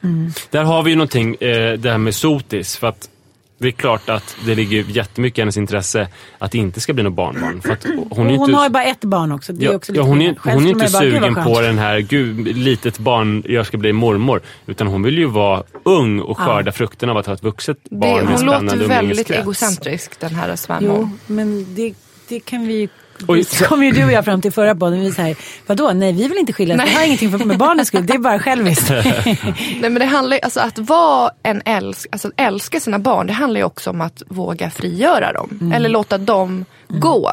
Där 0.49 0.63
har 0.63 0.83
vi 0.83 0.89
ju 0.89 0.95
någonting, 0.95 1.35
eh, 1.35 1.73
det 1.73 1.91
här 1.91 1.97
med 1.97 2.15
sotis. 2.15 2.77
För 2.77 2.87
att 2.87 3.09
det 3.59 3.67
är 3.67 3.71
klart 3.71 4.09
att 4.09 4.35
det 4.45 4.55
ligger 4.55 4.85
jättemycket 4.87 5.37
i 5.37 5.41
hennes 5.41 5.57
intresse 5.57 6.07
att 6.37 6.51
det 6.51 6.57
inte 6.57 6.81
ska 6.81 6.93
bli 6.93 7.03
något 7.03 7.13
barnbarn. 7.13 7.61
För 7.61 7.71
att 7.71 7.83
hon 7.83 8.07
hon 8.09 8.29
inte, 8.29 8.51
har 8.51 8.63
ju 8.63 8.69
bara 8.69 8.83
ett 8.83 9.03
barn 9.03 9.31
också. 9.31 9.53
Det 9.53 9.65
är 9.65 9.69
ja, 9.69 9.75
också 9.75 9.93
ja, 9.95 10.01
hon 10.01 10.21
är, 10.21 10.35
hon 10.43 10.65
är 10.65 10.69
inte 10.69 10.77
man 10.77 10.87
ju 10.87 10.93
bara, 10.93 11.03
"Gud, 11.03 11.13
sugen 11.13 11.35
på 11.35 11.41
skönt." 11.41 11.57
den 11.57 11.77
här, 11.77 11.99
gud, 11.99 12.57
litet 12.57 12.99
barn, 12.99 13.43
jag 13.47 13.65
ska 13.65 13.77
bli 13.77 13.93
mormor. 13.93 14.41
Utan 14.65 14.87
hon 14.87 15.03
vill 15.03 15.17
ju 15.17 15.25
vara 15.25 15.63
ung 15.83 16.19
och 16.19 16.37
skörda 16.37 16.71
frukterna 16.71 17.11
av 17.11 17.17
att 17.17 17.25
ha 17.25 17.33
ett 17.33 17.43
vuxet 17.43 17.77
Det, 17.83 17.95
barn 17.95 18.19
en 18.19 18.27
hon 18.27 18.45
låter 18.45 18.87
väldigt 18.87 19.29
egocentrisk 19.29 20.19
den 20.19 20.35
här 20.35 20.55
svärmor. 20.55 20.97
Jo, 20.99 21.09
men 21.27 21.75
det, 21.75 21.93
det 22.27 22.39
kan 22.39 22.67
vi 22.67 22.73
ju... 22.73 22.87
Oj, 23.27 23.43
så- 23.43 23.65
kom 23.65 23.83
ju 23.83 23.91
du 23.91 24.05
och 24.05 24.11
jag 24.11 24.25
fram 24.25 24.41
till 24.41 24.51
förra 24.51 24.75
podden. 24.75 25.01
Vi 25.01 25.11
säger, 25.11 25.37
vadå, 25.67 25.91
nej 25.93 26.13
vi 26.13 26.27
vill 26.27 26.37
inte 26.37 26.53
skiljas. 26.53 26.81
Det 26.89 26.95
har 26.95 27.05
ingenting 27.05 27.31
för, 27.31 27.45
med 27.45 27.57
barnens 27.57 27.87
skull. 27.87 28.05
Det 28.05 28.13
är 28.13 28.17
bara 28.17 28.39
själviskt. 28.39 28.89
Nej 29.55 29.79
men 29.81 29.93
det 29.93 30.05
handlar 30.05 30.37
ju, 30.37 30.41
alltså 30.41 30.59
att 30.59 30.79
vara 30.79 31.31
en 31.43 31.61
älsk, 31.65 32.07
alltså 32.11 32.27
att 32.27 32.33
älska 32.37 32.79
sina 32.79 32.99
barn, 32.99 33.27
det 33.27 33.33
handlar 33.33 33.59
ju 33.59 33.65
också 33.65 33.89
om 33.89 34.01
att 34.01 34.23
våga 34.27 34.69
frigöra 34.69 35.33
dem. 35.33 35.49
Mm. 35.61 35.71
Eller 35.73 35.89
låta 35.89 36.17
dem 36.17 36.65
gå. 36.87 37.31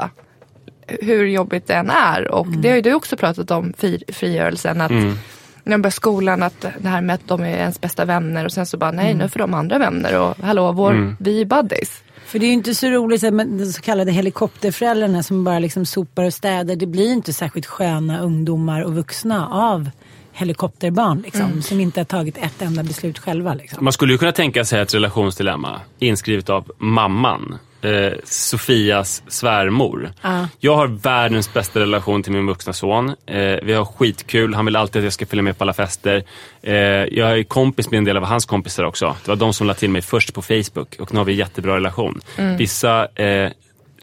Hur 0.89 1.27
jobbigt 1.27 1.67
det 1.67 1.75
än 1.75 1.91
är. 1.91 2.29
Och 2.31 2.47
Mm. 2.47 2.63
det 2.63 2.69
har 2.69 2.77
ju 2.77 2.83
du 2.83 2.95
också 2.95 3.17
pratat 3.17 3.51
om, 3.51 3.73
fri, 3.79 4.03
frigörelsen. 4.09 4.81
Att 4.81 4.91
Mm. 4.91 5.19
När 5.67 5.73
de 5.73 5.83
börjar 5.83 5.91
skolan, 5.91 6.43
att 6.43 6.61
det 6.81 6.89
här 6.89 7.01
med 7.01 7.15
att 7.15 7.29
de 7.29 7.41
är 7.41 7.47
ens 7.57 7.81
bästa 7.81 8.05
vänner 8.05 8.45
och 8.45 8.53
sen 8.53 8.67
så 8.67 8.77
bara 8.77 8.91
nej 8.91 9.07
Mm. 9.07 9.19
nu 9.19 9.29
får 9.29 9.39
de 9.41 9.55
andra 9.55 9.79
vänner 9.79 10.21
och 10.21 10.35
hallå, 10.43 10.73
vår, 10.73 10.91
Mm. 10.91 11.17
vi 11.21 11.41
är 11.41 11.45
buddies. 11.45 12.03
För 12.27 12.39
det 12.39 12.47
är 12.47 12.49
ju 12.49 12.53
inte 12.53 12.75
så 12.75 12.87
roligt 12.87 13.23
med 13.35 13.47
de 13.49 13.67
så 13.67 13.83
kallade 13.83 14.13
helikopterföräldrarna 14.13 15.23
som 15.23 15.45
bara 15.45 15.59
liksom 15.59 15.87
sopar 15.87 16.25
och 16.25 16.35
städar. 16.35 16.77
Det 16.77 16.87
blir 16.87 17.13
inte 17.13 17.33
särskilt 17.33 17.67
sköna 17.67 18.21
ungdomar 18.21 18.83
och 18.83 18.95
vuxna 18.95 19.49
av 19.49 19.91
helikopterbarn 20.33 21.21
liksom, 21.25 21.63
som 21.63 21.81
inte 21.81 22.01
har 22.01 22.05
tagit 22.05 22.39
ett 22.39 22.63
enda 22.63 22.83
beslut 22.83 23.19
själva. 23.19 23.55
Liksom. 23.55 23.85
Man 23.85 23.93
skulle 23.93 24.13
ju 24.13 24.19
kunna 24.19 24.33
tänka 24.33 24.65
sig 24.65 24.81
ett 24.81 24.95
relationsdilemma 24.95 25.81
inskrivet 25.99 26.51
av 26.51 26.71
mamman. 26.79 27.59
Eh, 27.87 28.13
Sofias 28.25 29.23
svärmor. 29.29 30.13
Jag 30.61 30.77
har 30.77 30.87
världens 30.87 31.55
bästa 31.55 31.81
relation 31.81 32.23
till 32.23 32.33
min 32.33 32.47
vuxna 32.47 32.73
son. 32.73 33.09
Eh, 33.27 33.57
vi 33.63 33.73
har 33.73 33.85
skitkul. 33.85 34.55
Han 34.55 34.65
vill 34.65 34.77
alltid 34.77 35.01
att 35.01 35.05
jag 35.05 35.13
ska 35.13 35.27
följa 35.27 35.43
med 35.43 35.59
på 35.59 35.65
alla 35.65 35.73
fester. 35.73 36.25
Eh, 36.63 36.75
jag 36.75 37.39
är 37.39 37.43
kompis 37.43 37.91
med 37.91 37.99
en 37.99 38.05
del 38.05 38.17
av 38.17 38.25
hans 38.25 38.47
kompisar 38.47 38.85
också. 38.85 39.17
Det 39.25 39.29
var 39.29 39.37
de 39.37 39.53
som 39.53 39.67
lade 39.67 39.79
till 39.79 39.91
mig 39.91 40.03
först 40.03 40.35
på 40.35 40.43
Facebook 40.43 40.97
och 40.99 41.13
nu 41.13 41.19
har 41.19 41.25
vi 41.25 41.33
en 41.33 41.39
jättebra 41.39 41.77
relation. 41.77 42.21
Vissa 42.59 43.09
eh, 43.15 43.51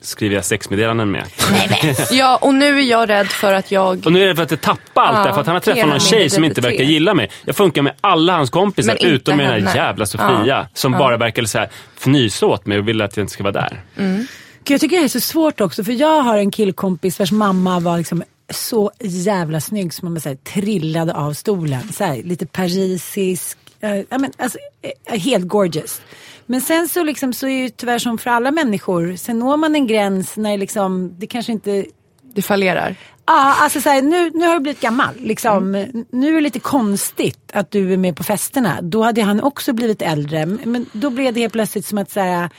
skriver 0.04 0.36
jag 0.36 0.46
sexmeddelanden 0.46 1.12
med. 1.12 1.24
Ja, 2.12 2.38
och 2.42 2.54
nu 2.54 2.80
är 2.80 2.84
jag 2.84 3.10
rädd 3.10 3.28
för 3.28 3.54
att 3.54 3.72
jag... 3.72 4.06
Och 4.06 4.12
nu 4.12 4.24
är 4.24 4.28
det 4.28 4.36
för 4.36 4.44
att 4.44 4.52
jag 4.52 4.62
tappar 4.62 5.04
allt 5.04 5.18
Ja, 5.18 5.24
det 5.28 5.34
för 5.34 5.42
att 5.42 5.48
han 5.48 5.56
har 5.56 5.60
träffat 5.62 5.88
någon 5.89 6.00
tjej 6.00 6.30
som 6.30 6.44
inte 6.44 6.62
verkar 6.62 6.84
gilla 6.84 7.13
mig. 7.13 7.30
Jag 7.46 7.56
funkar 7.56 7.82
med 7.82 7.94
alla 8.02 8.36
hans 8.36 8.50
kompisar 8.50 8.98
utom 9.06 9.38
med 9.38 9.54
den 9.54 9.68
här 9.68 9.76
jävla 9.76 10.06
Sofia 10.06 10.44
Ja. 10.46 10.68
som 10.74 10.94
Ja. 10.94 11.00
bara 11.00 11.18
verkar 11.18 11.44
så 11.46 11.58
här 11.58 11.70
fnysa 12.00 12.46
åt 12.46 12.66
mig 12.66 12.78
och 12.80 12.88
vill 12.88 13.02
att 13.02 13.18
jag 13.18 13.24
inte 13.24 13.34
ska 13.34 13.44
vara 13.44 13.54
där. 13.54 13.82
Gud, 13.96 14.28
Jag 14.68 14.82
tycker 14.82 14.98
det 15.00 15.04
är 15.04 15.08
så 15.08 15.20
svårt 15.20 15.62
också 15.62 15.84
för 15.84 15.92
jag 15.92 16.22
har 16.22 16.38
en 16.38 16.52
killkompis 16.52 17.20
vars 17.20 17.32
mamma 17.32 17.80
var 17.80 17.98
liksom 17.98 18.24
så 18.50 18.92
jävla 19.02 19.62
snygg 19.62 19.94
som 19.94 20.13
man 20.13 20.22
säger, 20.22 20.36
trillade 20.38 21.13
av 21.13 21.34
stolen. 21.34 21.94
Så 21.94 22.04
här, 22.04 22.24
lite 22.24 22.46
parisisk, 22.46 23.58
ja, 24.10 24.17
men, 24.17 24.32
alltså, 24.38 24.58
eh, 24.82 25.19
helt 25.19 25.48
gorgeous. 25.48 26.02
Men 26.46 26.62
sen 26.62 26.88
så, 26.88 27.04
liksom, 27.04 27.34
så 27.34 27.48
är 27.48 27.50
det 27.50 27.63
ju 27.63 27.69
tyvärr 27.69 28.00
som 28.00 28.17
för 28.17 28.30
alla 28.30 28.52
människor, 28.52 29.15
sen 29.15 29.39
når 29.39 29.58
man 29.58 29.76
en 29.76 29.88
gräns 29.88 30.38
när 30.38 30.58
liksom, 30.58 31.15
det 31.19 31.28
kanske 31.28 31.52
inte 31.52 31.86
Det 32.36 32.41
fallerar. 32.41 32.96
Ja, 33.26 33.56
alltså 33.60 33.82
så 33.82 33.89
här, 33.89 34.02
nu, 34.02 34.32
nu 34.34 34.48
har 34.48 34.54
du 34.54 34.60
blivit 34.60 34.82
gammal. 34.82 35.15
Liksom. 35.17 35.72
Nu 36.10 36.30
är 36.30 36.34
det 36.34 36.41
lite 36.41 36.60
konstigt 36.60 37.52
att 37.54 37.72
du 37.72 37.93
är 37.93 37.98
med 37.98 38.15
på 38.15 38.24
festerna. 38.24 38.82
Då 38.82 39.04
hade 39.04 39.22
han 39.22 39.41
också 39.41 39.74
blivit 39.74 40.02
äldre. 40.02 40.46
Men 40.46 40.86
då 40.93 41.10
blev 41.10 41.34
det 41.34 41.39
helt 41.39 41.54
plötsligt 41.54 41.86
som 41.86 41.98
att 41.98 42.12
så 42.12 42.19
här, 42.19 42.50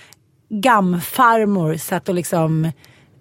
gamfarmor 0.48 1.76
satt 1.76 2.08
och 2.08 2.14
liksom 2.14 2.72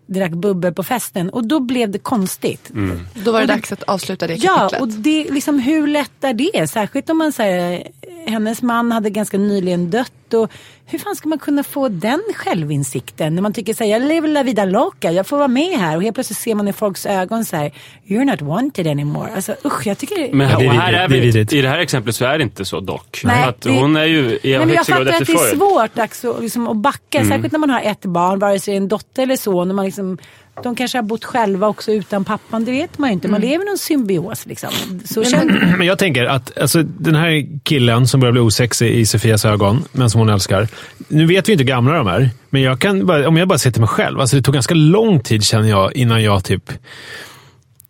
drack 0.05 0.31
bubbel 0.31 0.73
på 0.73 0.83
festen. 0.83 1.29
Och 1.29 1.47
då 1.47 1.59
blev 1.59 1.91
det 1.91 1.99
konstigt. 1.99 2.71
Då 3.13 3.31
var 3.31 3.39
det 3.41 3.45
dags 3.47 3.71
att 3.71 3.83
avsluta 3.83 4.27
det 4.27 4.33
Ja, 4.35 4.57
kapitlet. 4.57 4.81
och 4.81 4.87
det, 4.87 5.23
liksom, 5.31 5.59
hur 5.59 5.87
lätt 5.87 6.23
är 6.23 6.33
det? 6.33 6.67
Särskilt 6.69 7.09
om 7.09 7.17
man 7.17 7.31
säger 7.31 7.87
hennes 8.27 8.61
man 8.61 8.91
hade 8.91 9.09
ganska 9.09 9.37
nyligen 9.37 9.89
dött. 9.89 10.33
Och 10.33 10.51
hur 10.85 10.99
fan 10.99 11.15
ska 11.15 11.29
man 11.29 11.39
kunna 11.39 11.63
få 11.63 11.87
den 11.89 12.21
självinsikten? 12.35 13.35
När 13.35 13.41
man 13.41 13.53
tycker 13.53 13.73
så 13.73 13.83
här, 13.83 13.91
jag 13.91 14.01
lever 14.01 14.27
la 14.27 14.43
vida 14.43 14.65
loca, 14.65 15.11
jag 15.11 15.27
får 15.27 15.37
vara 15.37 15.47
med 15.47 15.79
här. 15.79 15.97
Och 15.97 16.03
helt 16.03 16.15
plötsligt 16.15 16.39
ser 16.39 16.55
man 16.55 16.67
i 16.67 16.73
folks 16.73 17.05
ögon 17.05 17.45
så 17.45 17.55
här, 17.55 17.71
you're 18.07 18.25
not 18.25 18.41
wanted 18.41 18.87
anymore. 18.87 19.31
Alltså 19.35 19.55
usch, 19.65 19.87
jag 19.87 19.97
tycker 19.97 20.33
Men 20.33 20.49
Ja, 20.49 20.57
det 20.59 20.65
är 20.65 20.69
och 20.69 20.73
här 20.73 20.93
är 20.93 21.07
vi. 21.07 21.39
I 21.57 21.61
det 21.61 21.69
här 21.69 21.79
exemplet 21.79 22.15
så 22.15 22.25
är 22.25 22.37
det 22.37 22.43
inte 22.43 22.65
så 22.65 22.79
dock. 22.79 23.21
Nej, 23.23 23.43
att 23.43 23.61
det- 23.61 23.79
hon 23.79 23.95
är 23.95 24.05
ju 24.05 24.19
i 24.19 24.39
Nej, 24.43 24.59
men 24.59 24.69
jag 24.69 24.85
fattar 24.85 25.01
att 25.01 25.07
det 25.27 25.33
är 25.33 25.55
svårt 25.55 25.99
alltså, 25.99 26.39
liksom, 26.41 26.67
att 26.67 26.77
backa. 26.77 27.25
Särskilt 27.25 27.51
när 27.51 27.59
man 27.59 27.69
har 27.69 27.81
ett 27.81 28.05
barn, 28.05 28.39
vare 28.39 28.59
sig 28.59 28.71
det 28.73 28.75
är 28.75 28.81
en 28.81 28.87
dotter 28.87 29.23
eller 29.23 29.35
son. 29.35 29.69
Och 29.69 29.75
man 29.75 29.85
liksom, 29.85 30.17
de 30.61 30.75
kanske 30.75 30.97
har 30.97 31.03
bott 31.03 31.25
själva 31.25 31.67
också 31.67 31.91
utan 31.91 32.25
pappan, 32.25 32.65
det 32.65 32.71
vet 32.71 32.97
man 32.97 33.09
ju 33.09 33.13
inte. 33.13 33.27
Man 33.27 33.41
lever 33.41 33.65
i 33.65 33.67
någon 33.67 33.77
symbios. 33.77 34.45
Liksom. 34.45 34.69
Så 35.05 35.23
känner, 35.23 35.75
Men 35.77 35.87
jag 35.87 35.99
tänker 35.99 36.25
att 36.25 36.57
alltså, 36.57 36.83
den 36.83 37.15
här 37.15 37.59
killen 37.63 38.07
som 38.07 38.19
börjar 38.19 38.31
bli 38.31 38.41
osexig 38.41 38.91
i 38.91 39.05
Sofias 39.05 39.45
ögon, 39.45 39.83
men 39.91 40.09
som 40.09 40.19
hon 40.19 40.29
älskar. 40.29 40.67
Nu 41.07 41.25
vet 41.25 41.49
vi 41.49 41.51
inte 41.51 41.63
hur 41.63 41.67
gamla 41.67 41.93
de 41.93 42.07
är, 42.07 42.29
men 42.49 42.61
jag 42.61 42.79
kan 42.79 43.05
bara, 43.05 43.27
om 43.27 43.37
jag 43.37 43.47
bara 43.47 43.59
ser 43.59 43.71
till 43.71 43.81
mig 43.81 43.89
själv. 43.89 44.19
Alltså, 44.19 44.35
det 44.35 44.41
tog 44.41 44.53
ganska 44.53 44.75
lång 44.75 45.19
tid 45.19 45.43
känner 45.43 45.69
jag 45.69 45.95
innan 45.95 46.23
jag 46.23 46.43
typ 46.43 46.71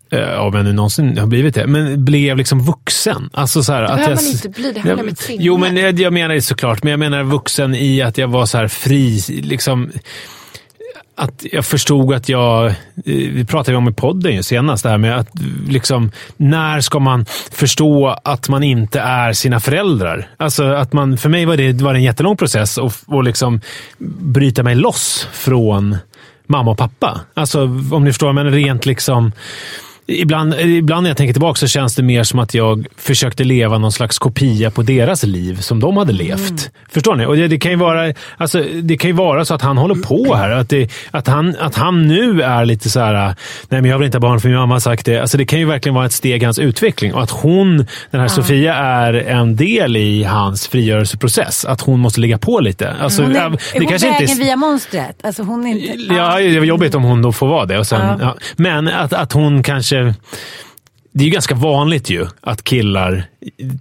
Ja, 0.10 0.50
men 0.54 0.66
det 0.66 0.74
någonsin 0.74 1.18
har 1.18 1.28
blivit 1.28 1.56
det. 1.56 1.68
Men 1.68 2.06
blev 2.06 2.38
liksom 2.38 2.64
vuxen. 2.64 3.30
Alltså 3.34 3.64
så 3.64 3.74
här, 3.74 3.84
att 3.84 3.96
behöver 3.96 4.12
jag, 4.12 4.24
man 4.24 4.32
inte 4.32 4.50
bli, 4.50 4.72
det 4.72 4.80
handlar 4.80 5.04
om 5.04 5.10
ett 5.10 5.20
sinne. 5.20 5.44
Jo, 5.44 5.58
men 5.58 5.78
jag, 5.78 6.00
jag 6.00 6.14
menar 6.14 6.36
det 6.36 6.42
såklart. 6.42 6.84
Men 6.84 6.92
jag 6.92 7.00
menar 7.00 7.24
vuxen 7.24 7.76
i 7.76 8.02
att 8.02 8.18
jag 8.18 8.28
var 8.28 8.46
så 8.46 8.58
här 8.58 8.68
fri. 8.68 9.22
Liksom, 9.28 9.92
att 11.16 11.46
jag 11.52 11.66
förstod 11.66 12.14
att 12.14 12.30
jag, 12.30 12.66
eh, 12.66 12.74
vi 13.06 13.46
pratade 13.46 13.78
om 13.78 13.90
i 13.90 13.94
podden 13.94 14.36
ju 14.36 14.44
senast, 14.44 14.84
det 14.84 14.90
här 14.90 14.98
med 14.98 15.18
att 15.18 15.30
liksom, 15.68 16.12
när 16.38 16.82
ska 16.82 17.00
man 17.00 17.26
förstå 17.52 18.18
att 18.24 18.50
man 18.50 18.64
inte 18.64 19.00
är 19.00 19.34
sina 19.34 19.60
föräldrar? 19.60 20.28
Alltså 20.38 20.64
att 20.64 20.94
man, 20.94 21.18
för 21.18 21.30
mig 21.30 21.46
var 21.46 21.58
det, 21.58 21.82
var 21.82 21.94
det 21.94 22.00
en 22.00 22.04
jättelång 22.04 22.38
process 22.38 22.78
att 22.78 23.04
och 23.06 23.24
liksom 23.24 23.62
bryta 24.20 24.64
mig 24.64 24.76
loss 24.76 25.28
från 25.32 25.98
mamma 26.48 26.72
och 26.72 26.78
pappa. 26.78 27.22
Alltså 27.34 27.62
om 27.92 28.04
ni 28.04 28.12
förstår, 28.12 28.34
men 28.34 28.52
rent 28.52 28.86
liksom 28.86 29.32
Ibland, 30.08 30.54
ibland 30.60 31.04
när 31.04 31.10
jag 31.10 31.18
tänker 31.18 31.34
tillbaka 31.34 31.58
så 31.58 31.68
känns 31.68 31.96
det 31.96 32.04
mer 32.04 32.24
som 32.24 32.40
att 32.40 32.54
jag 32.54 32.88
försökte 32.98 33.44
leva 33.44 33.78
någon 33.78 33.92
slags 33.92 34.20
kopia 34.20 34.72
på 34.72 34.82
deras 34.82 35.24
liv 35.24 35.56
som 35.62 35.80
de 35.80 35.98
hade 35.98 36.14
levt. 36.14 36.70
Förstår 36.92 37.16
ni? 37.16 37.26
Och 37.26 37.36
det, 37.36 37.48
det, 37.48 37.58
kan 37.58 37.72
ju 37.72 37.78
vara, 37.78 38.14
alltså, 38.38 38.64
det 38.82 38.98
kan 38.98 39.10
ju 39.10 39.16
vara 39.16 39.46
så 39.46 39.54
att 39.54 39.62
han 39.62 39.78
håller 39.78 39.96
på 39.96 40.36
här. 40.36 40.50
Att, 40.50 40.70
det, 40.70 40.92
att, 41.12 41.28
han, 41.28 41.56
att 41.60 41.76
han 41.76 42.08
nu 42.08 42.42
är 42.42 42.66
lite 42.66 42.90
så 42.90 43.00
här, 43.00 43.36
nej 43.70 43.82
men 43.82 43.86
jag 43.86 43.98
vill 43.98 44.06
inte 44.06 44.18
ha 44.18 44.22
barn 44.22 44.40
för 44.40 44.50
min 44.50 44.58
mamma 44.58 44.76
har 44.76 44.80
sagt 44.80 45.06
det. 45.06 45.20
Alltså, 45.20 45.38
det 45.38 45.46
kan 45.46 45.60
ju 45.60 45.66
verkligen 45.66 45.96
vara 45.96 46.06
ett 46.06 46.12
steg 46.14 46.42
i 46.42 46.46
hans 46.46 46.60
utveckling. 46.60 47.14
Och 47.14 47.24
att 47.24 47.32
hon, 47.32 47.78
den 48.12 48.22
här 48.22 48.28
Sofia, 48.28 48.76
är 48.76 49.14
en 49.14 49.56
del 49.56 49.98
i 49.98 50.24
hans 50.24 50.68
frigörelseprocess. 50.68 51.66
Att 51.66 51.82
hon 51.82 52.00
måste 52.00 52.20
ligga 52.22 52.38
på 52.38 52.60
lite. 52.60 52.94
Alltså, 53.02 53.22
hon 53.22 53.36
är, 53.36 53.50
det 53.50 53.56
är 53.76 53.80
hon 53.80 53.88
kanske 53.88 54.10
vägen 54.10 54.30
inte 54.30 54.42
är- 54.42 54.46
via 54.46 54.56
monstret? 54.56 55.18
Alltså 55.24 55.44
hon 55.44 55.68
är 55.68 55.72
inte... 55.72 56.14
Ja, 56.14 56.40
det 56.40 56.60
var 56.60 56.66
jobbigt 56.66 56.96
om 56.96 57.04
hon 57.04 57.22
då 57.22 57.32
får 57.32 57.48
vara 57.48 57.66
det. 57.66 57.80
Och 57.80 57.88
sen, 57.88 58.00
Ja. 58.08 58.18
ja. 58.22 58.36
Men 58.56 58.88
att, 58.88 59.14
att 59.14 59.34
hon 59.34 59.64
kanske... 59.64 59.93
Det 61.12 61.24
är 61.24 61.26
ju 61.26 61.32
ganska 61.32 61.56
vanligt 61.56 62.10
ju 62.10 62.28
att 62.42 62.64
killar 62.64 63.26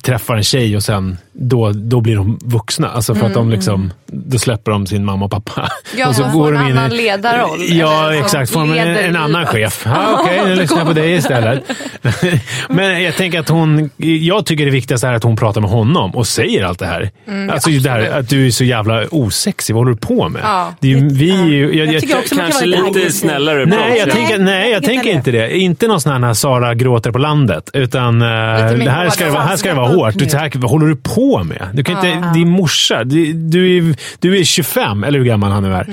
träffar 0.03 0.37
en 0.37 0.43
tjej 0.43 0.77
och 0.77 0.83
sen 0.83 1.19
då, 1.33 1.71
då 1.73 2.01
blir 2.01 2.17
de 2.17 2.39
vuxna. 2.45 2.89
Alltså 2.89 3.15
för 3.15 3.27
att 3.27 3.35
de 3.35 3.51
liksom, 3.51 3.93
då 4.07 4.39
släpper 4.39 4.71
de 4.73 4.87
sin 4.87 5.05
mamma 5.05 5.25
och 5.25 5.31
pappa. 5.31 5.69
Ja, 5.97 6.09
och 6.09 6.15
så 6.17 6.23
går 6.23 6.31
får 6.33 6.53
de 6.53 6.59
en 6.59 6.63
in 6.69 6.75
i- 6.75 6.79
annan 6.79 6.91
ledarroll, 6.97 7.59
Ja, 7.69 8.15
exakt. 8.15 8.51
Får 8.53 8.61
en, 8.61 8.97
en 8.97 9.17
annan 9.17 9.47
chef. 9.47 9.83
Ja, 9.87 10.19
Okej, 10.21 10.41
nu 10.47 10.55
lyssnar 10.57 10.79
jag 10.79 10.87
på 10.87 10.93
dig 10.93 11.13
istället. 11.13 11.63
Men 12.69 13.03
jag 13.03 13.17
tänker 13.17 13.41
att 13.41 13.49
hon... 13.49 13.91
Jag 13.97 14.47
tycker 14.47 14.65
det 14.65 14.71
viktigaste 14.71 15.09
är 15.09 15.13
att 15.13 15.23
hon 15.23 15.37
pratar 15.37 15.61
med 15.61 15.71
honom 15.71 16.11
och 16.15 16.27
säger 16.27 16.65
allt 16.65 16.79
det 16.79 16.87
här. 16.87 17.11
Mm, 17.29 17.51
alltså 17.51 17.71
det 17.71 17.91
här 17.91 18.11
att 18.19 18.29
du 18.29 18.47
är 18.47 18.51
så 18.51 18.65
jävla 18.65 19.05
osexig. 19.11 19.75
Vad 19.75 19.81
håller 19.81 19.91
du 19.93 19.97
på 20.07 20.29
med? 20.29 20.43
Ja. 20.45 20.75
Det 20.81 20.93
är 20.93 20.97
ju, 20.97 21.09
vi, 21.09 21.31
är 21.31 21.45
ju- 21.47 21.75
jag, 21.79 21.93
Jag 21.95 22.01
tycker 22.03 22.19
också 22.19 22.35
man 22.35 22.43
kan 22.45 22.51
Kanske 22.51 22.67
lite 22.67 22.83
aggressiv. 22.87 23.11
snällare 23.11 23.67
Nej, 23.67 23.79
jag 23.89 23.99
approach. 23.99 24.15
tänker, 24.15 24.39
nej, 24.39 24.71
jag 24.71 24.83
jag 24.83 24.85
tänker 24.89 25.11
inte 25.11 25.31
inte 25.31 25.31
det. 25.31 25.57
Inte 25.59 25.89
någon 25.89 26.01
sån 26.01 26.25
här 26.25 26.35
Sara 26.35 26.75
gråter 26.75 27.11
på 27.13 27.19
landet. 27.19 27.71
Utan 27.73 28.23
eh, 28.23 28.29
det 28.29 28.91
här 28.91 29.11
ska, 29.11 29.31
vara- 29.31 29.52
här 29.53 29.57
ska 29.57 29.69
det 29.69 29.75
vara 29.75 29.89
hård. 29.89 30.07
hårt. 30.07 30.19
Du, 30.19 30.25
det 30.25 30.39
här, 30.39 30.51
vad 30.55 30.71
håller 30.71 30.87
du 30.87 30.97
på 30.97 31.45
med? 31.45 31.69
Du 31.75 31.85
kan 31.85 31.97
inte, 31.97 32.33
Din 32.35 32.49
morsa, 32.49 33.05
du, 33.05 33.33
du, 33.33 33.77
är, 33.77 33.95
du 34.19 34.39
är 34.39 34.45
25, 34.45 35.05
eller 35.05 35.19
hur 35.19 35.27
gammal 35.27 35.53
han 35.53 35.63
nu 35.63 35.75
är. 35.75 35.89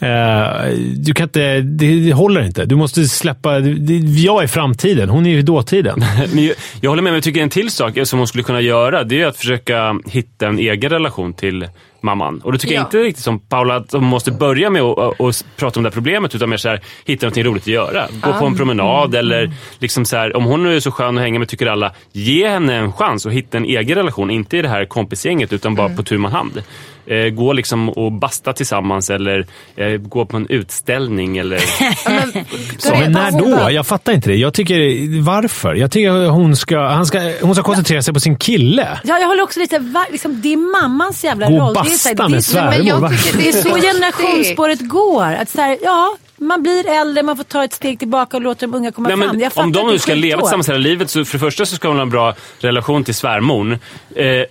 Eh, 0.00 0.78
du 0.96 1.14
kan 1.14 1.24
inte, 1.24 1.60
det, 1.60 2.06
det 2.06 2.12
håller 2.12 2.42
inte. 2.42 2.64
Du 2.64 2.76
måste 2.76 3.04
släppa... 3.04 3.60
Det, 3.60 3.94
jag 3.96 4.42
är 4.42 4.46
framtiden, 4.46 5.08
hon 5.08 5.26
är 5.26 5.30
ju 5.30 5.42
dåtiden. 5.42 6.04
Men 6.32 6.44
jag, 6.44 6.54
jag 6.80 6.90
håller 6.90 7.02
med, 7.02 7.10
men 7.10 7.16
jag 7.16 7.24
tycker 7.24 7.42
en 7.42 7.50
till 7.50 7.70
sak 7.70 7.98
som 8.04 8.18
hon 8.18 8.28
skulle 8.28 8.44
kunna 8.44 8.60
göra, 8.60 9.04
det 9.04 9.20
är 9.20 9.26
att 9.26 9.36
försöka 9.36 10.00
hitta 10.06 10.46
en 10.46 10.58
egen 10.58 10.90
relation 10.90 11.34
till 11.34 11.66
mamman. 12.04 12.40
Och 12.44 12.52
då 12.52 12.58
tycker 12.58 12.74
jag 12.74 12.80
Ja. 12.80 12.84
inte 12.86 12.98
riktigt 12.98 13.24
som 13.24 13.38
Paula, 13.40 13.76
att 13.76 13.92
hon 13.92 14.04
måste 14.04 14.32
börja 14.32 14.70
med 14.70 14.82
att 14.82 15.20
att 15.20 15.44
prata 15.56 15.80
om 15.80 15.84
det 15.84 15.88
här 15.90 15.94
problemet, 15.94 16.34
utan 16.34 16.50
mer 16.50 16.56
så 16.56 16.68
här, 16.68 16.80
hitta 17.04 17.26
något 17.26 17.36
roligt 17.36 17.62
att 17.62 17.66
göra. 17.66 18.06
Gå 18.22 18.32
på 18.32 18.46
en 18.46 18.56
promenad 18.56 19.14
eller 19.14 19.52
liksom 19.78 20.04
så 20.04 20.16
här, 20.16 20.36
om 20.36 20.44
hon 20.44 20.62
nu 20.62 20.76
är 20.76 20.80
så 20.80 20.90
skön 20.90 21.16
att 21.18 21.22
hänga 21.24 21.38
med, 21.38 21.48
tycker 21.48 21.66
alla, 21.66 21.92
ge 22.12 22.48
henne 22.48 22.74
en 22.74 22.92
chans 22.92 23.26
att 23.26 23.32
hitta 23.32 23.56
en 23.56 23.64
egen 23.64 23.96
relation. 23.96 24.30
Inte 24.30 24.56
i 24.56 24.62
det 24.62 24.68
här 24.68 24.84
kompisgänget, 24.84 25.52
utan 25.52 25.74
bara 25.74 25.88
på 25.88 26.02
tu 26.02 26.18
man 26.18 26.32
hand. 26.32 26.62
Eh, 27.06 27.28
gå 27.28 27.52
liksom 27.52 27.88
och 27.88 28.12
basta 28.12 28.52
tillsammans 28.52 29.10
eller 29.10 29.46
eh, 29.76 29.88
gå 29.88 30.26
på 30.26 30.36
en 30.36 30.46
utställning 30.48 31.38
eller... 31.38 31.58
Så, 32.78 32.90
men 32.90 33.12
när 33.12 33.30
då? 33.30 33.70
Jag 33.70 33.86
fattar 33.86 34.12
inte 34.12 34.30
det. 34.30 34.36
Jag 34.36 34.54
tycker, 34.54 35.22
varför? 35.22 35.74
Jag 35.74 35.90
tycker 35.90 36.28
hon 36.28 36.56
ska, 36.56 36.86
han 36.88 37.06
ska, 37.06 37.32
hon 37.42 37.54
ska 37.54 37.64
koncentrera 37.64 38.02
sig 38.02 38.14
på 38.14 38.20
sin 38.20 38.36
kille. 38.36 38.98
Ja, 39.04 39.18
jag 39.18 39.26
håller 39.26 39.42
också 39.42 39.60
lite, 39.60 39.78
va, 39.78 40.06
liksom, 40.10 40.40
det 40.40 40.52
är 40.52 40.82
mammans 40.82 41.24
jävla 41.24 41.48
Gå 41.48 41.54
och 41.54 41.76
roll. 41.76 41.90
Så 41.90 42.08
här, 42.08 42.14
basta 42.14 42.14
det 42.14 42.22
är 42.22 42.28
med 42.28 42.44
svärmor. 42.44 42.70
men 42.78 42.86
jag 42.86 43.00
va? 43.00 43.08
tycker 43.08 43.38
Det 43.38 43.48
är 43.48 43.52
så 43.62 43.74
generationsspåret 43.74 44.88
går. 44.88 45.24
Att 45.24 45.48
så 45.48 45.60
här, 45.60 45.78
ja, 45.82 46.16
man 46.44 46.62
blir 46.62 46.86
äldre, 46.88 47.22
man 47.22 47.36
får 47.36 47.44
ta 47.44 47.64
ett 47.64 47.72
steg 47.72 47.98
tillbaka 47.98 48.36
och 48.36 48.42
låta 48.42 48.66
de 48.66 48.74
unga 48.74 48.92
komma 48.92 49.08
Nej, 49.08 49.18
fram. 49.18 49.26
men 49.28 49.40
Jag 49.40 49.52
fattar 49.52 49.64
om 49.66 49.72
de 49.72 49.86
nu 49.86 49.98
ska 49.98 50.14
leva 50.14 50.40
tillsammans 50.42 50.68
hela 50.68 50.78
livet 50.78 51.10
så 51.10 51.24
för 51.24 51.38
det 51.38 51.40
första 51.44 51.66
så 51.66 51.76
ska 51.76 51.88
hon 51.88 51.96
ha 51.96 52.02
en 52.02 52.10
bra 52.10 52.34
relation 52.58 53.04
till 53.04 53.14
svärmorn. 53.14 53.72
Eh, 53.72 53.78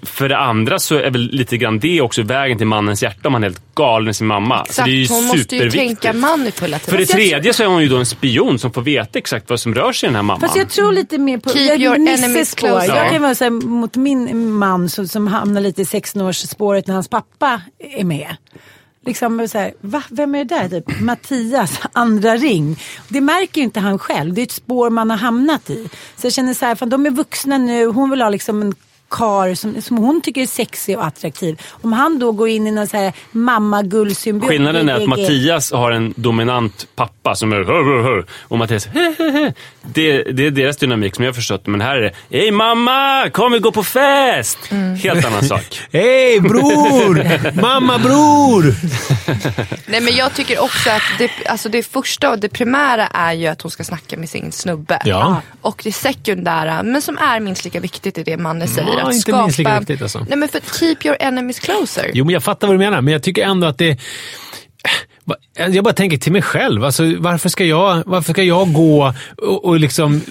för 0.01 0.29
det 0.29 0.37
andra 0.37 0.79
så 0.79 0.95
är 0.95 1.11
väl 1.11 1.29
lite 1.31 1.57
grann 1.57 1.79
det 1.79 2.01
också 2.01 2.21
vägen 2.23 2.57
till 2.57 2.67
mannens 2.67 3.03
hjärta 3.03 3.27
om 3.27 3.33
han 3.33 3.43
är 3.43 3.47
helt 3.47 3.75
galen 3.75 4.09
i 4.09 4.13
sin 4.13 4.27
mamma. 4.27 4.57
så 4.65 4.69
Exakt, 4.69 4.85
det 4.85 4.91
är 4.91 4.95
ju 4.95 5.07
hon 5.07 5.25
måste 5.25 5.55
ju 5.55 5.71
tänka 5.71 6.13
manipulativt. 6.13 6.89
För 6.89 6.97
det 6.97 7.05
tredje 7.05 7.53
så 7.53 7.63
är 7.63 7.67
hon 7.67 7.81
ju 7.81 7.89
då 7.89 7.97
en 7.97 8.05
spion 8.05 8.59
som 8.59 8.73
får 8.73 8.81
veta 8.81 9.19
exakt 9.19 9.49
vad 9.49 9.59
som 9.59 9.75
rör 9.75 9.91
sig 9.91 10.07
i 10.07 10.09
den 10.09 10.15
här 10.15 10.23
mamman. 10.23 10.41
Fast 10.41 10.55
jag 10.55 10.69
tror 10.69 10.91
lite 10.91 11.17
mer 11.17 11.37
på 11.37 11.49
Keep 11.49 11.65
jag, 11.67 11.81
your 11.81 11.97
Nisses 11.97 12.23
enemies 12.25 12.51
spår. 12.51 12.67
close. 12.67 12.85
Jag 12.87 13.05
Ja. 13.05 13.09
kan 13.11 13.21
vara 13.21 13.35
så 13.35 13.43
här, 13.43 13.51
mot 13.51 13.95
min 13.95 14.51
man 14.51 14.89
som, 14.89 15.07
som 15.07 15.27
hamnar 15.27 15.61
lite 15.61 15.81
i 15.81 15.85
16-årsspåret 15.85 16.83
när 16.87 16.93
hans 16.93 17.07
pappa 17.07 17.61
är 17.79 18.03
med. 18.03 18.35
Liksom 19.05 19.47
så 19.47 19.57
här, 19.57 19.73
va? 19.81 20.03
Vem 20.09 20.35
är 20.35 20.45
det 20.45 20.55
där? 20.55 20.69
Typ 20.69 21.01
Mattias 21.01 21.79
andra 21.93 22.37
ring. 22.37 22.79
Det 23.07 23.21
märker 23.21 23.57
ju 23.57 23.63
inte 23.63 23.79
han 23.79 23.99
själv. 23.99 24.33
Det 24.33 24.41
är 24.41 24.43
ett 24.43 24.51
spår 24.51 24.89
man 24.89 25.09
har 25.09 25.17
hamnat 25.17 25.69
i. 25.69 25.89
Så 26.15 26.25
jag 26.25 26.33
känner 26.33 26.53
så 26.53 26.65
här, 26.65 26.75
fan, 26.75 26.89
de 26.89 27.05
är 27.05 27.11
vuxna 27.11 27.57
nu. 27.57 27.85
Hon 27.85 28.09
vill 28.09 28.21
ha 28.21 28.29
liksom 28.29 28.61
en 28.61 28.75
kar 29.13 29.55
som, 29.55 29.81
som 29.81 29.97
hon 29.97 30.21
tycker 30.21 30.41
är 30.41 30.45
sexig 30.45 30.97
och 30.97 31.05
attraktiv. 31.05 31.61
Om 31.81 31.93
han 31.93 32.19
då 32.19 32.31
går 32.31 32.49
in 32.49 32.67
i 32.67 32.71
någon 32.71 32.87
så 32.87 32.97
här 32.97 33.13
mamma-gull-symbiot. 33.31 34.49
Skillnaden 34.49 34.89
är 34.89 34.93
att 34.93 35.07
Mattias 35.07 35.71
har 35.71 35.91
en 35.91 36.13
dominant 36.17 36.87
pappa 36.95 37.35
som 37.35 37.51
är 37.51 37.55
hör, 37.55 37.83
hör, 37.83 38.03
hör, 38.03 38.25
och 38.41 38.57
Mattias 38.57 38.87
det, 39.81 40.23
det 40.23 40.45
är 40.45 40.51
deras 40.51 40.77
dynamik 40.77 41.15
som 41.15 41.23
jag 41.23 41.31
har 41.31 41.35
förstått 41.35 41.67
Men 41.67 41.81
här 41.81 41.95
är 41.95 42.01
det 42.01 42.13
Hej 42.29 42.51
mamma! 42.51 43.29
Kom 43.29 43.51
vi 43.51 43.59
gå 43.59 43.71
på 43.71 43.83
fest! 43.83 44.57
Helt 45.03 45.25
annan 45.25 45.43
sak. 45.43 45.81
Hej 45.93 46.39
bror! 46.39 47.61
Mamma 47.61 47.97
bror! 47.97 48.75
Nej 49.91 50.01
men 50.01 50.15
jag 50.15 50.33
tycker 50.33 50.63
också 50.63 50.89
att 50.89 51.01
det, 51.17 51.31
alltså 51.49 51.69
det 51.69 51.83
första 51.83 52.31
och 52.31 52.39
det 52.39 52.49
primära 52.49 53.07
är 53.07 53.33
ju 53.33 53.47
att 53.47 53.61
hon 53.61 53.71
ska 53.71 53.83
snacka 53.83 54.17
med 54.17 54.29
sin 54.29 54.51
snubbe. 54.51 55.01
Ja. 55.05 55.41
Och 55.61 55.81
det 55.83 55.91
sekundära, 55.91 56.83
men 56.83 57.01
som 57.01 57.17
är 57.17 57.39
minst 57.39 57.63
lika 57.63 57.79
viktigt 57.79 58.17
är 58.17 58.23
det 58.23 58.37
mannen 58.37 58.67
säger. 58.67 59.02
Att 59.07 59.13
inte 59.13 59.21
skapa... 59.21 59.43
minst 59.43 59.57
lika 59.57 59.79
viktigt, 59.79 60.01
alltså. 60.01 60.25
Nej 60.29 60.37
men 60.37 60.49
för 60.49 60.61
keep 60.79 60.97
your 61.03 61.17
enemies 61.19 61.59
closer. 61.59 62.11
Jo, 62.13 62.25
men 62.25 62.33
jag 62.33 62.43
fattar 62.43 62.67
vad 62.67 62.75
du 62.75 62.79
menar, 62.79 63.01
men 63.01 63.11
jag 63.13 63.23
tycker 63.23 63.43
ändå 63.43 63.67
att 63.67 63.77
det... 63.77 63.99
Jag 65.55 65.83
bara 65.83 65.93
tänker 65.93 66.17
till 66.17 66.31
mig 66.31 66.41
själv. 66.41 66.83
Alltså, 66.83 67.03
varför, 67.17 67.49
ska 67.49 67.65
jag, 67.65 68.03
varför 68.05 68.33
ska 68.33 68.43
jag 68.43 68.73
gå 68.73 69.13
och, 69.37 69.65
och 69.65 69.79
liksom... 69.79 70.21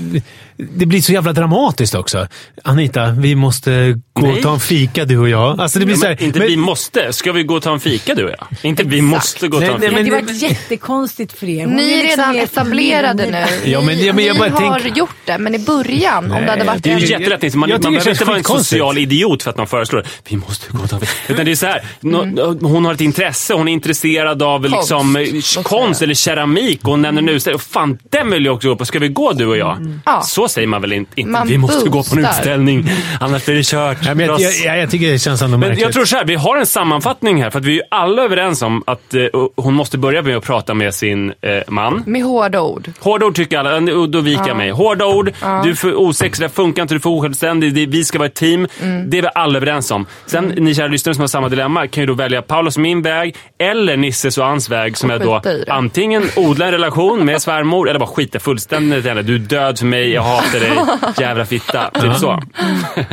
Det 0.56 0.86
blir 0.86 1.00
så 1.02 1.12
jävla 1.12 1.32
dramatiskt 1.32 1.94
också. 1.94 2.26
Anita, 2.64 3.10
vi 3.10 3.34
måste 3.34 4.00
gå 4.12 4.26
Nej. 4.26 4.36
och 4.36 4.42
ta 4.42 4.52
en 4.54 4.60
fika 4.60 5.04
du 5.04 5.18
och 5.18 5.28
jag. 5.28 5.60
Alltså, 5.60 5.78
det 5.78 5.86
blir 5.86 5.96
så 5.96 6.06
här, 6.06 6.16
Men 6.18 6.24
inte 6.26 6.38
men- 6.38 6.48
vi 6.48 6.56
måste. 6.56 7.12
Ska 7.12 7.32
vi 7.32 7.42
gå 7.42 7.54
och 7.54 7.62
ta 7.62 7.72
en 7.72 7.80
fika 7.80 8.14
du 8.14 8.24
och 8.24 8.30
jag? 8.30 8.46
Inte 8.62 8.82
vi 8.84 9.02
måste 9.02 9.48
gå 9.48 9.56
och 9.56 9.62
ta 9.64 9.72
en 9.72 9.80
Nej, 9.80 9.88
fika. 9.88 9.92
nej, 10.02 10.04
Det 10.04 10.10
men- 10.10 10.20
har 10.26 10.32
varit 10.32 10.42
jättekonstigt 10.42 11.32
för 11.38 11.48
er. 11.48 11.64
Hon 11.66 11.74
Ni 11.76 11.82
är 11.92 12.02
liksom 12.02 12.08
redan 12.24 12.36
er 12.36 12.42
etablerade 12.42 13.26
nu. 13.30 13.70
Ja, 13.70 13.80
men- 13.80 14.04
ja, 14.04 14.12
men 14.12 14.24
jag 14.24 14.34
Ni 14.34 14.38
bara 14.40 14.50
har 14.50 14.80
tänk- 14.80 14.96
gjort 14.96 15.10
det, 15.24 15.38
men 15.38 15.54
i 15.54 15.58
början, 15.58 16.32
om 16.32 16.42
det 16.42 16.50
hade 16.50 16.64
varit 16.64 16.82
Det 16.84 16.92
är 16.92 16.98
ju 16.98 17.06
jättelätt. 17.06 17.42
Man, 17.54 17.60
man 17.60 17.68
det 17.68 17.78
behöver 17.90 18.10
inte 18.10 18.24
vara 18.24 18.36
en 18.36 18.44
social 18.44 18.98
idiot 18.98 19.42
för 19.42 19.50
att 19.50 19.56
man 19.56 19.66
föreslår 19.66 20.02
det. 20.02 20.08
Vi 20.30 20.36
måste 20.36 20.66
gå 20.72 20.82
och 20.82 20.90
ta 20.90 20.96
en 20.96 21.00
fika. 21.06 21.32
Utan 21.32 21.44
det 21.44 21.50
är 21.50 21.56
så 21.56 21.66
här. 21.66 21.82
nå- 22.00 22.58
Hon 22.68 22.84
har 22.84 22.94
ett 22.94 23.00
intresse. 23.00 23.54
Hon 23.54 23.68
är 23.68 23.72
intresserad 23.72 24.42
av 24.42 24.60
Konst, 24.62 24.76
liksom, 24.76 25.16
eh, 25.16 25.22
konst 25.62 25.98
säga. 25.98 26.06
eller 26.06 26.14
keramik. 26.14 26.80
Och 26.84 26.90
hon 26.90 27.02
nämner 27.02 27.22
nu, 27.22 27.40
fan 27.58 27.98
den 28.10 28.30
vill 28.30 28.44
jag 28.44 28.54
också 28.54 28.68
gå 28.68 28.76
på. 28.76 28.84
Ska 28.84 28.98
vi 28.98 29.08
gå 29.08 29.32
du 29.32 29.46
och 29.46 29.56
jag? 29.56 30.00
Ja. 30.04 30.22
Så 30.22 30.41
säger 30.48 30.68
man 30.68 30.80
väl 30.80 30.92
inte. 30.92 31.24
Man 31.24 31.48
vi 31.48 31.58
måste 31.58 31.88
gå 31.88 32.02
på 32.02 32.16
en 32.16 32.22
boostar. 32.22 32.38
utställning. 32.38 32.88
Annars 33.20 33.44
blir 33.44 33.54
det 33.54 33.66
kört. 33.66 33.98
Ja, 34.04 34.14
men 34.14 34.26
jag, 34.26 34.40
jag, 34.40 34.52
jag, 34.64 34.78
jag 34.78 34.90
tycker 34.90 35.12
det 35.12 35.18
känns 35.18 35.42
ändå 35.42 35.58
Men 35.58 35.68
märkligt. 35.68 35.84
jag 35.84 35.92
tror 35.92 36.04
så 36.04 36.16
här, 36.16 36.24
vi 36.24 36.34
har 36.34 36.56
en 36.56 36.66
sammanfattning 36.66 37.42
här. 37.42 37.50
För 37.50 37.58
att 37.58 37.64
vi 37.64 37.78
är 37.78 37.84
alla 37.90 38.22
överens 38.22 38.62
om 38.62 38.82
att 38.86 39.14
eh, 39.14 39.20
hon 39.56 39.74
måste 39.74 39.98
börja 39.98 40.22
med 40.22 40.36
att 40.36 40.44
prata 40.44 40.74
med 40.74 40.94
sin 40.94 41.32
eh, 41.40 41.62
man. 41.68 42.02
Med 42.06 42.22
hårda 42.22 42.60
ord. 42.60 42.92
Hårda 43.00 43.26
ord 43.26 43.34
tycker 43.34 43.58
alla, 43.58 43.80
då 44.06 44.20
viker 44.20 44.48
jag 44.48 44.56
mig. 44.56 44.70
Hårda 44.70 45.06
ord, 45.06 45.32
du 45.64 45.70
är 45.70 45.74
för 45.74 45.94
osexig, 45.94 46.44
det 46.44 46.48
funkar 46.48 46.82
inte, 46.82 46.94
du 46.94 46.98
är 46.98 47.00
för 47.00 47.10
osjälvständig, 47.10 47.88
vi 47.88 48.04
ska 48.04 48.18
vara 48.18 48.26
ett 48.26 48.34
team. 48.34 48.66
Mm. 48.82 49.10
Det 49.10 49.18
är 49.18 49.22
vi 49.22 49.28
alla 49.34 49.56
överens 49.56 49.90
om. 49.90 50.06
Sen, 50.26 50.44
ni 50.44 50.74
kära 50.74 50.86
lyssnare 50.86 51.14
som 51.14 51.22
har 51.22 51.28
samma 51.28 51.48
dilemma, 51.48 51.86
kan 51.86 52.02
ju 52.02 52.06
då 52.06 52.14
välja 52.14 52.42
Paulos 52.42 52.76
och 52.76 52.82
min 52.82 53.02
väg, 53.02 53.36
eller 53.58 53.96
Nisses 53.96 54.38
och 54.38 54.44
hans 54.44 54.68
väg, 54.70 54.96
som 54.96 55.10
är 55.10 55.18
då 55.18 55.42
antingen 55.68 56.24
odla 56.36 56.64
en 56.66 56.72
relation 56.72 57.24
med 57.24 57.42
svärmor, 57.42 57.88
eller 57.88 58.00
bara 58.00 58.06
skita 58.06 58.38
fullständigt 58.38 59.04
i 59.04 59.08
henne. 59.08 59.22
Du 59.22 59.34
är 59.34 59.38
död 59.38 59.78
för 59.78 59.86
mig, 59.86 60.12
jag 60.12 60.22
hatar 60.32 60.60
dig, 60.60 60.72
jävla 61.18 61.44
fitta. 61.46 61.90
Typ 62.00 62.16
så. 62.16 62.42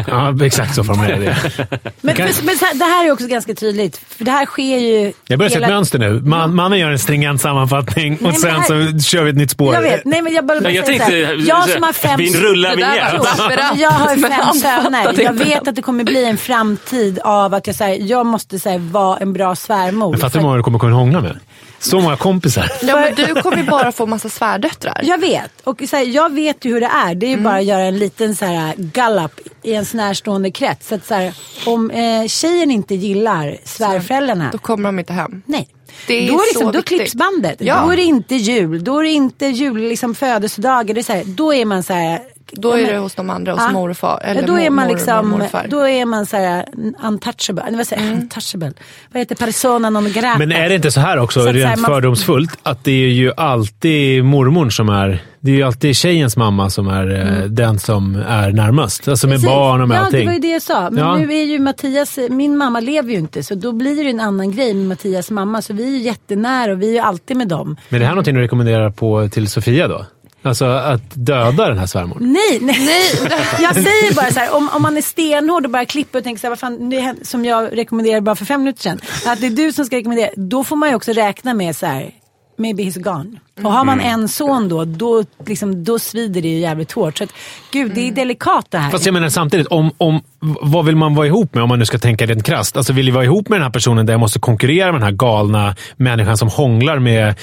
Ja, 0.07 0.45
exakt 0.45 0.75
så 0.75 0.83
formulerar 0.83 1.21
jag 1.23 1.35
det. 1.35 1.67
Men, 2.01 2.15
Kan- 2.15 2.25
men, 2.25 2.45
men 2.45 2.57
så 2.57 2.65
här, 2.65 2.73
det 2.73 2.85
här 2.85 3.07
är 3.07 3.11
också 3.11 3.27
ganska 3.27 3.53
tydligt. 3.53 4.01
För 4.17 4.25
det 4.25 4.31
här 4.31 4.45
sker 4.45 4.77
ju... 4.77 5.13
Jag 5.27 5.39
börjar 5.39 5.49
se 5.49 5.55
hela- 5.55 5.67
ett 5.67 5.73
mönster 5.73 5.99
nu. 5.99 6.21
Man, 6.21 6.55
mannen 6.55 6.79
gör 6.79 6.89
en 6.91 6.99
stringent 6.99 7.41
sammanfattning 7.41 8.15
och 8.15 8.21
men 8.21 8.33
sen 8.33 8.55
här- 8.55 8.97
så 8.99 9.09
kör 9.09 9.23
vi 9.23 9.29
ett 9.29 9.35
nytt 9.35 9.51
spår. 9.51 9.73
Jag 9.73 9.81
vet. 9.81 10.05
Nej, 10.05 10.21
men 10.21 10.33
jag 10.33 10.45
bara, 10.45 10.61
bara 10.61 10.71
Jag 10.71 10.85
tänkte- 10.85 11.13
Jag 11.19 11.69
som 11.69 11.83
har 11.83 11.93
fem... 11.93 12.17
Vi 12.17 12.37
rullar 12.41 12.69
Det 12.75 12.75
där. 12.75 13.81
Jag 13.81 13.91
har 13.91 14.15
Men 14.15 14.31
fem 14.31 14.53
söner. 14.53 15.23
Jag 15.23 15.33
vet 15.33 15.67
att 15.67 15.75
det 15.75 15.81
kommer 15.81 16.03
bli 16.03 16.25
en 16.25 16.37
framtid 16.37 17.19
av 17.23 17.53
att 17.53 17.67
jag, 17.67 17.75
så 17.75 17.83
här, 17.83 17.97
jag 18.01 18.25
måste 18.25 18.59
så 18.59 18.69
här, 18.69 18.77
vara 18.77 19.17
en 19.17 19.33
bra 19.33 19.55
svärmor. 19.55 20.13
Jag 20.13 20.21
fattar 20.21 20.39
hur 20.39 20.43
många 20.45 20.57
du 20.57 20.63
kommer 20.63 20.79
kunna 20.79 20.95
hångla 20.95 21.21
med. 21.21 21.39
Så 21.79 21.99
många 21.99 22.17
kompisar. 22.17 22.71
Ja, 22.81 22.95
men 22.95 23.15
du 23.15 23.41
kommer 23.41 23.57
ju 23.57 23.63
bara 23.63 23.91
få 23.91 24.05
massa 24.05 24.29
svärdöttrar. 24.29 25.01
Jag 25.03 25.17
vet. 25.17 25.51
Och 25.63 25.81
så 25.89 25.95
här, 25.95 26.03
jag 26.03 26.33
vet 26.33 26.65
ju 26.65 26.73
hur 26.73 26.81
det 26.81 26.87
är. 27.05 27.15
Det 27.15 27.25
är 27.25 27.27
ju 27.27 27.33
Mm. 27.33 27.43
bara 27.43 27.55
att 27.55 27.65
göra 27.65 27.81
en 27.83 27.99
liten 27.99 28.35
så 28.35 28.45
här, 28.45 28.73
gallup 28.77 29.39
i 29.63 29.71
ens 29.71 29.93
närstående 29.93 30.51
krets. 30.51 30.87
Så 30.87 30.95
att, 30.95 31.05
så 31.07 31.13
här, 31.13 31.33
om 31.65 31.91
eh, 31.91 32.27
tjejen 32.27 32.71
inte 32.71 32.95
gillar 32.95 33.57
svärföräldrarna. 33.65 34.49
Då 34.51 34.57
kommer 34.57 34.83
de 34.89 34.99
inte 34.99 35.13
hem. 35.13 35.41
Nej. 35.45 35.67
Det 36.07 36.13
är 36.13 36.27
då, 36.27 36.33
är 36.33 36.37
så 36.37 36.43
liksom, 36.45 36.65
då 36.65 36.71
viktigt. 36.71 36.97
klipps 36.97 37.15
bandet. 37.15 37.55
Ja. 37.59 37.81
Då 37.85 37.91
är 37.91 37.95
det 37.95 38.03
inte 38.03 38.35
jul. 38.35 38.83
Då 38.83 38.99
är 38.99 39.03
det 39.03 39.09
inte 39.09 39.45
jul, 39.45 39.77
liksom 39.77 40.15
födelsedagar. 40.15 40.93
Det 40.93 41.01
är 41.01 41.03
så 41.03 41.13
här, 41.13 41.23
då 41.25 41.53
är 41.53 41.65
man 41.65 41.83
så 41.83 41.93
här. 41.93 42.21
Då 42.51 42.71
är 42.73 42.91
det 42.93 42.97
hos 42.97 43.15
de 43.15 43.29
andra, 43.29 43.51
hos 43.51 43.61
Ja. 43.67 43.71
mor 43.71 43.89
och 43.89 43.97
far. 43.97 44.21
Eller 44.23 44.41
ja, 44.41 44.47
då 44.47 44.59
är 44.59 44.69
man 44.69 44.87
mor- 44.87 44.93
liksom, 44.93 45.29
morfar. 45.29 45.65
då 45.69 45.87
är 45.87 46.05
man 46.05 46.25
så 46.25 46.37
här 46.37 46.65
untouchable. 47.03 47.63
Vad 47.77 47.87
säger 47.87 48.03
jag? 48.05 48.13
Untouchable. 48.13 48.73
Vad 49.11 49.19
heter 49.21 49.35
persona 49.35 49.89
non 49.89 50.11
grata? 50.11 50.37
Men 50.37 50.51
är 50.51 50.69
det 50.69 50.75
inte 50.75 50.91
så 50.91 50.99
här 50.99 51.17
också, 51.19 51.39
Så 51.41 51.49
att 51.49 51.55
så 51.55 51.59
här, 51.61 51.67
rent 51.67 51.81
man- 51.81 51.91
fördomsfullt, 51.91 52.59
att 52.63 52.83
det 52.83 52.91
är 52.91 53.07
ju 53.09 53.31
alltid 53.37 54.23
mormor 54.25 54.69
som 54.69 54.89
är... 54.89 55.23
Det 55.41 55.51
är 55.51 55.55
ju 55.55 55.63
alltid 55.63 55.95
tjejens 55.95 56.37
mamma 56.37 56.69
som 56.69 56.87
är 56.87 57.39
eh, 57.41 57.43
den 57.45 57.79
som 57.79 58.15
är 58.27 58.51
närmast. 58.51 59.07
Alltså 59.07 59.27
med 59.27 59.33
Mm. 59.35 59.41
Precis. 59.41 59.55
barn 59.55 59.81
och 59.81 59.87
med 59.87 59.97
ja, 59.97 60.01
allting. 60.01 60.19
det 60.19 60.25
var 60.25 60.33
ju 60.33 60.39
det 60.39 60.47
jag 60.51 60.61
sa. 60.61 60.89
Men 60.89 61.03
Ja. 61.03 61.17
nu 61.17 61.33
är 61.33 61.43
ju 61.43 61.59
Mattias, 61.59 62.19
min 62.29 62.57
mamma 62.57 62.79
lever 62.79 63.11
ju 63.11 63.17
inte 63.19 63.43
så 63.43 63.55
då 63.55 63.71
blir 63.71 64.03
det 64.03 64.09
en 64.09 64.19
annan 64.19 64.51
grej 64.51 64.73
med 64.73 64.87
Mattias 64.87 65.31
mamma. 65.31 65.61
Så 65.61 65.73
vi 65.73 65.83
är 65.83 65.89
ju 65.89 65.97
jättenära 65.97 66.71
och 66.71 66.81
vi 66.81 66.87
är 66.89 66.93
ju 66.93 66.99
alltid 66.99 67.37
med 67.37 67.47
dem. 67.47 67.77
Men 67.89 67.95
är 67.95 67.99
det 67.99 68.05
här 68.05 68.11
någonting 68.13 68.35
du 68.35 68.41
rekommenderar 68.41 68.89
på 68.89 69.29
till 69.29 69.47
Sofia 69.47 69.87
då? 69.87 70.05
Alltså 70.41 70.65
att 70.65 71.01
döda 71.13 71.67
den 71.67 71.77
här 71.77 71.85
svärmor? 71.85 72.17
Nej, 72.19 72.59
nej. 72.61 72.77
jag 73.61 73.73
säger 73.73 74.15
bara 74.15 74.31
så 74.31 74.39
här, 74.39 74.55
om, 74.55 74.69
om 74.73 74.81
man 74.81 74.97
är 74.97 75.01
stenhård 75.01 75.65
och 75.65 75.71
bara 75.71 75.85
klipper 75.85 76.19
och 76.19 76.23
tänker 76.23 76.39
så 76.39 76.47
här, 76.47 76.51
vad 76.51 76.59
fan, 76.59 76.89
det 76.89 77.15
som 77.27 77.45
jag 77.45 77.77
rekommenderade 77.77 78.21
bara 78.21 78.35
för 78.35 78.45
fem 78.45 78.61
minuter 78.61 78.81
sedan. 78.81 78.99
Att 79.25 79.41
det 79.41 79.47
är 79.47 79.51
du 79.51 79.73
som 79.73 79.85
ska 79.85 79.95
rekommendera, 79.97 80.29
då 80.35 80.63
får 80.63 80.75
man 80.75 80.89
ju 80.89 80.95
också 80.95 81.11
räkna 81.11 81.53
med 81.53 81.75
så 81.75 81.85
här, 81.85 82.11
maybe 82.57 82.83
he's 82.83 82.99
gone. 82.99 83.39
Och 83.63 83.73
har 83.73 83.85
man 83.85 83.99
en 83.99 84.27
son 84.27 84.69
då, 84.69 84.85
då, 84.85 85.23
liksom, 85.45 85.83
då 85.83 85.99
svider 85.99 86.41
det 86.41 86.47
ju 86.47 86.59
jävligt 86.59 86.91
hårt. 86.91 87.17
Så 87.17 87.23
att, 87.23 87.33
gud, 87.71 87.91
det 87.95 88.07
är 88.07 88.11
delikat 88.11 88.65
det 88.69 88.77
här. 88.77 88.91
Fast 88.91 89.05
jag 89.05 89.13
menar 89.13 89.29
samtidigt, 89.29 89.67
om, 89.67 89.91
om, 89.97 90.21
vad 90.61 90.85
vill 90.85 90.95
man 90.95 91.15
vara 91.15 91.27
ihop 91.27 91.53
med 91.53 91.63
om 91.63 91.69
man 91.69 91.79
nu 91.79 91.85
ska 91.85 91.97
tänka 91.97 92.25
rent 92.25 92.43
krasst? 92.43 92.77
Alltså 92.77 92.93
vill 92.93 93.07
jag 93.07 93.13
vara 93.13 93.25
ihop 93.25 93.49
med 93.49 93.59
den 93.59 93.63
här 93.63 93.71
personen 93.71 94.05
där 94.05 94.13
jag 94.13 94.19
måste 94.19 94.39
konkurrera 94.39 94.91
med 94.91 95.01
den 95.01 95.05
här 95.05 95.11
galna 95.11 95.75
människan 95.97 96.37
som 96.37 96.47
hånglar 96.47 96.99
med 96.99 97.35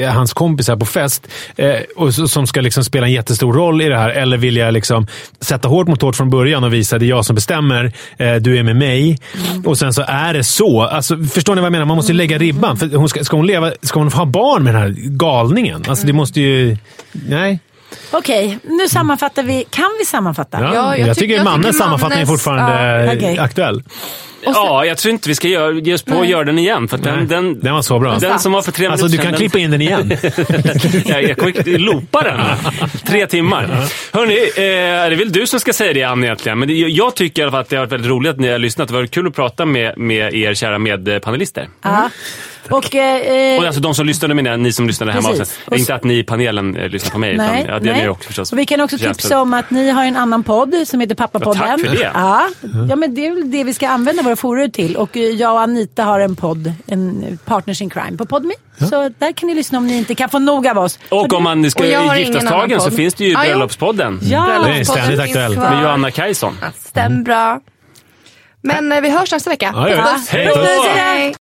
eh, 0.00 0.12
hans 0.12 0.32
kompisar 0.32 0.76
på 0.76 0.86
fest 0.86 1.28
eh, 1.56 1.74
och 1.96 2.14
som 2.14 2.46
ska 2.46 2.60
liksom 2.60 2.84
spela 2.84 3.06
en 3.06 3.12
jättestor 3.12 3.52
roll 3.52 3.82
i 3.82 3.88
det 3.88 3.96
här? 3.96 4.10
Eller 4.10 4.36
vill 4.36 4.56
jag 4.56 4.74
liksom 4.74 5.06
sätta 5.40 5.68
hårt 5.68 5.88
mot 5.88 6.02
hårt 6.02 6.16
från 6.16 6.30
början 6.30 6.64
och 6.64 6.72
visa 6.72 6.98
det 6.98 7.04
är 7.04 7.08
jag 7.08 7.24
som 7.24 7.34
bestämmer, 7.34 7.92
eh, 8.16 8.34
du 8.34 8.58
är 8.58 8.62
med 8.62 8.76
mig. 8.76 9.18
Och 9.64 9.78
sen 9.78 9.92
så 9.92 10.04
är 10.08 10.34
det 10.34 10.44
så. 10.44 10.82
Alltså, 10.82 11.16
förstår 11.16 11.54
ni 11.54 11.60
vad 11.60 11.66
jag 11.66 11.72
menar? 11.72 11.84
Man 11.84 11.96
måste 11.96 12.12
ju 12.12 12.18
lägga 12.18 12.38
ribban. 12.38 12.76
För 12.76 12.96
hon 12.96 13.08
ska, 13.08 13.24
ska, 13.24 13.36
hon 13.36 13.46
leva, 13.46 13.72
ska 13.82 14.00
hon 14.00 14.12
ha 14.12 14.24
barn 14.24 14.64
med 14.64 14.74
den 14.74 14.82
här 14.82 14.94
galningen? 15.36 15.84
Alltså 15.88 16.06
det 16.06 16.12
måste 16.12 16.40
ju... 16.40 16.76
Nej. 17.12 17.60
Okej, 18.10 18.58
nu 18.64 18.88
sammanfattar 18.88 19.42
vi. 19.42 19.64
Kan 19.70 19.84
vi 19.98 20.04
sammanfatta? 20.04 20.60
Ja, 20.60 20.74
Ja, 20.74 20.96
jag, 20.96 21.08
jag 21.08 21.16
tycker 21.16 21.28
tycker- 21.38 21.44
tycker 21.44 21.72
sammanfattning 21.72 22.20
är 22.20 22.24
Mannes- 22.24 22.28
fortfarande 22.28 23.04
ja, 23.06 23.12
okej. 23.16 23.38
aktuell. 23.38 23.82
Ja, 24.54 24.84
jag 24.84 24.98
tror 24.98 25.12
inte 25.12 25.28
vi 25.28 25.34
ska 25.34 25.48
göra, 25.48 25.72
ge 25.72 25.94
oss 25.94 26.02
på 26.02 26.20
att 26.20 26.28
göra 26.28 26.44
den 26.44 26.58
igen. 26.58 26.88
För 26.88 26.98
den, 26.98 27.28
den, 27.28 27.60
den 27.60 27.74
var 27.74 27.82
så 27.82 27.98
bra. 27.98 28.18
Den 28.18 28.38
som 28.38 28.52
var 28.52 28.62
för 28.62 28.72
tre 28.72 28.86
Alltså 28.86 29.06
du 29.08 29.16
kan 29.16 29.26
sedan, 29.26 29.36
klippa 29.36 29.58
in 29.58 29.70
den 29.70 29.80
igen. 29.80 30.10
jag, 31.04 31.22
jag 31.22 31.36
kommer 31.36 31.78
loopa 31.78 32.22
den. 32.22 32.40
Tre 33.06 33.26
timmar. 33.26 33.68
Hörni, 34.12 34.34
eh, 34.34 34.54
det 34.56 35.14
är 35.14 35.16
väl 35.16 35.32
du 35.32 35.46
som 35.46 35.60
ska 35.60 35.72
säga 35.72 35.92
det 35.92 36.02
Ann 36.02 36.24
egentligen. 36.24 36.58
Men 36.58 36.68
det, 36.68 36.74
jag 36.74 37.16
tycker 37.16 37.42
i 37.42 37.44
alla 37.44 37.52
fall 37.52 37.60
att 37.60 37.68
det 37.68 37.76
har 37.76 37.84
varit 37.84 37.92
väldigt 37.92 38.10
roligt 38.10 38.30
att 38.30 38.40
ni 38.40 38.48
har 38.48 38.58
lyssnat. 38.58 38.88
Det 38.88 38.94
var 38.94 39.06
kul 39.06 39.26
att 39.26 39.34
prata 39.34 39.66
med, 39.66 39.98
med 39.98 40.34
er 40.34 40.54
kära 40.54 40.78
medpanelister. 40.78 41.68
Ja. 41.82 42.10
Och, 42.70 42.94
eh, 42.94 43.58
Och 43.58 43.66
alltså 43.66 43.80
de 43.80 43.94
som 43.94 44.06
lyssnade 44.06 44.34
menar 44.34 44.56
ni 44.56 44.72
som 44.72 44.86
lyssnade 44.86 45.12
hemma. 45.12 45.30
Också. 45.30 45.44
Inte 45.72 45.94
att 45.94 46.04
ni 46.04 46.18
i 46.18 46.22
panelen 46.22 46.76
eh, 46.76 46.88
lyssnar 46.88 47.10
på 47.10 47.18
mig. 47.18 47.36
Nej, 47.36 47.62
utan, 47.62 47.74
ja, 47.74 47.80
det 47.80 47.92
nej. 47.92 48.02
ni 48.02 48.08
också 48.08 48.26
förstås. 48.26 48.52
Och 48.52 48.58
vi 48.58 48.66
kan 48.66 48.80
också 48.80 48.98
tipsa 48.98 49.40
om 49.40 49.54
att 49.54 49.70
ni 49.70 49.90
har 49.90 50.04
en 50.04 50.16
annan 50.16 50.42
podd 50.42 50.74
som 50.86 51.00
heter 51.00 51.14
Pappapodden. 51.14 51.62
Ja, 51.62 51.76
tack 51.76 51.80
för 51.80 51.96
det. 51.96 52.10
Ja, 52.14 52.48
ja, 52.88 52.96
men 52.96 53.14
det 53.14 53.26
är 53.26 53.34
väl 53.34 53.50
det 53.50 53.64
vi 53.64 53.74
ska 53.74 53.88
använda 53.88 54.22
våra 54.22 54.35
forum 54.36 54.70
till. 54.70 54.96
Och 54.96 55.16
eh, 55.16 55.22
jag 55.22 55.52
och 55.52 55.60
Anita 55.60 56.04
har 56.04 56.20
en 56.20 56.36
podd, 56.36 56.72
en 56.86 57.38
Partners 57.44 57.82
in 57.82 57.90
Crime 57.90 58.16
på 58.16 58.26
Podme. 58.26 58.54
Så 58.78 59.08
där 59.18 59.32
kan 59.32 59.46
ni 59.46 59.54
lyssna 59.54 59.78
om 59.78 59.86
ni 59.86 59.96
inte 59.98 60.14
kan 60.14 60.28
få 60.28 60.38
nog 60.38 60.66
av 60.68 60.78
oss. 60.78 60.98
Och 61.08 61.32
om 61.32 61.42
man 61.42 61.70
ska 61.70 61.84
Och 61.84 61.90
jag 61.90 62.00
har 62.00 62.16
giftas 62.16 62.34
ingen 62.42 62.46
annan 62.48 62.60
tagen 62.60 62.80
så 62.80 62.90
finns 62.90 63.14
det 63.14 63.24
ju 63.24 63.32
Ja. 63.32 63.40
Bröllopspodden. 63.40 64.20
Ja, 64.22 64.58
Det 64.64 64.78
är 64.78 64.84
ständigt 64.84 65.20
aktuellt. 65.20 65.56
Med 65.58 65.82
Johanna 65.82 66.10
Kajson. 66.10 66.56
Stämmer 66.78 67.22
bra. 67.22 67.60
Men 68.62 68.92
eh, 68.92 69.00
vi 69.00 69.10
hörs 69.10 69.32
nästa 69.32 69.50
vecka. 69.50 69.72
Ja, 69.74 70.12
puss. 70.14 70.28
Hej 70.28 70.46
då. 70.46 71.45